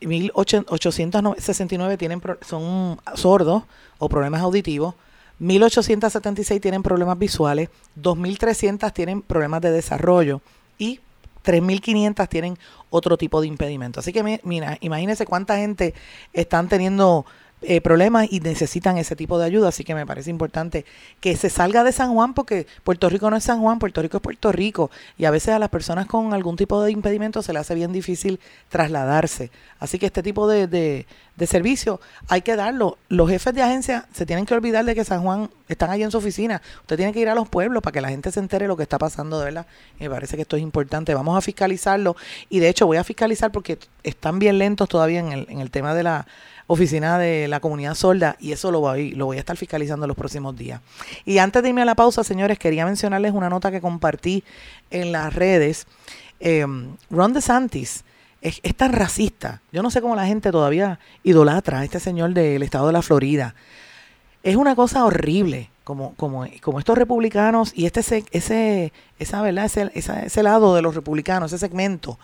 1.869 0.00 1.96
tienen 1.98 2.20
son 2.42 3.00
sordos 3.14 3.62
o 3.98 4.08
problemas 4.08 4.42
auditivos, 4.42 4.94
1.876 5.40 6.60
tienen 6.60 6.82
problemas 6.82 7.18
visuales, 7.18 7.68
2.300 8.00 8.92
tienen 8.92 9.22
problemas 9.22 9.60
de 9.60 9.72
desarrollo 9.72 10.40
y 10.78 11.00
3.500 11.44 12.28
tienen 12.28 12.58
otro 12.90 13.16
tipo 13.16 13.40
de 13.40 13.48
impedimento. 13.48 14.00
Así 14.00 14.12
que 14.12 14.40
mira, 14.44 14.78
imagínense 14.80 15.26
cuánta 15.26 15.56
gente 15.56 15.94
están 16.32 16.68
teniendo 16.68 17.26
eh, 17.64 17.80
problemas 17.80 18.26
y 18.30 18.40
necesitan 18.40 18.98
ese 18.98 19.16
tipo 19.16 19.38
de 19.38 19.46
ayuda. 19.46 19.68
Así 19.68 19.84
que 19.84 19.94
me 19.94 20.06
parece 20.06 20.30
importante 20.30 20.84
que 21.20 21.36
se 21.36 21.50
salga 21.50 21.84
de 21.84 21.92
San 21.92 22.12
Juan 22.12 22.34
porque 22.34 22.66
Puerto 22.84 23.08
Rico 23.08 23.30
no 23.30 23.36
es 23.36 23.44
San 23.44 23.60
Juan, 23.60 23.78
Puerto 23.78 24.02
Rico 24.02 24.16
es 24.16 24.22
Puerto 24.22 24.52
Rico. 24.52 24.90
Y 25.18 25.24
a 25.24 25.30
veces 25.30 25.54
a 25.54 25.58
las 25.58 25.68
personas 25.68 26.06
con 26.06 26.34
algún 26.34 26.56
tipo 26.56 26.82
de 26.82 26.90
impedimento 26.90 27.42
se 27.42 27.52
le 27.52 27.58
hace 27.58 27.74
bien 27.74 27.92
difícil 27.92 28.40
trasladarse. 28.68 29.50
Así 29.78 29.98
que 29.98 30.06
este 30.06 30.22
tipo 30.22 30.48
de, 30.48 30.66
de, 30.66 31.06
servicio 31.46 32.00
hay 32.28 32.42
que 32.42 32.54
darlo. 32.54 32.98
Los 33.08 33.28
jefes 33.28 33.52
de 33.52 33.62
agencia 33.62 34.06
se 34.12 34.26
tienen 34.26 34.46
que 34.46 34.54
olvidar 34.54 34.84
de 34.84 34.94
que 34.94 35.04
San 35.04 35.22
Juan 35.22 35.50
están 35.68 35.90
allí 35.90 36.04
en 36.04 36.10
su 36.10 36.18
oficina. 36.18 36.62
Usted 36.82 36.96
tiene 36.96 37.12
que 37.12 37.18
ir 37.18 37.28
a 37.28 37.34
los 37.34 37.48
pueblos 37.48 37.82
para 37.82 37.92
que 37.92 38.00
la 38.00 38.08
gente 38.08 38.30
se 38.30 38.38
entere 38.38 38.68
lo 38.68 38.76
que 38.76 38.84
está 38.84 38.98
pasando, 38.98 39.38
de 39.40 39.46
verdad. 39.46 39.66
Me 39.98 40.08
parece 40.08 40.36
que 40.36 40.42
esto 40.42 40.56
es 40.56 40.62
importante. 40.62 41.14
Vamos 41.14 41.36
a 41.36 41.40
fiscalizarlo. 41.40 42.16
Y 42.48 42.60
de 42.60 42.68
hecho 42.68 42.86
voy 42.86 42.96
a 42.96 43.04
fiscalizar 43.04 43.50
porque 43.50 43.78
están 44.04 44.38
bien 44.38 44.58
lentos 44.58 44.88
todavía 44.88 45.20
en 45.20 45.32
el, 45.32 45.46
en 45.48 45.60
el 45.60 45.70
tema 45.70 45.94
de 45.94 46.04
la 46.04 46.26
oficina 46.66 47.18
de 47.18 47.48
la 47.48 47.60
comunidad 47.60 47.94
sorda 47.94 48.36
y 48.40 48.52
eso 48.52 48.70
lo 48.70 48.80
voy, 48.80 49.12
lo 49.12 49.26
voy 49.26 49.36
a 49.36 49.40
estar 49.40 49.56
fiscalizando 49.56 50.06
los 50.06 50.16
próximos 50.16 50.56
días. 50.56 50.80
Y 51.24 51.38
antes 51.38 51.62
de 51.62 51.68
irme 51.68 51.82
a 51.82 51.84
la 51.84 51.94
pausa, 51.94 52.24
señores, 52.24 52.58
quería 52.58 52.86
mencionarles 52.86 53.32
una 53.32 53.48
nota 53.48 53.70
que 53.70 53.80
compartí 53.80 54.44
en 54.90 55.12
las 55.12 55.34
redes. 55.34 55.86
Eh, 56.40 56.66
Ron 57.10 57.32
DeSantis 57.32 58.04
es, 58.40 58.60
es, 58.62 58.74
tan 58.74 58.92
racista. 58.92 59.60
Yo 59.72 59.82
no 59.82 59.90
sé 59.90 60.00
cómo 60.00 60.16
la 60.16 60.26
gente 60.26 60.50
todavía 60.50 60.98
idolatra 61.22 61.80
a 61.80 61.84
este 61.84 62.00
señor 62.00 62.34
del 62.34 62.62
estado 62.62 62.86
de 62.88 62.92
la 62.92 63.02
Florida. 63.02 63.54
Es 64.42 64.56
una 64.56 64.74
cosa 64.74 65.04
horrible. 65.04 65.68
Como, 65.84 66.14
como, 66.14 66.46
como 66.60 66.78
estos 66.78 66.96
republicanos 66.96 67.72
y 67.74 67.86
este 67.86 68.24
ese, 68.30 68.92
esa, 69.18 69.42
¿verdad? 69.42 69.64
Ese, 69.64 69.90
ese, 69.94 70.26
ese 70.26 70.42
lado 70.44 70.76
de 70.76 70.82
los 70.82 70.94
republicanos, 70.94 71.52
ese 71.52 71.66
segmento, 71.66 72.20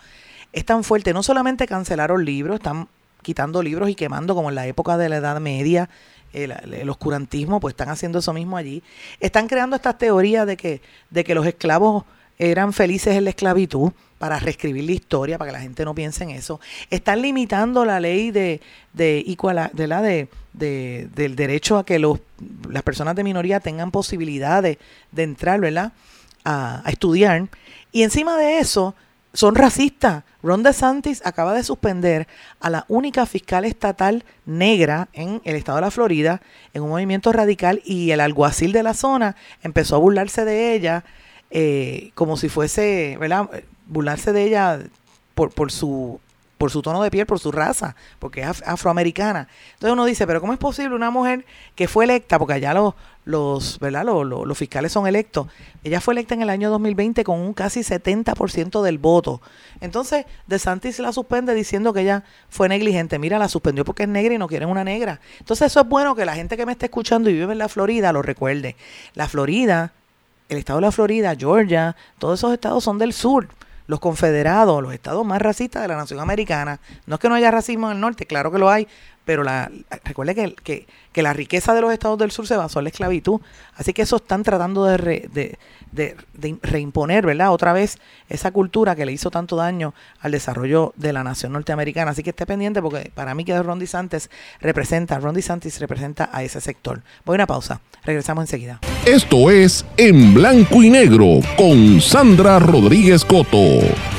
es 0.53 0.63
tan 0.63 0.85
fuerte. 0.85 1.13
No 1.13 1.23
solamente 1.23 1.67
cancelaron 1.67 2.23
libros, 2.23 2.55
están 2.55 2.87
quitando 3.21 3.61
libros 3.61 3.89
y 3.89 3.95
quemando 3.95 4.35
como 4.35 4.49
en 4.49 4.55
la 4.55 4.67
época 4.67 4.97
de 4.97 5.09
la 5.09 5.17
Edad 5.17 5.39
Media, 5.39 5.89
el, 6.33 6.51
el, 6.51 6.89
oscurantismo, 6.89 7.59
pues 7.59 7.73
están 7.73 7.89
haciendo 7.89 8.19
eso 8.19 8.33
mismo 8.33 8.57
allí. 8.57 8.83
Están 9.19 9.47
creando 9.47 9.75
estas 9.75 9.97
teorías 9.97 10.45
de 10.45 10.57
que, 10.57 10.81
de 11.09 11.23
que 11.23 11.35
los 11.35 11.45
esclavos 11.45 12.05
eran 12.37 12.71
felices 12.71 13.15
en 13.15 13.25
la 13.25 13.31
esclavitud 13.31 13.91
para 14.17 14.39
reescribir 14.39 14.83
la 14.83 14.91
historia, 14.91 15.37
para 15.37 15.49
que 15.49 15.57
la 15.57 15.61
gente 15.61 15.85
no 15.85 15.95
piense 15.95 16.23
en 16.23 16.31
eso. 16.31 16.59
Están 16.89 17.21
limitando 17.21 17.85
la 17.85 17.99
ley 17.99 18.31
de, 18.31 18.61
de, 18.93 19.23
de 19.73 19.87
la 19.87 20.01
de, 20.01 20.29
de, 20.53 21.09
del 21.15 21.35
derecho 21.35 21.77
a 21.77 21.85
que 21.85 21.99
los, 21.99 22.19
las 22.69 22.83
personas 22.83 23.15
de 23.15 23.23
minoría 23.23 23.59
tengan 23.59 23.91
posibilidades 23.91 24.77
de 25.11 25.23
entrar, 25.23 25.59
¿verdad? 25.59 25.93
A 26.45 26.83
estudiar. 26.87 27.47
Y 27.91 28.03
encima 28.03 28.37
de 28.37 28.59
eso, 28.59 28.93
son 29.33 29.55
racistas. 29.55 30.23
Ron 30.41 30.63
DeSantis 30.63 31.21
acaba 31.25 31.53
de 31.53 31.63
suspender 31.63 32.27
a 32.59 32.69
la 32.69 32.85
única 32.87 33.25
fiscal 33.25 33.65
estatal 33.65 34.23
negra 34.45 35.09
en 35.13 35.41
el 35.43 35.55
estado 35.55 35.77
de 35.77 35.81
la 35.81 35.91
Florida 35.91 36.41
en 36.73 36.83
un 36.83 36.89
movimiento 36.89 37.31
radical 37.31 37.81
y 37.83 38.11
el 38.11 38.21
alguacil 38.21 38.71
de 38.71 38.83
la 38.83 38.93
zona 38.93 39.35
empezó 39.61 39.95
a 39.95 39.99
burlarse 39.99 40.45
de 40.45 40.73
ella 40.73 41.03
eh, 41.51 42.11
como 42.15 42.37
si 42.37 42.47
fuese, 42.47 43.17
¿verdad? 43.19 43.49
Burlarse 43.87 44.31
de 44.31 44.43
ella 44.43 44.79
por, 45.35 45.51
por 45.51 45.71
su 45.71 46.19
por 46.59 46.71
su 46.71 46.81
tono 46.81 47.01
de 47.01 47.09
piel, 47.09 47.25
por 47.25 47.39
su 47.39 47.53
raza, 47.53 47.95
porque 48.19 48.41
es 48.41 48.61
afroamericana. 48.65 49.47
Entonces 49.75 49.93
uno 49.93 50.03
dice, 50.03 50.27
pero 50.27 50.41
¿cómo 50.41 50.51
es 50.51 50.59
posible 50.59 50.93
una 50.93 51.09
mujer 51.09 51.45
que 51.73 51.87
fue 51.87 52.03
electa, 52.03 52.37
porque 52.37 52.55
allá 52.55 52.73
los, 52.73 52.95
los, 53.29 53.79
¿verdad? 53.79 54.03
Los, 54.05 54.25
los, 54.25 54.45
los 54.47 54.57
fiscales 54.57 54.91
son 54.91 55.07
electos, 55.07 55.47
ella 55.83 56.01
fue 56.01 56.13
electa 56.13 56.33
en 56.33 56.41
el 56.41 56.49
año 56.49 56.69
2020 56.71 57.23
con 57.23 57.39
un 57.39 57.53
casi 57.53 57.81
70% 57.81 58.81
del 58.81 58.97
voto. 58.97 59.41
Entonces, 59.81 60.25
De 60.47 60.57
Santis 60.57 60.99
la 60.99 61.13
suspende 61.13 61.53
diciendo 61.53 61.93
que 61.93 62.01
ella 62.01 62.23
fue 62.49 62.67
negligente. 62.67 63.19
Mira, 63.19 63.37
la 63.37 63.47
suspendió 63.47 63.85
porque 63.85 64.03
es 64.03 64.09
negra 64.09 64.33
y 64.33 64.37
no 64.37 64.47
quieren 64.47 64.69
una 64.69 64.83
negra. 64.83 65.19
Entonces 65.39 65.67
eso 65.67 65.81
es 65.81 65.87
bueno 65.87 66.15
que 66.15 66.25
la 66.25 66.33
gente 66.33 66.57
que 66.57 66.65
me 66.65 66.71
esté 66.71 66.87
escuchando 66.87 67.29
y 67.29 67.33
vive 67.33 67.51
en 67.51 67.59
la 67.59 67.69
Florida 67.69 68.11
lo 68.11 68.21
recuerde. 68.21 68.75
La 69.13 69.29
Florida, 69.29 69.93
el 70.49 70.57
estado 70.57 70.79
de 70.79 70.87
la 70.87 70.91
Florida, 70.91 71.35
Georgia, 71.37 71.95
todos 72.17 72.39
esos 72.39 72.51
estados 72.51 72.83
son 72.83 72.97
del 72.97 73.13
sur 73.13 73.47
los 73.89 73.99
confederados, 73.99 74.83
los 74.83 74.93
estados 74.93 75.25
más 75.25 75.41
racistas 75.41 75.81
de 75.81 75.87
la 75.87 75.95
nación 75.95 76.19
americana. 76.19 76.79
No 77.07 77.15
es 77.15 77.19
que 77.19 77.27
no 77.27 77.33
haya 77.33 77.49
racismo 77.49 77.89
en 77.89 77.95
el 77.95 78.01
norte, 78.01 78.27
claro 78.27 78.51
que 78.51 78.59
lo 78.59 78.69
hay, 78.69 78.87
pero 79.25 79.43
la, 79.43 79.71
recuerde 80.03 80.35
que, 80.35 80.53
que, 80.53 80.85
que, 81.11 81.23
la 81.23 81.33
riqueza 81.33 81.73
de 81.73 81.81
los 81.81 81.91
estados 81.91 82.19
del 82.19 82.29
sur 82.29 82.45
se 82.45 82.55
basó 82.55 82.79
en 82.79 82.83
la 82.83 82.89
esclavitud. 82.91 83.41
Así 83.73 83.91
que 83.91 84.03
eso 84.03 84.17
están 84.17 84.43
tratando 84.43 84.85
de, 84.85 84.97
re, 84.97 85.25
de, 85.33 85.57
de, 85.91 86.15
reimponer, 86.61 87.25
¿verdad? 87.25 87.51
Otra 87.51 87.73
vez 87.73 87.97
esa 88.29 88.51
cultura 88.51 88.95
que 88.95 89.05
le 89.05 89.11
hizo 89.11 89.31
tanto 89.31 89.55
daño 89.55 89.93
al 90.19 90.31
desarrollo 90.31 90.93
de 90.95 91.13
la 91.13 91.23
nación 91.23 91.53
norteamericana. 91.53 92.11
Así 92.11 92.23
que 92.23 92.31
esté 92.31 92.45
pendiente 92.45 92.81
porque 92.81 93.11
para 93.13 93.33
mí 93.35 93.45
que 93.45 93.61
Ron 93.61 93.79
DeSantis 93.79 94.29
representa, 94.61 95.19
Ron 95.19 95.35
DeSantis 95.35 95.79
representa 95.79 96.29
a 96.31 96.43
ese 96.43 96.61
sector. 96.61 97.01
Voy 97.25 97.35
a 97.35 97.37
una 97.37 97.47
pausa, 97.47 97.81
regresamos 98.03 98.43
enseguida. 98.43 98.79
Esto 99.05 99.49
es 99.49 99.85
En 99.97 100.33
Blanco 100.33 100.83
y 100.83 100.89
Negro 100.89 101.39
con 101.57 102.01
Sandra 102.01 102.59
Rodríguez 102.59 103.25
Coto. 103.25 104.18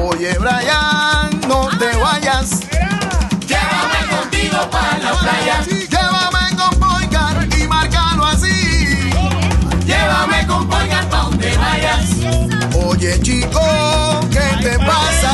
Oye, 0.00 0.36
Brian, 0.38 1.40
no 1.48 1.68
te 1.78 1.96
vayas. 1.96 2.60
Llévame 3.46 4.06
contigo 4.10 4.58
para 4.70 4.91
Oye, 12.84 13.18
chico, 13.22 13.60
¿qué 14.30 14.62
te 14.62 14.78
pasa? 14.78 15.32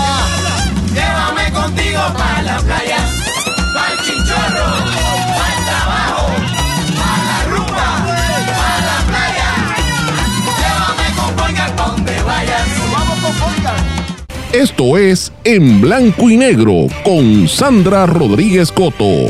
Llévame 0.94 1.52
contigo 1.52 2.00
para 2.16 2.42
la 2.42 2.58
playa. 2.58 2.98
Para 3.74 3.92
el 3.92 3.98
chinchorro, 3.98 4.66
para 5.34 5.54
el 5.56 5.64
trabajo, 5.64 6.26
para 6.96 7.24
la 7.24 7.44
rumba, 7.50 8.06
para 8.56 8.78
la 8.86 8.98
playa. 9.08 9.50
Llévame 10.58 11.16
con 11.16 11.36
Boycar 11.36 11.76
pa' 11.76 11.86
donde 11.88 12.22
vayas. 12.22 12.68
Vamos 12.92 13.18
con 13.18 13.40
Boycar. 13.40 13.76
Esto 14.52 14.96
es 14.96 15.32
En 15.44 15.80
Blanco 15.80 16.30
y 16.30 16.36
Negro 16.36 16.86
con 17.04 17.48
Sandra 17.48 18.06
Rodríguez 18.06 18.72
Coto. 18.72 19.26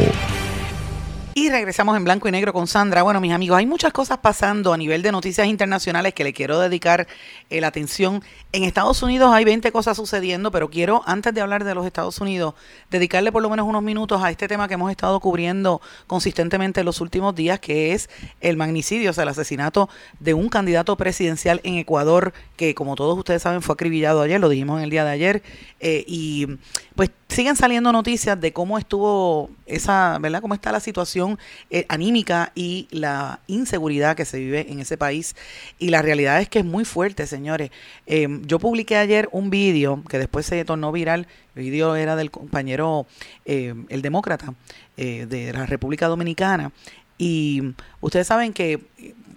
Y 1.41 1.51
regresamos 1.51 1.97
en 1.97 2.03
blanco 2.03 2.27
y 2.27 2.33
negro 2.33 2.53
con 2.53 2.67
Sandra. 2.67 3.05
Bueno, 3.05 3.21
mis 3.21 3.33
amigos, 3.33 3.59
hay 3.59 3.67
muchas 3.67 3.93
cosas 3.93 4.19
pasando 4.19 4.73
a 4.73 4.77
nivel 4.77 5.03
de 5.03 5.13
noticias 5.13 5.47
internacionales 5.47 6.13
que 6.13 6.25
le 6.25 6.33
quiero 6.33 6.59
dedicar 6.59 7.07
eh, 7.49 7.61
la 7.61 7.69
atención. 7.69 8.25
En 8.51 8.65
Estados 8.65 9.05
Unidos 9.05 9.31
hay 9.33 9.45
20 9.45 9.71
cosas 9.71 9.97
sucediendo, 9.97 10.51
pero 10.51 10.69
quiero, 10.69 11.01
antes 11.07 11.33
de 11.33 11.41
hablar 11.41 11.63
de 11.63 11.77
los 11.77 11.87
Estados 11.87 12.21
Unidos, 12.21 12.55
dedicarle 12.91 13.31
por 13.31 13.41
lo 13.41 13.51
menos 13.51 13.69
unos 13.69 13.85
minutos 13.85 14.21
a 14.21 14.33
este 14.33 14.49
tema 14.49 14.67
que 14.67 14.75
hemos 14.75 14.91
estado 14.91 15.21
cubriendo 15.21 15.81
consistentemente 16.09 16.81
en 16.81 16.87
los 16.87 17.01
últimos 17.01 17.37
días, 17.37 17.61
que 17.61 17.93
es 17.93 18.11
el 18.41 18.57
magnicidio, 18.57 19.11
o 19.11 19.13
sea, 19.13 19.23
el 19.23 19.29
asesinato 19.29 19.89
de 20.19 20.35
un 20.35 20.49
candidato 20.49 20.97
presidencial 20.97 21.61
en 21.63 21.75
Ecuador, 21.75 22.33
que 22.57 22.75
como 22.75 22.97
todos 22.97 23.17
ustedes 23.17 23.43
saben 23.43 23.63
fue 23.63 23.75
acribillado 23.75 24.23
ayer, 24.23 24.41
lo 24.41 24.49
dijimos 24.49 24.79
en 24.79 24.85
el 24.85 24.91
día 24.91 25.05
de 25.05 25.11
ayer, 25.13 25.43
eh, 25.79 26.03
y 26.05 26.49
pues 26.97 27.13
siguen 27.29 27.57
saliendo 27.57 27.93
noticias 27.93 28.41
de 28.41 28.53
cómo 28.53 28.79
estuvo 28.79 29.51
esa, 29.67 30.19
¿verdad? 30.19 30.41
Cómo 30.41 30.55
está 30.55 30.73
la 30.73 30.81
situación 30.81 31.39
eh, 31.71 31.85
anímica 31.89 32.53
y 32.55 32.89
la 32.91 33.41
inseguridad 33.47 34.17
que 34.17 34.25
se 34.25 34.39
vive 34.39 34.67
en 34.71 34.81
ese 34.81 34.97
país. 34.97 35.37
Y 35.79 35.91
la 35.91 36.01
realidad 36.03 36.41
es 36.41 36.49
que 36.49 36.61
es 36.61 36.65
muy 36.65 36.85
fuerte, 36.85 37.27
señores. 37.27 37.71
Eh, 38.07 38.27
yo 38.47 38.59
publiqué 38.59 38.97
ayer 38.97 39.29
un 39.31 39.51
vídeo 39.51 40.03
que 40.09 40.19
después 40.19 40.47
se 40.47 40.65
tornó 40.65 40.91
viral. 40.91 41.27
El 41.55 41.65
vídeo 41.65 41.97
era 41.97 42.17
del 42.17 42.31
compañero, 42.31 43.07
eh, 43.45 43.75
el 43.89 44.03
demócrata 44.03 44.55
de 44.97 45.53
la 45.53 45.65
República 45.65 46.09
Dominicana. 46.09 46.73
Y 47.19 47.75
ustedes 48.01 48.27
saben 48.27 48.53
que 48.53 48.83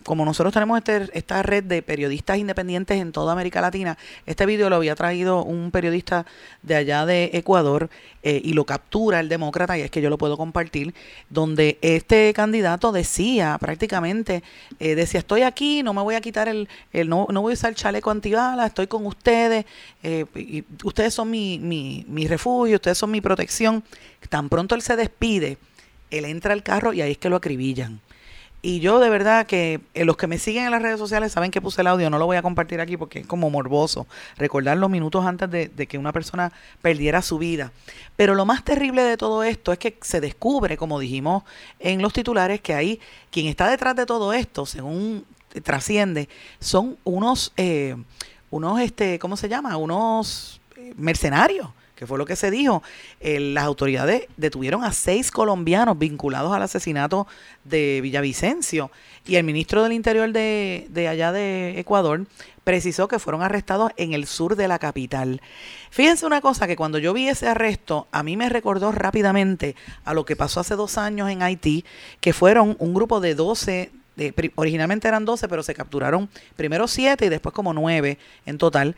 como 0.03 0.25
nosotros 0.25 0.53
tenemos 0.53 0.77
este, 0.77 1.09
esta 1.17 1.43
red 1.43 1.63
de 1.63 1.81
periodistas 1.81 2.37
independientes 2.37 2.99
en 2.99 3.11
toda 3.11 3.33
América 3.33 3.61
Latina, 3.61 3.97
este 4.25 4.45
vídeo 4.45 4.69
lo 4.69 4.77
había 4.77 4.95
traído 4.95 5.43
un 5.43 5.71
periodista 5.71 6.25
de 6.63 6.75
allá 6.75 7.05
de 7.05 7.31
Ecuador 7.33 7.89
eh, 8.23 8.41
y 8.43 8.53
lo 8.53 8.65
captura 8.65 9.19
el 9.19 9.29
demócrata, 9.29 9.77
y 9.77 9.81
es 9.81 9.91
que 9.91 10.01
yo 10.01 10.09
lo 10.09 10.17
puedo 10.17 10.37
compartir, 10.37 10.93
donde 11.29 11.77
este 11.81 12.33
candidato 12.33 12.91
decía 12.91 13.57
prácticamente, 13.59 14.43
eh, 14.79 14.95
decía, 14.95 15.19
estoy 15.19 15.41
aquí, 15.43 15.83
no 15.83 15.93
me 15.93 16.01
voy 16.01 16.15
a 16.15 16.21
quitar 16.21 16.47
el, 16.47 16.67
el 16.93 17.09
no, 17.09 17.27
no 17.29 17.41
voy 17.41 17.53
a 17.53 17.55
usar 17.55 17.73
chaleco 17.75 18.11
antibala, 18.11 18.65
estoy 18.65 18.87
con 18.87 19.05
ustedes, 19.05 19.65
eh, 20.03 20.25
ustedes 20.83 21.13
son 21.13 21.29
mi, 21.29 21.59
mi, 21.59 22.05
mi 22.07 22.27
refugio, 22.27 22.75
ustedes 22.75 22.97
son 22.97 23.11
mi 23.11 23.21
protección. 23.21 23.83
Tan 24.29 24.49
pronto 24.49 24.75
él 24.75 24.81
se 24.81 24.95
despide, 24.95 25.57
él 26.09 26.25
entra 26.25 26.53
al 26.53 26.63
carro 26.63 26.93
y 26.93 27.01
ahí 27.01 27.11
es 27.11 27.17
que 27.17 27.29
lo 27.29 27.37
acribillan. 27.37 27.99
Y 28.63 28.79
yo 28.79 28.99
de 28.99 29.09
verdad 29.09 29.47
que 29.47 29.81
eh, 29.95 30.05
los 30.05 30.17
que 30.17 30.27
me 30.27 30.37
siguen 30.37 30.65
en 30.65 30.71
las 30.71 30.81
redes 30.83 30.99
sociales 30.99 31.31
saben 31.31 31.49
que 31.49 31.61
puse 31.61 31.81
el 31.81 31.87
audio, 31.87 32.11
no 32.11 32.19
lo 32.19 32.27
voy 32.27 32.37
a 32.37 32.43
compartir 32.43 32.79
aquí 32.79 32.95
porque 32.95 33.19
es 33.19 33.27
como 33.27 33.49
morboso 33.49 34.05
recordar 34.37 34.77
los 34.77 34.89
minutos 34.89 35.25
antes 35.25 35.49
de, 35.49 35.69
de, 35.69 35.87
que 35.87 35.97
una 35.97 36.13
persona 36.13 36.51
perdiera 36.81 37.23
su 37.23 37.39
vida. 37.39 37.71
Pero 38.15 38.35
lo 38.35 38.45
más 38.45 38.63
terrible 38.63 39.01
de 39.01 39.17
todo 39.17 39.43
esto 39.43 39.71
es 39.71 39.79
que 39.79 39.97
se 40.01 40.21
descubre, 40.21 40.77
como 40.77 40.99
dijimos 40.99 41.43
en 41.79 42.03
los 42.03 42.13
titulares, 42.13 42.61
que 42.61 42.75
ahí 42.75 42.99
quien 43.31 43.47
está 43.47 43.67
detrás 43.67 43.95
de 43.95 44.05
todo 44.05 44.31
esto, 44.31 44.67
según 44.67 45.25
trasciende, 45.63 46.29
son 46.59 46.97
unos, 47.03 47.53
eh, 47.57 47.95
unos, 48.51 48.79
este, 48.79 49.17
¿cómo 49.17 49.37
se 49.37 49.49
llama? 49.49 49.75
Unos 49.77 50.61
mercenarios 50.95 51.69
que 52.01 52.07
fue 52.07 52.17
lo 52.17 52.25
que 52.25 52.35
se 52.35 52.49
dijo, 52.49 52.81
eh, 53.19 53.39
las 53.39 53.63
autoridades 53.63 54.23
detuvieron 54.35 54.83
a 54.83 54.91
seis 54.91 55.29
colombianos 55.29 55.99
vinculados 55.99 56.51
al 56.51 56.63
asesinato 56.63 57.27
de 57.63 57.99
Villavicencio 58.01 58.89
y 59.23 59.35
el 59.35 59.43
ministro 59.43 59.83
del 59.83 59.93
Interior 59.93 60.31
de, 60.31 60.87
de 60.89 61.07
allá 61.07 61.31
de 61.31 61.79
Ecuador 61.79 62.25
precisó 62.63 63.07
que 63.07 63.19
fueron 63.19 63.43
arrestados 63.43 63.91
en 63.97 64.13
el 64.13 64.25
sur 64.25 64.55
de 64.55 64.67
la 64.67 64.79
capital. 64.79 65.41
Fíjense 65.91 66.25
una 66.25 66.41
cosa, 66.41 66.65
que 66.65 66.75
cuando 66.75 66.97
yo 66.97 67.13
vi 67.13 67.29
ese 67.29 67.47
arresto, 67.47 68.07
a 68.11 68.23
mí 68.23 68.35
me 68.35 68.49
recordó 68.49 68.91
rápidamente 68.91 69.75
a 70.03 70.15
lo 70.15 70.25
que 70.25 70.35
pasó 70.35 70.61
hace 70.61 70.75
dos 70.75 70.97
años 70.97 71.29
en 71.29 71.43
Haití, 71.43 71.85
que 72.19 72.33
fueron 72.33 72.75
un 72.79 72.95
grupo 72.95 73.19
de 73.19 73.35
12 73.35 73.91
de, 74.15 74.51
originalmente 74.55 75.07
eran 75.07 75.23
12, 75.23 75.47
pero 75.47 75.61
se 75.61 75.75
capturaron 75.75 76.29
primero 76.55 76.87
7 76.87 77.27
y 77.27 77.29
después 77.29 77.53
como 77.53 77.73
9 77.73 78.17
en 78.47 78.57
total 78.57 78.95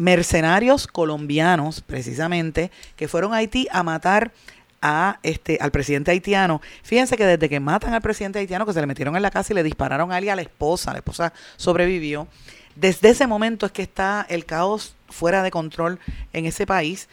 mercenarios 0.00 0.86
colombianos, 0.86 1.82
precisamente, 1.82 2.70
que 2.96 3.06
fueron 3.06 3.34
a 3.34 3.36
Haití 3.36 3.68
a 3.70 3.82
matar 3.82 4.32
a 4.80 5.18
este 5.22 5.58
al 5.60 5.70
presidente 5.70 6.10
haitiano. 6.10 6.62
Fíjense 6.82 7.18
que 7.18 7.26
desde 7.26 7.50
que 7.50 7.60
matan 7.60 7.92
al 7.92 8.00
presidente 8.00 8.38
haitiano, 8.38 8.64
que 8.64 8.72
se 8.72 8.80
le 8.80 8.86
metieron 8.86 9.14
en 9.14 9.20
la 9.20 9.30
casa 9.30 9.52
y 9.52 9.56
le 9.56 9.62
dispararon 9.62 10.10
a 10.10 10.16
alguien 10.16 10.32
a 10.32 10.36
la 10.36 10.42
esposa, 10.42 10.92
la 10.92 11.00
esposa 11.00 11.34
sobrevivió. 11.58 12.28
Desde 12.74 13.10
ese 13.10 13.26
momento 13.26 13.66
es 13.66 13.72
que 13.72 13.82
está 13.82 14.24
el 14.30 14.46
caos 14.46 14.96
fuera 15.10 15.42
de 15.42 15.50
control 15.50 15.98
en 16.32 16.46
ese 16.46 16.64
país. 16.64 17.10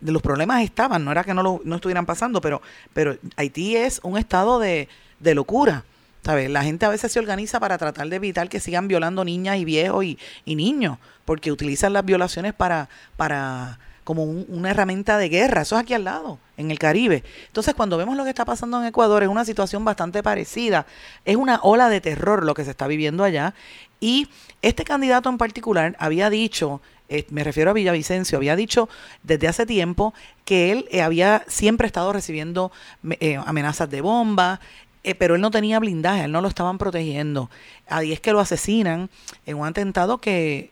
Los 0.00 0.20
problemas 0.20 0.64
estaban, 0.64 1.04
no 1.04 1.12
era 1.12 1.22
que 1.22 1.34
no, 1.34 1.42
lo, 1.44 1.60
no 1.64 1.76
estuvieran 1.76 2.04
pasando, 2.04 2.40
pero, 2.40 2.62
pero 2.92 3.16
Haití 3.36 3.76
es 3.76 4.00
un 4.02 4.18
estado 4.18 4.58
de, 4.58 4.88
de 5.20 5.34
locura. 5.36 5.84
La 6.24 6.64
gente 6.64 6.86
a 6.86 6.88
veces 6.88 7.12
se 7.12 7.18
organiza 7.18 7.60
para 7.60 7.76
tratar 7.76 8.08
de 8.08 8.16
evitar 8.16 8.48
que 8.48 8.58
sigan 8.58 8.88
violando 8.88 9.24
niñas 9.24 9.58
y 9.58 9.66
viejos 9.66 10.04
y, 10.04 10.18
niños, 10.46 10.98
porque 11.26 11.52
utilizan 11.52 11.92
las 11.92 12.04
violaciones 12.04 12.54
para, 12.54 12.88
para 13.16 13.78
como 14.04 14.24
un, 14.24 14.46
una 14.48 14.70
herramienta 14.70 15.18
de 15.18 15.28
guerra. 15.28 15.62
Eso 15.62 15.76
es 15.76 15.82
aquí 15.82 15.92
al 15.92 16.04
lado, 16.04 16.38
en 16.56 16.70
el 16.70 16.78
Caribe. 16.78 17.24
Entonces, 17.46 17.74
cuando 17.74 17.98
vemos 17.98 18.16
lo 18.16 18.24
que 18.24 18.30
está 18.30 18.46
pasando 18.46 18.80
en 18.80 18.86
Ecuador, 18.86 19.22
es 19.22 19.28
una 19.28 19.44
situación 19.44 19.84
bastante 19.84 20.22
parecida. 20.22 20.86
Es 21.26 21.36
una 21.36 21.60
ola 21.62 21.90
de 21.90 22.00
terror 22.00 22.42
lo 22.44 22.54
que 22.54 22.64
se 22.64 22.70
está 22.70 22.86
viviendo 22.86 23.22
allá. 23.22 23.54
Y 24.00 24.28
este 24.62 24.84
candidato 24.84 25.28
en 25.28 25.36
particular 25.38 25.94
había 25.98 26.30
dicho, 26.30 26.80
eh, 27.08 27.26
me 27.30 27.44
refiero 27.44 27.70
a 27.70 27.74
Villavicencio, 27.74 28.38
había 28.38 28.56
dicho 28.56 28.88
desde 29.22 29.46
hace 29.46 29.66
tiempo 29.66 30.14
que 30.44 30.72
él 30.72 30.86
eh, 30.90 31.02
había 31.02 31.44
siempre 31.48 31.86
estado 31.86 32.12
recibiendo 32.12 32.72
eh, 33.20 33.38
amenazas 33.44 33.90
de 33.90 34.00
bomba, 34.00 34.60
eh, 35.04 35.14
pero 35.14 35.34
él 35.34 35.40
no 35.40 35.50
tenía 35.50 35.78
blindaje, 35.78 36.24
él 36.24 36.32
no 36.32 36.40
lo 36.40 36.48
estaban 36.48 36.78
protegiendo. 36.78 37.50
Ahí 37.86 38.12
es 38.12 38.20
que 38.20 38.32
lo 38.32 38.40
asesinan 38.40 39.10
en 39.46 39.58
un 39.58 39.66
atentado 39.66 40.18
que 40.18 40.70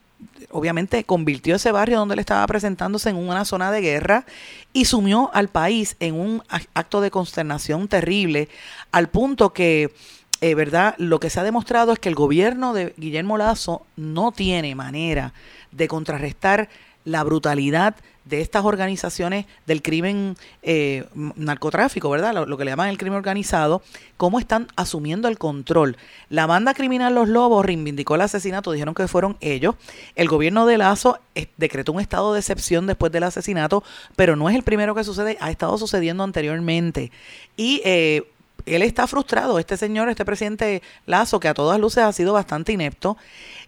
obviamente 0.49 1.03
convirtió 1.03 1.55
ese 1.55 1.71
barrio 1.71 1.99
donde 1.99 2.13
él 2.13 2.19
estaba 2.19 2.45
presentándose 2.47 3.09
en 3.09 3.17
una 3.17 3.45
zona 3.45 3.71
de 3.71 3.81
guerra 3.81 4.25
y 4.71 4.85
sumió 4.85 5.29
al 5.33 5.49
país 5.49 5.95
en 5.99 6.15
un 6.15 6.43
acto 6.73 7.01
de 7.01 7.11
consternación 7.11 7.87
terrible, 7.87 8.49
al 8.91 9.09
punto 9.09 9.53
que, 9.53 9.93
eh, 10.41 10.55
¿verdad? 10.55 10.95
Lo 10.97 11.19
que 11.19 11.29
se 11.29 11.39
ha 11.39 11.43
demostrado 11.43 11.93
es 11.93 11.99
que 11.99 12.09
el 12.09 12.15
gobierno 12.15 12.73
de 12.73 12.93
Guillermo 12.97 13.37
Lazo 13.37 13.85
no 13.95 14.31
tiene 14.31 14.75
manera 14.75 15.33
de 15.71 15.87
contrarrestar 15.87 16.69
la 17.05 17.23
brutalidad 17.23 17.95
de 18.25 18.41
estas 18.41 18.63
organizaciones 18.63 19.45
del 19.65 19.81
crimen 19.81 20.37
eh, 20.61 21.05
narcotráfico, 21.35 22.09
¿verdad? 22.09 22.47
Lo, 22.47 22.57
que 22.57 22.65
le 22.65 22.71
llaman 22.71 22.89
el 22.89 22.97
crimen 22.97 23.17
organizado, 23.17 23.81
cómo 24.17 24.39
están 24.39 24.67
asumiendo 24.75 25.27
el 25.27 25.37
control. 25.37 25.97
La 26.29 26.45
banda 26.45 26.73
criminal 26.73 27.15
Los 27.15 27.27
Lobos 27.27 27.65
reivindicó 27.65 28.15
el 28.15 28.21
asesinato, 28.21 28.71
dijeron 28.71 28.95
que 28.95 29.07
fueron 29.07 29.37
ellos. 29.41 29.75
El 30.15 30.29
gobierno 30.29 30.65
de 30.65 30.77
Lazo 30.77 31.19
eh, 31.35 31.47
decretó 31.57 31.91
un 31.91 31.99
estado 31.99 32.33
de 32.33 32.39
excepción 32.39 32.87
después 32.87 33.11
del 33.11 33.23
asesinato, 33.23 33.83
pero 34.15 34.35
no 34.35 34.49
es 34.49 34.55
el 34.55 34.63
primero 34.63 34.95
que 34.95 35.03
sucede, 35.03 35.37
ha 35.41 35.51
estado 35.51 35.77
sucediendo 35.77 36.23
anteriormente. 36.23 37.11
Y 37.57 37.81
eh, 37.83 38.23
él 38.65 38.81
está 38.81 39.07
frustrado, 39.07 39.59
este 39.59 39.75
señor, 39.75 40.09
este 40.09 40.23
presidente 40.23 40.81
Lazo, 41.05 41.39
que 41.39 41.49
a 41.49 41.53
todas 41.53 41.79
luces 41.79 42.03
ha 42.03 42.13
sido 42.13 42.33
bastante 42.33 42.71
inepto, 42.71 43.17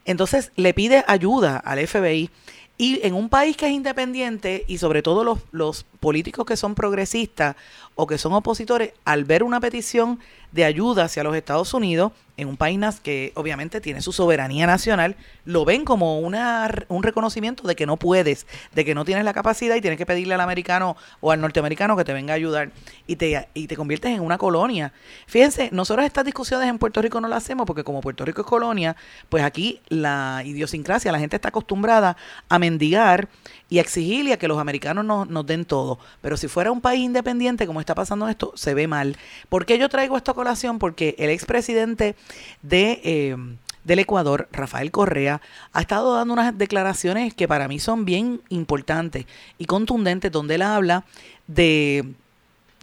entonces 0.05 0.51
le 0.55 0.73
pide 0.73 1.03
ayuda 1.07 1.57
al 1.57 1.85
FBI 1.85 2.29
y 2.77 3.05
en 3.05 3.13
un 3.13 3.29
país 3.29 3.55
que 3.55 3.67
es 3.67 3.71
independiente 3.71 4.65
y 4.67 4.77
sobre 4.77 5.01
todo 5.01 5.23
los, 5.23 5.39
los 5.51 5.85
políticos 5.99 6.45
que 6.45 6.57
son 6.57 6.75
progresistas 6.75 7.55
o 7.95 8.05
que 8.07 8.17
son 8.17 8.33
opositores, 8.33 8.93
al 9.05 9.23
ver 9.23 9.43
una 9.43 9.59
petición 9.59 10.19
de 10.51 10.65
ayuda 10.65 11.05
hacia 11.05 11.23
los 11.23 11.35
Estados 11.35 11.73
Unidos, 11.73 12.11
en 12.37 12.47
un 12.47 12.57
país 12.57 12.75
que 13.01 13.31
obviamente 13.35 13.79
tiene 13.79 14.01
su 14.01 14.11
soberanía 14.11 14.67
nacional, 14.67 15.15
lo 15.45 15.63
ven 15.63 15.85
como 15.85 16.19
una, 16.19 16.69
un 16.89 17.03
reconocimiento 17.03 17.67
de 17.67 17.75
que 17.75 17.85
no 17.85 17.97
puedes, 17.97 18.45
de 18.73 18.83
que 18.83 18.93
no 18.93 19.05
tienes 19.05 19.23
la 19.23 19.33
capacidad 19.33 19.75
y 19.75 19.81
tienes 19.81 19.97
que 19.97 20.05
pedirle 20.05 20.33
al 20.33 20.41
americano 20.41 20.97
o 21.21 21.31
al 21.31 21.39
norteamericano 21.39 21.95
que 21.95 22.03
te 22.03 22.13
venga 22.13 22.33
a 22.33 22.35
ayudar 22.35 22.71
y 23.07 23.15
te, 23.15 23.47
y 23.53 23.67
te 23.67 23.75
conviertes 23.75 24.11
en 24.11 24.21
una 24.21 24.37
colonia. 24.37 24.91
Fíjense, 25.27 25.69
nosotros 25.71 26.05
estas 26.05 26.25
discusiones 26.25 26.67
en 26.67 26.77
Puerto 26.77 27.01
Rico 27.01 27.21
no 27.21 27.27
las 27.27 27.43
hacemos 27.43 27.65
porque 27.65 27.83
como 27.83 28.01
Puerto 28.01 28.25
Rico 28.25 28.41
es 28.41 28.47
colonia, 28.47 28.95
pues 29.29 29.43
aquí 29.43 29.81
la 29.87 30.41
idiosincrasia, 30.43 31.11
la 31.11 31.19
gente 31.19 31.37
está 31.37 31.49
acostumbrada 31.49 32.17
a 32.49 32.59
mendigar 32.59 33.29
y 33.69 33.77
a 33.77 33.81
exigirle 33.81 34.33
a 34.33 34.37
que 34.37 34.47
los 34.47 34.59
americanos 34.59 35.05
nos, 35.05 35.29
nos 35.29 35.45
den 35.45 35.65
todo. 35.65 35.97
Pero 36.21 36.37
si 36.37 36.47
fuera 36.47 36.71
un 36.71 36.81
país 36.81 37.01
independiente, 37.01 37.65
como 37.65 37.79
está 37.79 37.95
pasando 37.95 38.27
esto, 38.27 38.51
se 38.55 38.73
ve 38.73 38.87
mal. 38.87 39.17
¿Por 39.49 39.65
qué 39.65 39.77
yo 39.77 39.89
traigo 39.89 40.17
esta 40.17 40.33
colación? 40.33 40.77
Porque 40.77 41.15
el 41.17 41.29
expresidente 41.29 42.15
de... 42.61 43.01
Eh, 43.03 43.37
del 43.85 43.99
Ecuador, 43.99 44.49
Rafael 44.51 44.91
Correa, 44.91 45.41
ha 45.71 45.79
estado 45.79 46.15
dando 46.15 46.33
unas 46.33 46.57
declaraciones 46.57 47.35
que 47.35 47.47
para 47.47 47.67
mí 47.67 47.79
son 47.79 48.03
bien 48.03 48.41
importantes 48.49 49.27
y 49.59 49.65
contundentes, 49.65 50.31
donde 50.31 50.55
él 50.55 50.63
habla 50.63 51.05
de, 51.45 52.03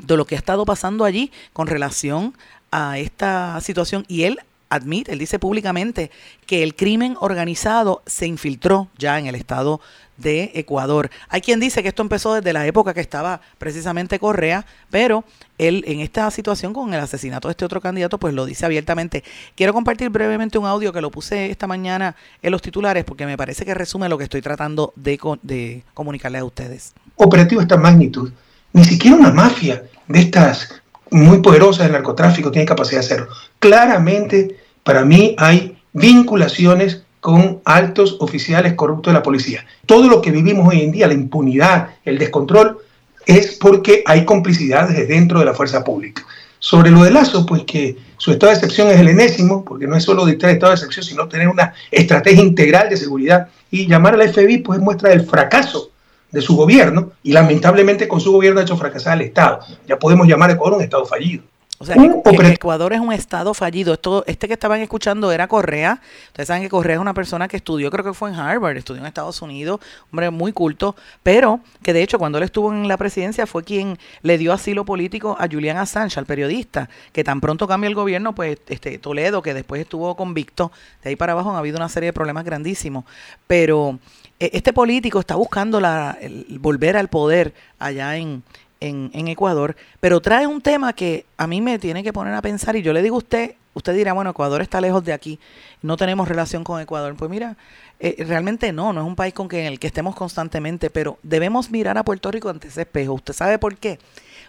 de 0.01 0.16
lo 0.16 0.24
que 0.26 0.36
ha 0.36 0.38
estado 0.38 0.64
pasando 0.64 1.05
allí 1.05 1.32
con 1.53 1.66
relación 1.66 2.34
a 2.70 2.99
esta 2.99 3.61
situación. 3.61 4.05
Y 4.07 4.22
él 4.22 4.38
admite, 4.73 5.12
él 5.12 5.18
dice 5.18 5.39
públicamente 5.39 6.11
que 6.47 6.62
el 6.62 6.75
crimen 6.75 7.16
organizado 7.20 8.03
se 8.07 8.27
infiltró 8.27 8.89
ya 8.97 9.18
en 9.18 9.27
el 9.27 9.35
estado 9.35 9.81
de 10.16 10.53
Ecuador. 10.55 11.11
Hay 11.29 11.41
quien 11.41 11.61
dice 11.61 11.83
que 11.83 11.89
esto 11.89 12.03
empezó 12.03 12.35
desde 12.35 12.53
la 12.53 12.66
época 12.66 12.95
que 12.95 13.01
estaba 13.01 13.41
precisamente 13.59 14.18
Correa, 14.18 14.64
pero 14.91 15.25
él 15.59 15.85
en 15.87 16.01
esta 16.01 16.31
situación 16.31 16.73
con 16.73 16.95
el 16.95 17.01
asesinato 17.01 17.49
de 17.49 17.53
este 17.53 17.64
otro 17.64 17.81
candidato, 17.81 18.18
pues 18.18 18.33
lo 18.33 18.47
dice 18.47 18.64
abiertamente. 18.64 19.25
Quiero 19.55 19.73
compartir 19.75 20.09
brevemente 20.11 20.59
un 20.59 20.66
audio 20.66 20.93
que 20.93 21.01
lo 21.01 21.11
puse 21.11 21.51
esta 21.51 21.66
mañana 21.66 22.16
en 22.41 22.51
los 22.51 22.62
titulares 22.62 23.05
porque 23.05 23.27
me 23.27 23.37
parece 23.37 23.64
que 23.64 23.75
resume 23.75 24.09
lo 24.09 24.16
que 24.16 24.25
estoy 24.25 24.41
tratando 24.41 24.93
de, 24.97 25.83
comunicarle 25.93 26.39
a 26.39 26.45
ustedes. 26.45 26.95
Operativo 27.16 27.61
de 27.61 27.64
esta 27.64 27.77
magnitud, 27.77 28.33
ni 28.73 28.85
siquiera 28.85 29.16
una 29.16 29.31
mafia 29.31 29.83
de 30.09 30.20
estas 30.20 30.83
muy 31.11 31.43
poderosas 31.43 31.85
del 31.85 31.93
narcotráfico 31.93 32.51
tiene 32.51 32.66
capacidad 32.66 33.01
de 33.01 33.07
hacerlo. 33.07 33.29
Claramente, 33.59 34.57
para 34.83 35.05
mí 35.05 35.35
hay 35.39 35.76
vinculaciones 35.93 37.03
con 37.20 37.61
altos 37.64 38.16
oficiales 38.20 38.74
corruptos 38.74 39.12
de 39.12 39.18
la 39.18 39.22
policía. 39.22 39.64
Todo 39.87 40.09
lo 40.09 40.20
que 40.20 40.33
vivimos 40.33 40.66
hoy 40.68 40.80
en 40.80 40.91
día, 40.91 41.07
la 41.07 41.14
impunidad, 41.14 41.91
el 42.05 42.18
descontrol, 42.18 42.78
es 43.26 43.59
porque 43.61 44.03
hay 44.07 44.24
complicidad 44.24 44.89
desde 44.89 45.07
dentro 45.07 45.39
de 45.39 45.45
la 45.45 45.55
fuerza 45.55 45.85
pública. 45.85 46.26
Sobre 46.59 46.91
lo 46.91 47.03
de 47.03 47.11
Lazo, 47.11 47.45
pues 47.47 47.62
que 47.64 47.97
su 48.16 48.33
estado 48.33 48.51
de 48.51 48.59
excepción 48.59 48.89
es 48.89 48.99
el 48.99 49.09
enésimo, 49.09 49.64
porque 49.64 49.87
no 49.87 49.97
es 49.97 50.05
solo 50.05 50.24
dictar 50.24 50.51
estado 50.51 50.70
de 50.70 50.76
excepción, 50.76 51.05
sino 51.05 51.28
tener 51.28 51.49
una 51.49 51.74
estrategia 51.91 52.43
integral 52.43 52.89
de 52.89 52.97
seguridad. 52.97 53.49
Y 53.70 53.87
llamar 53.87 54.14
a 54.14 54.16
la 54.16 54.28
FBI, 54.28 54.59
pues 54.59 54.80
muestra 54.80 55.11
del 55.11 55.26
fracaso 55.26 55.91
de 56.30 56.41
su 56.41 56.57
gobierno, 56.57 57.12
y 57.22 57.33
lamentablemente 57.33 58.09
con 58.09 58.20
su 58.20 58.33
gobierno 58.33 58.61
ha 58.61 58.62
hecho 58.62 58.76
fracasar 58.76 59.14
al 59.14 59.22
Estado. 59.22 59.61
Ya 59.87 59.99
podemos 59.99 60.26
llamar 60.26 60.51
a 60.51 60.53
Ecuador 60.55 60.78
un 60.78 60.85
Estado 60.85 61.05
fallido. 61.05 61.43
O 61.83 61.85
sea, 61.85 61.97
que, 61.97 62.37
que, 62.37 62.47
Ecuador 62.53 62.93
es 62.93 63.01
un 63.01 63.12
estado 63.12 63.55
fallido. 63.55 63.95
Esto, 63.95 64.22
este 64.28 64.47
que 64.47 64.55
estaban 64.55 64.80
escuchando 64.83 65.33
era 65.33 65.49
Correa. 65.49 66.01
Ustedes 66.28 66.47
saben 66.47 66.62
que 66.62 66.68
Correa 66.68 66.95
es 66.95 67.01
una 67.01 67.12
persona 67.12 67.49
que 67.49 67.57
estudió, 67.57 67.91
creo 67.91 68.05
que 68.05 68.14
fue 68.14 68.30
en 68.30 68.37
Harvard, 68.37 68.76
estudió 68.76 69.01
en 69.01 69.07
Estados 69.09 69.43
Unidos, 69.43 69.80
hombre 70.12 70.30
muy 70.30 70.53
culto, 70.53 70.95
pero 71.24 71.59
que 71.83 71.93
de 71.93 72.05
hecho 72.05 72.20
cuando 72.20 72.39
él 72.39 72.45
estuvo 72.45 72.72
en 72.72 72.87
la 72.87 72.97
presidencia 72.97 73.49
fue 73.49 73.64
quien 73.64 73.99
le 74.22 74.39
dio 74.39 74.53
asilo 74.53 74.85
político 74.85 75.37
a 75.41 75.49
Julian 75.51 75.76
Assange, 75.76 76.20
al 76.20 76.24
periodista, 76.24 76.89
que 77.12 77.24
tan 77.24 77.41
pronto 77.41 77.66
cambia 77.66 77.89
el 77.89 77.97
gobierno, 77.97 78.33
pues 78.33 78.61
este 78.68 78.97
Toledo, 78.99 79.43
que 79.43 79.53
después 79.53 79.80
estuvo 79.80 80.14
convicto, 80.14 80.70
de 81.03 81.11
ahí 81.11 81.16
para 81.16 81.33
abajo 81.33 81.51
ha 81.51 81.59
habido 81.59 81.78
una 81.78 81.89
serie 81.89 82.11
de 82.11 82.12
problemas 82.12 82.45
grandísimos. 82.45 83.05
Pero 83.49 83.99
este 84.39 84.72
político 84.72 85.20
está 85.20 85.35
buscando 85.35 85.80
la, 85.80 86.16
el, 86.20 86.59
volver 86.61 86.97
al 86.97 87.09
poder 87.09 87.55
allá 87.78 88.16
en, 88.16 88.43
en, 88.83 89.11
en, 89.14 89.28
Ecuador, 89.28 89.76
pero 90.01 90.20
trae 90.20 90.47
un 90.47 90.61
tema 90.61 90.93
que 90.93 91.24
a 91.37 91.47
mí 91.47 91.61
me 91.61 91.78
tiene 91.78 92.03
que 92.03 92.12
poner 92.12 92.35
a 92.35 92.43
pensar 92.43 92.76
y 92.76 92.83
yo 92.83 92.93
le 92.93 93.03
digo 93.03 93.16
a 93.16 93.18
usted, 93.18 93.55
usted 93.74 93.95
dirá, 93.95 94.12
bueno, 94.12 94.30
Ecuador 94.30 94.61
está 94.61 94.80
lejos 94.80 95.05
de 95.05 95.12
aquí, 95.12 95.39
no 95.83 95.97
tenemos 95.97 96.28
relación 96.28 96.64
con 96.64 96.80
Ecuador. 96.80 97.14
Pues 97.16 97.30
mira, 97.30 97.57
eh, 98.01 98.16
realmente 98.26 98.72
no, 98.72 98.93
no 98.93 99.01
es 99.01 99.07
un 99.07 99.16
país 99.16 99.33
con 99.35 99.49
que, 99.49 99.61
en 99.61 99.66
el 99.66 99.78
que 99.78 99.87
estemos 99.87 100.14
constantemente, 100.14 100.91
pero 100.91 101.18
debemos 101.22 101.70
mirar 101.70 101.97
a 101.99 102.05
Puerto 102.05 102.30
Rico 102.30 102.49
ante 102.49 102.68
ese 102.68 102.83
espejo. 102.83 103.14
¿Usted 103.14 103.35
sabe 103.35 103.59
por 103.59 103.76
qué? 103.76 103.99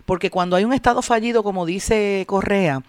Porque 0.05 0.29
cuando 0.29 0.55
hay 0.55 0.65
un 0.65 0.73
Estado 0.73 1.01
fallido, 1.01 1.43
como 1.43 1.65
dice 1.65 2.23
Correa, 2.27 2.81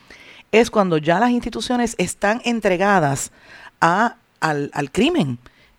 es 0.52 0.70
cuando 0.70 0.98
ya 0.98 1.20
las 1.20 1.30
instituciones 1.30 1.94
están 1.98 2.40
entregadas 2.44 3.30
a, 3.80 4.16
al, 4.40 4.70
al 4.72 4.90
crimen. 4.90 5.38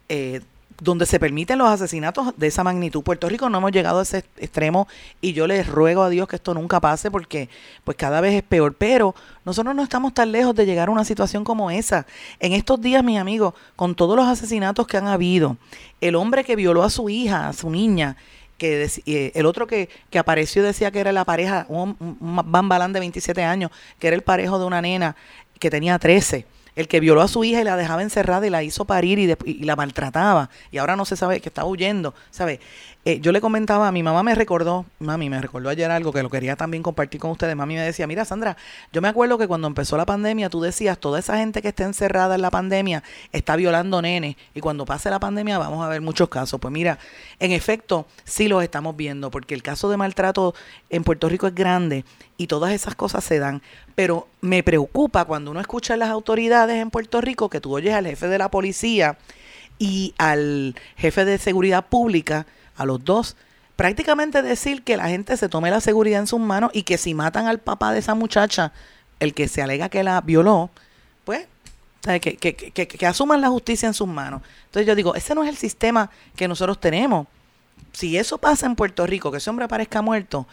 Eh, 0.10 0.42
donde 0.82 1.06
se 1.06 1.20
permiten 1.20 1.58
los 1.58 1.70
asesinatos 1.70 2.34
de 2.38 2.48
esa 2.48 2.64
magnitud. 2.64 3.04
Puerto 3.04 3.30
Rico 3.30 3.50
no 3.50 3.60
hemos 3.60 3.72
llegado 3.72 4.00
a 4.00 4.04
ese 4.04 4.26
extremo 4.38 4.88
y 5.22 5.34
yo 5.34 5.48
les 5.48 5.68
ruego 5.68 6.04
a 6.04 6.10
Dios 6.10 6.28
que 6.28 6.36
esto 6.36 6.54
nunca 6.54 6.80
pase 6.80 7.10
porque 7.10 7.50
pues 7.84 7.96
cada 7.98 8.22
vez 8.22 8.34
es 8.34 8.44
peor. 8.44 8.76
Pero 8.76 9.16
nosotros 9.46 9.76
no 9.76 9.84
estamos 9.84 10.14
tan 10.14 10.32
lejos 10.32 10.56
de 10.56 10.66
llegar 10.66 10.90
a 10.90 10.92
una 10.92 11.06
situación 11.06 11.44
como 11.44 11.72
esa. 11.72 12.06
En 12.40 12.54
estos 12.54 12.82
días, 12.82 13.04
mis 13.04 13.20
amigos, 13.20 13.54
con 13.76 13.96
todos 13.96 14.16
los 14.16 14.28
asesinatos 14.28 14.88
que 14.88 14.98
han 14.98 15.08
habido, 15.08 15.58
el 16.02 16.16
hombre 16.16 16.44
que 16.44 16.56
violó 16.56 16.84
a 16.84 16.90
su 16.90 17.10
hija, 17.10 17.48
a 17.48 17.54
su 17.54 17.70
niña, 17.70 18.18
que 18.58 18.90
eh, 19.06 19.32
el 19.36 19.46
otro 19.46 19.68
que, 19.68 19.90
que 20.10 20.20
apareció 20.20 20.64
decía 20.64 20.92
que 20.92 21.00
era 21.00 21.12
la 21.12 21.26
pareja, 21.26 21.66
un, 21.70 21.96
un 22.00 22.42
bambalán 22.46 22.94
de 22.94 23.00
27 23.00 23.44
años, 23.44 23.72
que 24.00 24.08
era 24.08 24.16
el 24.16 24.24
parejo 24.24 24.60
de 24.60 24.66
una 24.66 24.82
nena 24.82 25.16
que 25.60 25.70
tenía 25.70 25.98
13 26.00 26.46
el 26.76 26.88
que 26.88 27.00
violó 27.00 27.22
a 27.22 27.28
su 27.28 27.44
hija 27.44 27.62
y 27.62 27.64
la 27.64 27.78
dejaba 27.78 28.02
encerrada 28.02 28.46
y 28.46 28.50
la 28.50 28.64
hizo 28.64 28.86
parir 28.86 29.20
y, 29.20 29.36
y 29.46 29.64
la 29.64 29.76
maltrataba 29.76 30.50
y 30.72 30.78
ahora 30.78 30.96
no 30.96 31.06
se 31.06 31.16
sabe 31.16 31.40
que 31.40 31.50
está 31.50 31.66
huyendo, 31.66 32.14
¿sabe? 32.32 32.60
Eh, 33.08 33.20
yo 33.22 33.32
le 33.32 33.40
comentaba, 33.40 33.92
mi 33.92 34.02
mamá 34.02 34.24
me 34.24 34.34
recordó, 34.34 34.84
mami 34.98 35.30
me 35.30 35.40
recordó 35.40 35.70
ayer 35.70 35.92
algo 35.92 36.12
que 36.12 36.24
lo 36.24 36.30
quería 36.32 36.56
también 36.56 36.82
compartir 36.82 37.22
con 37.22 37.30
ustedes, 37.30 37.56
mami 37.56 37.76
me 37.76 37.82
decía, 37.82 38.08
mira 38.08 38.26
Sandra, 38.26 38.58
yo 38.92 39.00
me 39.00 39.08
acuerdo 39.08 39.38
que 39.38 39.48
cuando 39.48 39.68
empezó 39.68 39.96
la 39.96 40.08
pandemia 40.08 40.50
tú 40.50 40.60
decías, 40.60 40.98
toda 40.98 41.20
esa 41.20 41.38
gente 41.38 41.62
que 41.62 41.68
está 41.68 41.84
encerrada 41.84 42.34
en 42.34 42.42
la 42.42 42.50
pandemia 42.50 43.04
está 43.32 43.58
violando 43.58 44.02
nenes 44.02 44.38
y 44.56 44.60
cuando 44.60 44.86
pase 44.86 45.12
la 45.12 45.20
pandemia 45.20 45.60
vamos 45.60 45.86
a 45.86 45.88
ver 45.88 46.02
muchos 46.02 46.30
casos. 46.30 46.60
Pues 46.60 46.72
mira, 46.72 46.98
en 47.38 47.52
efecto 47.52 48.08
sí 48.24 48.48
los 48.48 48.64
estamos 48.64 48.98
viendo 48.98 49.30
porque 49.30 49.54
el 49.54 49.62
caso 49.62 49.88
de 49.92 49.98
maltrato 49.98 50.56
en 50.90 51.04
Puerto 51.04 51.30
Rico 51.30 51.46
es 51.46 51.54
grande 51.54 52.06
y 52.38 52.48
todas 52.48 52.74
esas 52.74 52.96
cosas 52.96 53.24
se 53.24 53.38
dan, 53.38 53.62
pero 53.94 54.28
me 54.42 54.64
preocupa 54.64 55.26
cuando 55.26 55.52
uno 55.52 55.60
escucha 55.60 55.94
a 55.94 55.98
las 55.98 56.10
autoridades 56.10 56.82
en 56.82 56.90
Puerto 56.90 57.22
Rico 57.22 57.52
que 57.52 57.62
tú 57.62 57.76
oyes 57.76 57.94
al 57.94 58.08
jefe 58.08 58.28
de 58.28 58.40
la 58.40 58.50
policía 58.50 59.20
y 59.78 60.16
al 60.18 60.74
jefe 60.98 61.24
de 61.24 61.38
seguridad 61.38 61.86
pública, 61.86 62.48
a 62.76 62.86
los 62.86 63.04
dos, 63.04 63.36
prácticamente 63.76 64.42
decir 64.42 64.84
que 64.84 64.98
la 64.98 65.10
gente 65.10 65.36
se 65.38 65.50
tome 65.50 65.72
la 65.72 65.82
seguridad 65.82 66.20
en 66.20 66.28
sus 66.28 66.40
manos 66.40 66.72
y 66.74 66.84
que 66.84 66.98
si 66.98 67.14
matan 67.14 67.48
al 67.48 67.60
papá 67.60 67.92
de 67.92 68.00
esa 68.00 68.16
muchacha, 68.16 68.72
el 69.20 69.34
que 69.34 69.48
se 69.48 69.62
alega 69.62 69.90
que 69.90 70.04
la 70.04 70.22
violó, 70.22 70.70
pues 71.24 71.48
que, 72.02 72.38
que, 72.38 72.56
que, 72.56 72.88
que, 72.88 73.06
asuman 73.08 73.42
la 73.42 73.50
justicia 73.50 73.88
en 73.88 73.94
sus 73.94 74.08
manos. 74.08 74.42
Entonces 74.66 74.88
yo 74.88 74.96
digo, 74.96 75.16
ese 75.16 75.34
no 75.34 75.44
es 75.44 75.50
el 75.50 75.58
sistema 75.58 76.12
que 76.36 76.48
nosotros 76.48 76.80
tenemos. 76.80 77.28
Si 77.94 78.18
eso 78.18 78.38
pasa 78.38 78.66
en 78.68 78.76
Puerto 78.76 79.08
Rico, 79.08 79.32
que 79.32 79.38
ese 79.38 79.50
hombre 79.50 79.66
aparezca 79.66 80.02
muerto, 80.02 80.48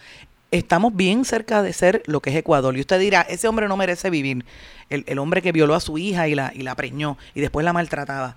estamos 0.51 0.95
bien 0.95 1.25
cerca 1.25 1.63
de 1.63 1.73
ser 1.73 2.03
lo 2.07 2.21
que 2.21 2.31
es 2.31 2.37
Ecuador. 2.37 2.77
Y 2.77 2.81
usted 2.81 2.99
dirá, 2.99 3.21
ese 3.23 3.49
hombre 3.49 3.69
no 3.69 3.77
merece 3.77 4.09
vivir. 4.09 4.45
El, 4.89 5.05
el 5.07 5.19
hombre 5.19 5.43
que 5.43 5.53
violó 5.53 5.75
a 5.75 5.81
su 5.81 5.99
hija 5.99 6.27
y 6.29 6.35
la, 6.35 6.53
y 6.55 6.63
la 6.63 6.75
preñó 6.75 7.19
y 7.35 7.41
después 7.41 7.65
la 7.65 7.73
maltrataba. 7.73 8.37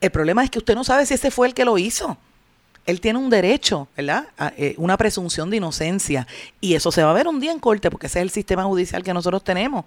El 0.00 0.10
problema 0.10 0.44
es 0.44 0.50
que 0.50 0.58
usted 0.58 0.74
no 0.74 0.84
sabe 0.84 1.06
si 1.06 1.14
ese 1.14 1.30
fue 1.30 1.48
el 1.48 1.54
que 1.54 1.64
lo 1.64 1.78
hizo 1.78 2.18
él 2.86 3.00
tiene 3.00 3.18
un 3.18 3.30
derecho, 3.30 3.88
¿verdad? 3.96 4.26
Eh, 4.56 4.74
una 4.76 4.96
presunción 4.96 5.50
de 5.50 5.56
inocencia. 5.56 6.26
Y 6.60 6.74
eso 6.74 6.92
se 6.92 7.02
va 7.02 7.10
a 7.10 7.14
ver 7.14 7.28
un 7.28 7.40
día 7.40 7.52
en 7.52 7.58
corte, 7.58 7.90
porque 7.90 8.06
ese 8.06 8.18
es 8.18 8.24
el 8.24 8.30
sistema 8.30 8.64
judicial 8.64 9.02
que 9.02 9.14
nosotros 9.14 9.42
tenemos. 9.42 9.84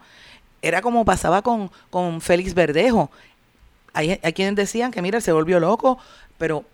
Era 0.61 0.81
como 0.81 1.05
pasaba 1.05 1.41
con, 1.41 1.69
con 1.89 2.21
Félix 2.21 2.53
Verdejo. 2.53 3.11
Hay, 3.93 4.19
hay 4.21 4.33
quienes 4.33 4.55
decían 4.55 4.91
que, 4.91 5.01
mira, 5.01 5.21
se 5.21 5.31
volvió 5.31 5.59
loco, 5.59 5.99
pero 6.37 6.65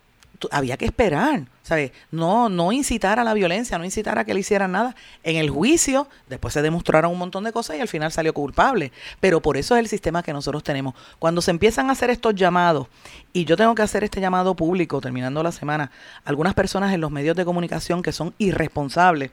había 0.51 0.77
que 0.77 0.85
esperar, 0.85 1.45
¿sabes? 1.61 1.91
No, 2.11 2.49
no 2.49 2.71
incitar 2.71 3.19
a 3.19 3.23
la 3.23 3.33
violencia, 3.33 3.77
no 3.77 3.85
incitar 3.85 4.19
a 4.19 4.25
que 4.25 4.33
le 4.33 4.41
hicieran 4.41 4.71
nada. 4.71 4.95
En 5.23 5.37
el 5.37 5.49
juicio, 5.49 6.07
después 6.27 6.53
se 6.53 6.61
demostraron 6.61 7.11
un 7.11 7.19
montón 7.19 7.43
de 7.43 7.51
cosas 7.51 7.77
y 7.77 7.81
al 7.81 7.87
final 7.87 8.11
salió 8.11 8.33
culpable. 8.33 8.91
Pero 9.19 9.41
por 9.41 9.57
eso 9.57 9.75
es 9.75 9.79
el 9.79 9.87
sistema 9.87 10.23
que 10.23 10.33
nosotros 10.33 10.63
tenemos. 10.63 10.95
Cuando 11.19 11.41
se 11.41 11.51
empiezan 11.51 11.89
a 11.89 11.93
hacer 11.93 12.09
estos 12.09 12.35
llamados, 12.35 12.87
y 13.31 13.45
yo 13.45 13.55
tengo 13.57 13.75
que 13.75 13.81
hacer 13.81 14.03
este 14.03 14.21
llamado 14.21 14.55
público 14.55 15.01
terminando 15.01 15.43
la 15.43 15.51
semana, 15.51 15.91
algunas 16.25 16.53
personas 16.53 16.93
en 16.93 17.01
los 17.01 17.11
medios 17.11 17.35
de 17.35 17.45
comunicación 17.45 18.01
que 18.01 18.11
son 18.11 18.33
irresponsables 18.37 19.31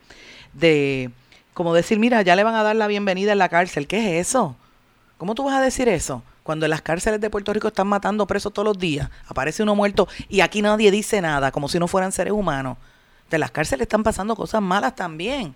de, 0.52 1.10
como 1.54 1.74
decir, 1.74 1.98
mira, 1.98 2.22
ya 2.22 2.36
le 2.36 2.44
van 2.44 2.54
a 2.54 2.62
dar 2.62 2.76
la 2.76 2.86
bienvenida 2.86 3.32
en 3.32 3.38
la 3.38 3.48
cárcel. 3.48 3.86
¿Qué 3.86 4.18
es 4.18 4.28
eso? 4.28 4.56
¿Cómo 5.18 5.34
tú 5.34 5.44
vas 5.44 5.54
a 5.56 5.60
decir 5.60 5.88
eso? 5.88 6.22
Cuando 6.50 6.66
en 6.66 6.70
las 6.70 6.82
cárceles 6.82 7.20
de 7.20 7.30
Puerto 7.30 7.52
Rico 7.52 7.68
están 7.68 7.86
matando 7.86 8.26
presos 8.26 8.52
todos 8.52 8.66
los 8.66 8.76
días, 8.76 9.08
aparece 9.28 9.62
uno 9.62 9.76
muerto 9.76 10.08
y 10.28 10.40
aquí 10.40 10.62
nadie 10.62 10.90
dice 10.90 11.20
nada, 11.20 11.52
como 11.52 11.68
si 11.68 11.78
no 11.78 11.86
fueran 11.86 12.10
seres 12.10 12.32
humanos. 12.32 12.76
De 13.30 13.38
las 13.38 13.52
cárceles 13.52 13.82
están 13.82 14.02
pasando 14.02 14.34
cosas 14.34 14.60
malas 14.60 14.96
también. 14.96 15.54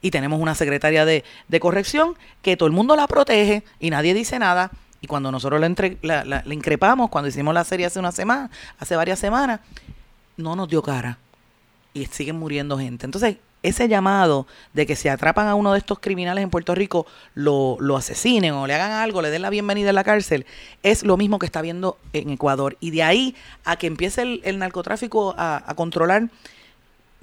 Y 0.00 0.10
tenemos 0.10 0.40
una 0.40 0.56
secretaria 0.56 1.04
de, 1.04 1.22
de 1.46 1.60
corrección 1.60 2.16
que 2.42 2.56
todo 2.56 2.66
el 2.66 2.72
mundo 2.72 2.96
la 2.96 3.06
protege 3.06 3.62
y 3.78 3.90
nadie 3.90 4.12
dice 4.12 4.40
nada. 4.40 4.72
Y 5.00 5.06
cuando 5.06 5.30
nosotros 5.30 5.60
la, 6.02 6.24
la 6.24 6.42
increpamos, 6.52 7.10
cuando 7.10 7.28
hicimos 7.28 7.54
la 7.54 7.62
serie 7.62 7.86
hace 7.86 8.00
una 8.00 8.10
semana, 8.10 8.50
hace 8.80 8.96
varias 8.96 9.20
semanas, 9.20 9.60
no 10.36 10.56
nos 10.56 10.68
dio 10.68 10.82
cara. 10.82 11.16
Y 11.92 12.06
siguen 12.06 12.40
muriendo 12.40 12.76
gente. 12.76 13.06
Entonces, 13.06 13.36
ese 13.64 13.88
llamado 13.88 14.46
de 14.72 14.86
que 14.86 14.94
si 14.94 15.08
atrapan 15.08 15.48
a 15.48 15.56
uno 15.56 15.72
de 15.72 15.78
estos 15.78 15.98
criminales 15.98 16.44
en 16.44 16.50
Puerto 16.50 16.74
Rico, 16.74 17.06
lo, 17.34 17.76
lo 17.80 17.96
asesinen 17.96 18.52
o 18.52 18.66
le 18.66 18.74
hagan 18.74 18.92
algo, 18.92 19.22
le 19.22 19.30
den 19.30 19.42
la 19.42 19.50
bienvenida 19.50 19.88
en 19.88 19.96
la 19.96 20.04
cárcel, 20.04 20.46
es 20.82 21.02
lo 21.02 21.16
mismo 21.16 21.38
que 21.38 21.46
está 21.46 21.62
viendo 21.62 21.98
en 22.12 22.30
Ecuador. 22.30 22.76
Y 22.80 22.92
de 22.92 23.02
ahí 23.02 23.34
a 23.64 23.76
que 23.76 23.88
empiece 23.88 24.22
el, 24.22 24.40
el 24.44 24.58
narcotráfico 24.58 25.34
a, 25.36 25.64
a 25.66 25.74
controlar, 25.74 26.28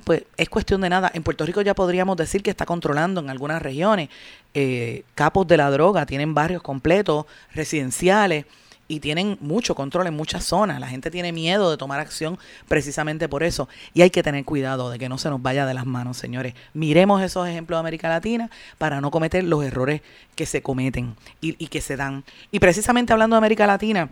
pues 0.04 0.24
es 0.36 0.50
cuestión 0.50 0.82
de 0.82 0.90
nada. 0.90 1.12
En 1.14 1.22
Puerto 1.22 1.46
Rico 1.46 1.62
ya 1.62 1.76
podríamos 1.76 2.18
decir 2.18 2.42
que 2.42 2.50
está 2.50 2.66
controlando 2.66 3.22
en 3.22 3.30
algunas 3.30 3.62
regiones. 3.62 4.10
eh, 4.54 5.04
capos 5.16 5.48
de 5.48 5.58
la 5.58 5.70
droga 5.72 6.06
tienen 6.06 6.34
barrios 6.34 6.62
completos, 6.62 7.26
residenciales, 7.54 8.46
y 8.92 9.00
tienen 9.00 9.38
mucho 9.40 9.74
control 9.74 10.08
en 10.08 10.14
muchas 10.14 10.44
zonas. 10.44 10.78
La 10.82 10.88
gente 10.88 11.10
tiene 11.10 11.32
miedo 11.32 11.72
de 11.72 11.78
tomar 11.78 12.02
acción 12.02 12.38
precisamente 12.68 13.30
por 13.30 13.42
eso. 13.42 13.70
Y 13.94 14.02
hay 14.02 14.10
que 14.10 14.22
tener 14.22 14.44
cuidado 14.44 14.90
de 14.90 15.00
que 15.00 15.08
no 15.08 15.18
se 15.18 15.30
nos 15.30 15.42
vaya 15.42 15.66
de 15.66 15.74
las 15.74 15.86
manos, 15.86 16.18
señores. 16.18 16.56
Miremos 16.74 17.22
esos 17.22 17.48
ejemplos 17.48 17.78
de 17.78 17.80
América 17.80 18.10
Latina 18.10 18.50
para 18.78 19.00
no 19.00 19.10
cometer 19.10 19.46
los 19.46 19.64
errores 19.64 20.02
que 20.36 20.46
se 20.46 20.62
cometen 20.62 21.16
y, 21.40 21.54
que 21.68 21.80
se 21.80 21.96
dan. 21.96 22.26
Y 22.52 22.60
precisamente 22.60 23.14
hablando 23.14 23.36
de 23.36 23.38
América 23.38 23.66
Latina, 23.66 24.10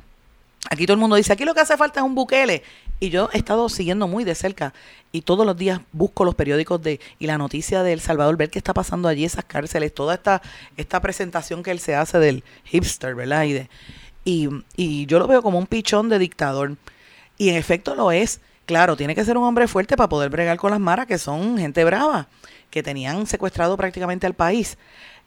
Aquí 0.69 0.85
todo 0.85 0.95
el 0.95 0.99
mundo 0.99 1.15
dice, 1.15 1.31
aquí 1.31 1.45
lo 1.45 1.53
que 1.53 1.61
hace 1.61 1.77
falta 1.77 2.01
es 2.01 2.05
un 2.05 2.15
buquele. 2.15 2.63
Y 2.99 3.09
yo 3.09 3.29
he 3.31 3.37
estado 3.37 3.69
siguiendo 3.69 4.09
muy 4.09 4.25
de 4.25 4.35
cerca 4.35 4.73
y 5.13 5.21
todos 5.21 5.45
los 5.45 5.55
días 5.55 5.79
busco 5.93 6.25
los 6.25 6.35
periódicos 6.35 6.81
de 6.81 6.99
y 7.17 7.27
la 7.27 7.37
noticia 7.37 7.81
de 7.81 7.93
El 7.93 8.01
Salvador, 8.01 8.35
ver 8.35 8.49
qué 8.49 8.59
está 8.59 8.73
pasando 8.73 9.07
allí, 9.07 9.23
esas 9.23 9.45
cárceles, 9.45 9.93
toda 9.93 10.15
esta, 10.15 10.41
esta 10.75 10.99
presentación 10.99 11.63
que 11.63 11.71
él 11.71 11.79
se 11.79 11.95
hace 11.95 12.19
del 12.19 12.43
hipster, 12.65 13.15
¿verdad? 13.15 13.45
Y, 13.45 13.53
de, 13.53 13.69
y, 14.29 14.49
y 14.75 15.05
yo 15.07 15.17
lo 15.19 15.27
veo 15.27 15.41
como 15.41 15.57
un 15.57 15.65
pichón 15.65 16.09
de 16.09 16.19
dictador. 16.19 16.75
Y 17.37 17.49
en 17.49 17.55
efecto 17.55 17.95
lo 17.95 18.11
es. 18.11 18.41
Claro, 18.65 18.95
tiene 18.95 19.15
que 19.15 19.25
ser 19.25 19.37
un 19.37 19.43
hombre 19.45 19.67
fuerte 19.67 19.97
para 19.97 20.09
poder 20.09 20.29
bregar 20.29 20.57
con 20.57 20.69
las 20.71 20.79
maras, 20.79 21.07
que 21.07 21.17
son 21.17 21.57
gente 21.57 21.83
brava, 21.83 22.27
que 22.69 22.83
tenían 22.83 23.25
secuestrado 23.25 23.75
prácticamente 23.77 24.27
al 24.27 24.35
país. 24.35 24.77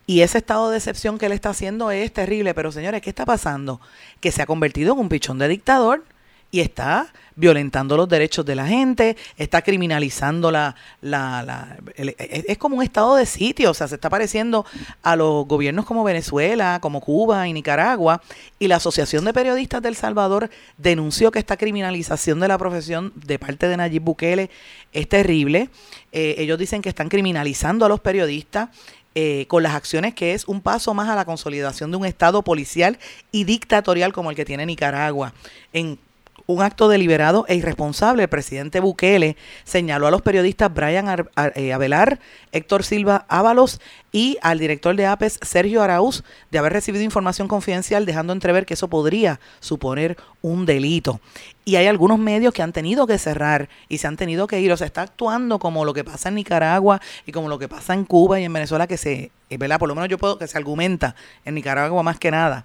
Y 0.07 0.21
ese 0.21 0.39
estado 0.39 0.71
de 0.71 0.77
excepción 0.77 1.19
que 1.19 1.27
él 1.27 1.33
está 1.33 1.51
haciendo 1.51 1.91
es 1.91 2.13
terrible. 2.13 2.55
Pero 2.55 2.71
señores, 2.71 3.03
¿qué 3.03 3.11
está 3.11 3.25
pasando? 3.25 3.81
Que 4.21 4.31
se 4.31 4.43
ha 4.43 4.47
convertido 4.47 4.93
en 4.95 5.01
un 5.01 5.09
pichón 5.09 5.39
de 5.39 5.49
dictador 5.49 6.05
y 6.53 6.61
está 6.61 7.13
violentando 7.35 7.97
los 7.97 8.11
derechos 8.11 8.45
de 8.45 8.55
la 8.55 8.67
gente, 8.67 9.17
está 9.39 9.63
criminalizando 9.63 10.51
la... 10.51 10.77
la, 11.01 11.79
el- 11.97 12.15
es, 12.19 12.45
es 12.47 12.59
como 12.59 12.77
un 12.77 12.83
estado 12.83 13.17
de 13.17 13.25
sitio, 13.25 13.71
o 13.71 13.75
sea, 13.75 13.89
se 13.89 13.95
está 13.95 14.11
pareciendo 14.11 14.67
a 15.03 15.17
los 15.17 15.47
gobiernos 15.47 15.87
como 15.87 16.05
Venezuela, 16.05 16.79
como 16.83 17.01
Cuba 17.01 17.49
y 17.49 17.55
Nicaragua, 17.55 18.21
y 18.59 18.69
la 18.69 18.77
Asociación 18.77 19.25
de 19.25 19.33
Periodistas 19.33 19.81
del 19.81 19.97
Salvador 19.97 20.51
denunció 20.77 21.31
que 21.33 21.39
esta 21.39 21.57
criminalización 21.57 22.39
de 22.39 22.49
la 22.49 22.59
profesión 22.59 23.15
de 23.17 23.39
parte 23.39 23.67
de 23.67 23.79
Nayib 23.79 24.03
Bukele 24.03 24.51
es 24.93 25.09
terrible. 25.09 25.71
Eh, 26.13 26.35
ellos 26.37 26.59
dicen 26.59 26.83
que 26.83 26.91
están 26.91 27.09
criminalizando 27.09 27.87
a 27.87 27.89
los 27.89 28.01
periodistas 28.01 28.69
eh, 29.15 29.47
con 29.49 29.63
las 29.63 29.75
acciones 29.75 30.15
que 30.15 30.35
es 30.35 30.47
un 30.47 30.61
paso 30.61 30.93
más 30.93 31.09
a 31.09 31.17
la 31.17 31.25
consolidación 31.25 31.91
de 31.91 31.97
un 31.97 32.05
Estado 32.05 32.43
policial 32.43 32.99
y 33.31 33.45
dictatorial 33.45 34.13
como 34.13 34.29
el 34.29 34.37
que 34.37 34.45
tiene 34.45 34.67
Nicaragua. 34.67 35.33
En 35.73 35.99
un 36.47 36.63
acto 36.63 36.89
deliberado 36.89 37.45
e 37.49 37.55
irresponsable, 37.55 38.25
el 38.25 38.29
presidente 38.29 38.81
Bukele 38.81 39.37
señaló 39.65 40.07
a 40.07 40.11
los 40.11 40.23
periodistas 40.23 40.73
Brian 40.73 41.09
Ar- 41.09 41.31
eh, 41.55 41.73
Avelar, 41.73 42.19
Héctor 42.51 42.85
Silva 42.85 43.25
Ábalos 43.29 43.81
y 44.11 44.39
al 44.43 44.59
director 44.59 44.95
de 44.97 45.07
APES, 45.07 45.39
Sergio 45.43 45.83
Araúz, 45.83 46.25
de 46.51 46.59
haber 46.59 46.73
recibido 46.73 47.05
información 47.05 47.49
confidencial, 47.49 48.05
dejando 48.05 48.33
entrever 48.33 48.67
que 48.67 48.75
eso 48.75 48.89
podría 48.89 49.41
suponer 49.61 50.17
un 50.43 50.67
delito. 50.67 51.21
Y 51.65 51.77
hay 51.77 51.87
algunos 51.87 52.19
medios 52.19 52.53
que 52.53 52.63
han 52.63 52.73
tenido 52.73 53.07
que 53.07 53.19
cerrar 53.19 53.69
y 53.89 53.99
se 53.99 54.09
han 54.09 54.17
tenido 54.17 54.47
que 54.49 54.61
ir. 54.61 54.73
O 54.73 54.77
sea, 54.77 54.87
está 54.87 55.03
actuando 55.03 55.59
como 55.61 55.85
lo 55.85 55.95
que 55.95 56.03
pasa 56.03 56.29
en 56.29 56.35
Nicaragua 56.35 57.01
y 57.25 57.33
como 57.33 57.49
lo 57.49 57.59
que 57.59 57.69
pasa 57.69 57.95
en 57.95 58.05
Cuba 58.05 58.41
y 58.41 58.45
en 58.45 58.53
Venezuela, 58.53 58.87
que 58.87 58.97
se, 58.97 59.31
eh, 59.49 59.57
¿verdad? 59.59 59.79
Por 59.79 59.89
lo 59.89 59.95
menos 59.95 60.11
yo 60.11 60.19
puedo, 60.19 60.39
que 60.39 60.49
se 60.49 60.59
argumenta 60.59 61.15
en 61.45 61.55
Nicaragua 61.55 62.03
más 62.03 62.19
que 62.19 62.31
nada. 62.33 62.65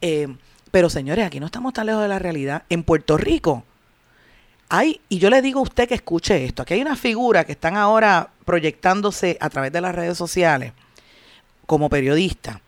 Eh, 0.00 0.28
pero 0.70 0.90
señores, 0.90 1.26
aquí 1.26 1.40
no 1.40 1.46
estamos 1.46 1.72
tan 1.72 1.86
lejos 1.86 2.02
de 2.02 2.08
la 2.08 2.18
realidad. 2.18 2.62
En 2.68 2.82
Puerto 2.82 3.16
Rico 3.16 3.64
hay, 4.68 5.00
y 5.08 5.18
yo 5.18 5.30
le 5.30 5.42
digo 5.42 5.60
a 5.60 5.62
usted 5.62 5.88
que 5.88 5.94
escuche 5.94 6.44
esto, 6.44 6.62
aquí 6.62 6.74
hay 6.74 6.82
una 6.82 6.96
figura 6.96 7.44
que 7.44 7.52
están 7.52 7.76
ahora 7.76 8.30
proyectándose 8.44 9.38
a 9.40 9.48
través 9.50 9.72
de 9.72 9.80
las 9.80 9.94
redes 9.94 10.18
sociales 10.18 10.72
como 11.66 11.88
periodista, 11.88 12.60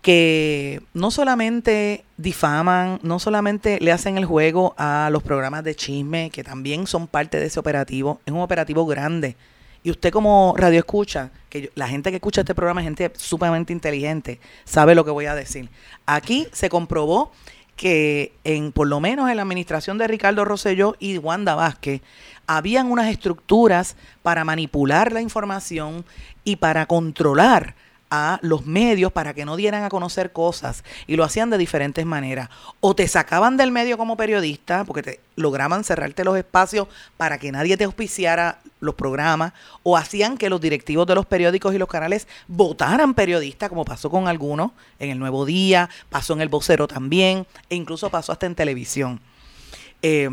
que 0.00 0.82
no 0.94 1.10
solamente 1.10 2.04
difaman, 2.16 2.98
no 3.02 3.18
solamente 3.18 3.78
le 3.80 3.92
hacen 3.92 4.18
el 4.18 4.24
juego 4.24 4.74
a 4.76 5.08
los 5.12 5.22
programas 5.22 5.62
de 5.62 5.76
chisme, 5.76 6.30
que 6.30 6.42
también 6.42 6.86
son 6.86 7.06
parte 7.06 7.38
de 7.38 7.46
ese 7.46 7.60
operativo, 7.60 8.20
es 8.26 8.32
un 8.32 8.40
operativo 8.40 8.84
grande. 8.86 9.36
Y 9.82 9.90
usted 9.90 10.12
como 10.12 10.54
radio 10.56 10.78
escucha, 10.78 11.30
que 11.48 11.72
la 11.74 11.88
gente 11.88 12.10
que 12.10 12.16
escucha 12.16 12.42
este 12.42 12.54
programa 12.54 12.80
es 12.80 12.84
gente 12.84 13.12
sumamente 13.16 13.72
inteligente, 13.72 14.40
sabe 14.64 14.94
lo 14.94 15.04
que 15.04 15.10
voy 15.10 15.26
a 15.26 15.34
decir. 15.34 15.68
Aquí 16.06 16.46
se 16.52 16.68
comprobó 16.68 17.32
que 17.76 18.32
en 18.44 18.70
por 18.70 18.86
lo 18.86 19.00
menos 19.00 19.28
en 19.28 19.36
la 19.36 19.42
administración 19.42 19.98
de 19.98 20.06
Ricardo 20.06 20.44
Rosselló 20.44 20.94
y 20.98 21.18
Wanda 21.18 21.54
Vázquez 21.54 22.00
habían 22.46 22.90
unas 22.90 23.08
estructuras 23.08 23.96
para 24.22 24.44
manipular 24.44 25.12
la 25.12 25.20
información 25.20 26.04
y 26.44 26.56
para 26.56 26.86
controlar 26.86 27.74
a 28.14 28.38
los 28.42 28.66
medios 28.66 29.10
para 29.10 29.32
que 29.32 29.46
no 29.46 29.56
dieran 29.56 29.84
a 29.84 29.88
conocer 29.88 30.32
cosas 30.32 30.84
y 31.06 31.16
lo 31.16 31.24
hacían 31.24 31.48
de 31.48 31.56
diferentes 31.56 32.04
maneras. 32.04 32.50
O 32.80 32.94
te 32.94 33.08
sacaban 33.08 33.56
del 33.56 33.70
medio 33.72 33.96
como 33.96 34.18
periodista 34.18 34.84
porque 34.84 35.02
te 35.02 35.20
lograban 35.34 35.82
cerrarte 35.82 36.22
los 36.22 36.36
espacios 36.36 36.88
para 37.16 37.38
que 37.38 37.50
nadie 37.50 37.78
te 37.78 37.84
auspiciara 37.84 38.58
los 38.80 38.96
programas 38.96 39.54
o 39.82 39.96
hacían 39.96 40.36
que 40.36 40.50
los 40.50 40.60
directivos 40.60 41.06
de 41.06 41.14
los 41.14 41.24
periódicos 41.24 41.74
y 41.74 41.78
los 41.78 41.88
canales 41.88 42.28
votaran 42.48 43.14
periodistas 43.14 43.70
como 43.70 43.86
pasó 43.86 44.10
con 44.10 44.28
algunos 44.28 44.72
en 44.98 45.08
el 45.08 45.18
Nuevo 45.18 45.46
Día, 45.46 45.88
pasó 46.10 46.34
en 46.34 46.42
el 46.42 46.50
Vocero 46.50 46.86
también 46.86 47.46
e 47.70 47.76
incluso 47.76 48.10
pasó 48.10 48.32
hasta 48.32 48.44
en 48.44 48.54
televisión. 48.54 49.20
Eh, 50.02 50.28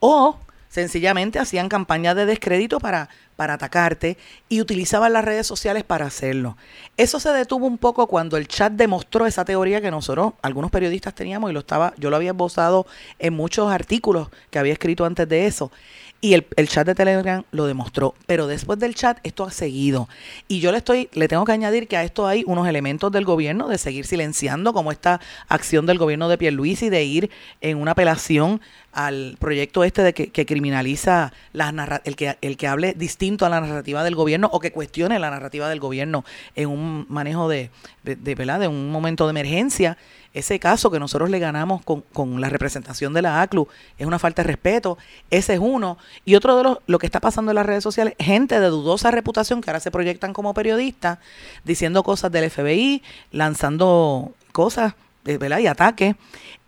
o 0.00 0.36
sencillamente 0.76 1.38
hacían 1.38 1.70
campañas 1.70 2.14
de 2.16 2.26
descrédito 2.26 2.80
para, 2.80 3.08
para 3.34 3.54
atacarte 3.54 4.18
y 4.50 4.60
utilizaban 4.60 5.14
las 5.14 5.24
redes 5.24 5.46
sociales 5.46 5.84
para 5.84 6.04
hacerlo. 6.04 6.58
Eso 6.98 7.18
se 7.18 7.30
detuvo 7.30 7.66
un 7.66 7.78
poco 7.78 8.08
cuando 8.08 8.36
el 8.36 8.46
chat 8.46 8.74
demostró 8.74 9.24
esa 9.24 9.46
teoría 9.46 9.80
que 9.80 9.90
nosotros, 9.90 10.34
algunos 10.42 10.70
periodistas 10.70 11.14
teníamos 11.14 11.48
y 11.48 11.54
lo 11.54 11.60
estaba, 11.60 11.94
yo 11.96 12.10
lo 12.10 12.16
había 12.16 12.32
esbozado 12.32 12.86
en 13.18 13.32
muchos 13.32 13.72
artículos 13.72 14.28
que 14.50 14.58
había 14.58 14.74
escrito 14.74 15.06
antes 15.06 15.26
de 15.26 15.46
eso. 15.46 15.72
Y 16.20 16.32
el, 16.34 16.46
el 16.56 16.68
chat 16.68 16.86
de 16.86 16.94
Telegram 16.94 17.44
lo 17.52 17.66
demostró. 17.66 18.14
Pero 18.26 18.46
después 18.46 18.78
del 18.78 18.94
chat, 18.94 19.18
esto 19.22 19.44
ha 19.44 19.50
seguido. 19.50 20.08
Y 20.48 20.60
yo 20.60 20.72
le 20.72 20.78
estoy, 20.78 21.08
le 21.12 21.28
tengo 21.28 21.44
que 21.44 21.52
añadir 21.52 21.88
que 21.88 21.96
a 21.96 22.04
esto 22.04 22.26
hay 22.26 22.42
unos 22.46 22.66
elementos 22.66 23.12
del 23.12 23.24
gobierno 23.24 23.68
de 23.68 23.78
seguir 23.78 24.06
silenciando, 24.06 24.72
como 24.72 24.92
esta 24.92 25.20
acción 25.48 25.86
del 25.86 25.98
gobierno 25.98 26.28
de 26.28 26.38
Pierluisi 26.38 26.88
de 26.88 27.04
ir 27.04 27.30
en 27.60 27.76
una 27.78 27.92
apelación 27.92 28.60
al 28.92 29.36
proyecto 29.38 29.84
este 29.84 30.02
de 30.02 30.14
que, 30.14 30.46
criminaliza 30.46 31.34
las 31.52 31.72
narra- 31.74 32.00
el 32.04 32.16
que 32.16 32.38
el 32.40 32.56
que 32.56 32.66
hable 32.66 32.94
distinto 32.94 33.44
a 33.44 33.50
la 33.50 33.60
narrativa 33.60 34.02
del 34.02 34.14
gobierno 34.14 34.48
o 34.52 34.58
que 34.58 34.72
cuestione 34.72 35.18
la 35.18 35.28
narrativa 35.28 35.68
del 35.68 35.80
gobierno 35.80 36.24
en 36.54 36.70
un 36.70 37.04
manejo 37.10 37.46
de, 37.46 37.68
de, 38.04 38.16
de, 38.16 38.34
¿verdad? 38.34 38.60
de 38.60 38.68
un 38.68 38.90
momento 38.90 39.26
de 39.26 39.32
emergencia. 39.32 39.98
Ese 40.36 40.60
caso 40.60 40.90
que 40.90 40.98
nosotros 40.98 41.30
le 41.30 41.38
ganamos 41.38 41.82
con, 41.82 42.02
con 42.12 42.42
la 42.42 42.50
representación 42.50 43.14
de 43.14 43.22
la 43.22 43.40
ACLU 43.40 43.68
es 43.96 44.06
una 44.06 44.18
falta 44.18 44.42
de 44.42 44.48
respeto. 44.48 44.98
Ese 45.30 45.54
es 45.54 45.60
uno. 45.62 45.96
Y 46.26 46.34
otro 46.34 46.58
de 46.58 46.62
los, 46.62 46.78
lo 46.86 46.98
que 46.98 47.06
está 47.06 47.20
pasando 47.20 47.52
en 47.52 47.54
las 47.54 47.64
redes 47.64 47.82
sociales, 47.82 48.12
gente 48.18 48.60
de 48.60 48.66
dudosa 48.66 49.10
reputación 49.10 49.62
que 49.62 49.70
ahora 49.70 49.80
se 49.80 49.90
proyectan 49.90 50.34
como 50.34 50.52
periodistas, 50.52 51.20
diciendo 51.64 52.02
cosas 52.02 52.30
del 52.32 52.50
FBI, 52.50 53.02
lanzando 53.32 54.34
cosas, 54.52 54.92
eh, 55.24 55.38
¿verdad? 55.38 55.60
Y 55.60 55.68
ataques. 55.68 56.16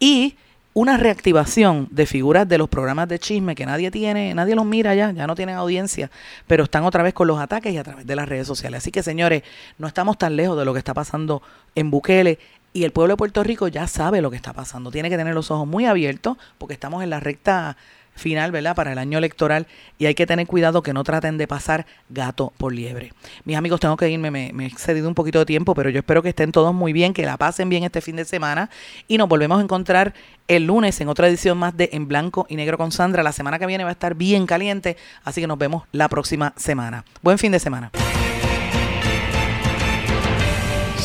Y 0.01 0.37
una 0.73 0.97
reactivación 0.97 1.89
de 1.91 2.07
figuras 2.07 2.49
de 2.49 2.57
los 2.57 2.69
programas 2.69 3.09
de 3.09 3.19
chisme 3.19 3.55
que 3.55 3.67
nadie 3.67 3.91
tiene, 3.91 4.33
nadie 4.33 4.55
los 4.55 4.65
mira 4.65 4.95
ya, 4.95 5.11
ya 5.11 5.27
no 5.27 5.35
tienen 5.35 5.57
audiencia, 5.57 6.11
pero 6.47 6.65
están 6.65 6.85
otra 6.85 7.03
vez 7.03 7.13
con 7.13 7.27
los 7.27 7.39
ataques 7.39 7.75
y 7.75 7.79
a 7.79 7.85
través 7.85 8.07
de 8.07 8.17
las 8.17 8.29
redes 8.29 8.47
sociales. 8.47 8.79
Así 8.79 8.93
que 8.93 9.03
señores, 9.03 9.43
no 9.77 9.89
estamos 9.89 10.17
tan 10.17 10.37
lejos 10.37 10.57
de 10.57 10.65
lo 10.65 10.73
que 10.73 10.79
está 10.79 10.95
pasando 10.95 11.43
en 11.75 11.91
Bukele 11.91 12.39
y 12.73 12.85
el 12.85 12.93
pueblo 12.93 13.15
de 13.15 13.19
Puerto 13.19 13.43
Rico 13.43 13.69
ya 13.69 13.87
sabe 13.87 14.21
lo 14.21 14.31
que 14.31 14.37
está 14.37 14.53
pasando. 14.53 14.91
Tiene 14.91 15.11
que 15.11 15.17
tener 15.17 15.35
los 15.35 15.51
ojos 15.51 15.67
muy 15.67 15.87
abiertos 15.87 16.37
porque 16.59 16.75
estamos 16.75 17.03
en 17.03 17.11
la 17.11 17.21
recta 17.21 17.77
final, 18.19 18.53
¿verdad? 18.53 18.75
Para 18.75 18.93
el 18.93 18.99
año 18.99 19.17
electoral 19.17 19.67
y 19.97 20.07
hay 20.07 20.15
que 20.15 20.27
tener 20.27 20.47
cuidado 20.47 20.83
que 20.83 20.93
no 20.93 21.05
traten 21.05 21.39
de 21.39 21.47
pasar 21.47 21.87
gato 22.11 22.53
por 22.59 22.75
liebre. 22.75 23.13
Mis 23.45 23.57
amigos, 23.57 23.81
tengo 23.81 23.97
que 23.97 24.11
irme, 24.11 24.31
me, 24.31 24.51
he 24.51 24.67
excedido 24.67 25.09
un 25.09 25.15
poquito 25.15 25.39
de 25.39 25.47
tiempo, 25.47 25.75
pero 25.75 25.89
yo 25.89 26.01
espero 26.01 26.23
que 26.23 26.31
estén 26.31 26.53
todos 26.53 26.75
muy 26.75 26.93
bien, 26.93 27.15
que 27.15 27.25
la 27.25 27.37
pasen 27.37 27.69
bien 27.69 27.85
este 27.85 28.01
fin 28.01 28.17
de 28.17 28.25
semana 28.25 28.69
y 29.07 29.17
nos 29.17 29.29
volvemos 29.29 29.59
a 29.59 29.63
encontrar 29.63 30.15
el 30.49 30.67
lunes 30.67 31.01
en 31.01 31.09
otra 31.09 31.29
edición 31.29 31.57
más 31.59 31.77
de 31.77 31.91
En 31.93 32.09
Blanco 32.09 32.47
y 32.49 32.57
Negro 32.57 32.77
con 32.77 32.93
Sandra. 32.93 33.23
La 33.23 33.33
semana 33.33 33.59
que 33.59 33.67
viene 33.67 33.85
va 33.85 33.91
a 33.91 33.93
estar 33.93 34.15
bien 34.15 34.47
caliente, 34.47 34.97
así 35.25 35.41
que 35.41 35.47
nos 35.47 35.59
vemos 35.59 35.85
la 35.93 36.09
próxima 36.09 36.53
semana. 36.57 37.05
Buen 37.23 37.39
fin 37.39 37.53
de 37.53 37.61
semana. 37.61 37.91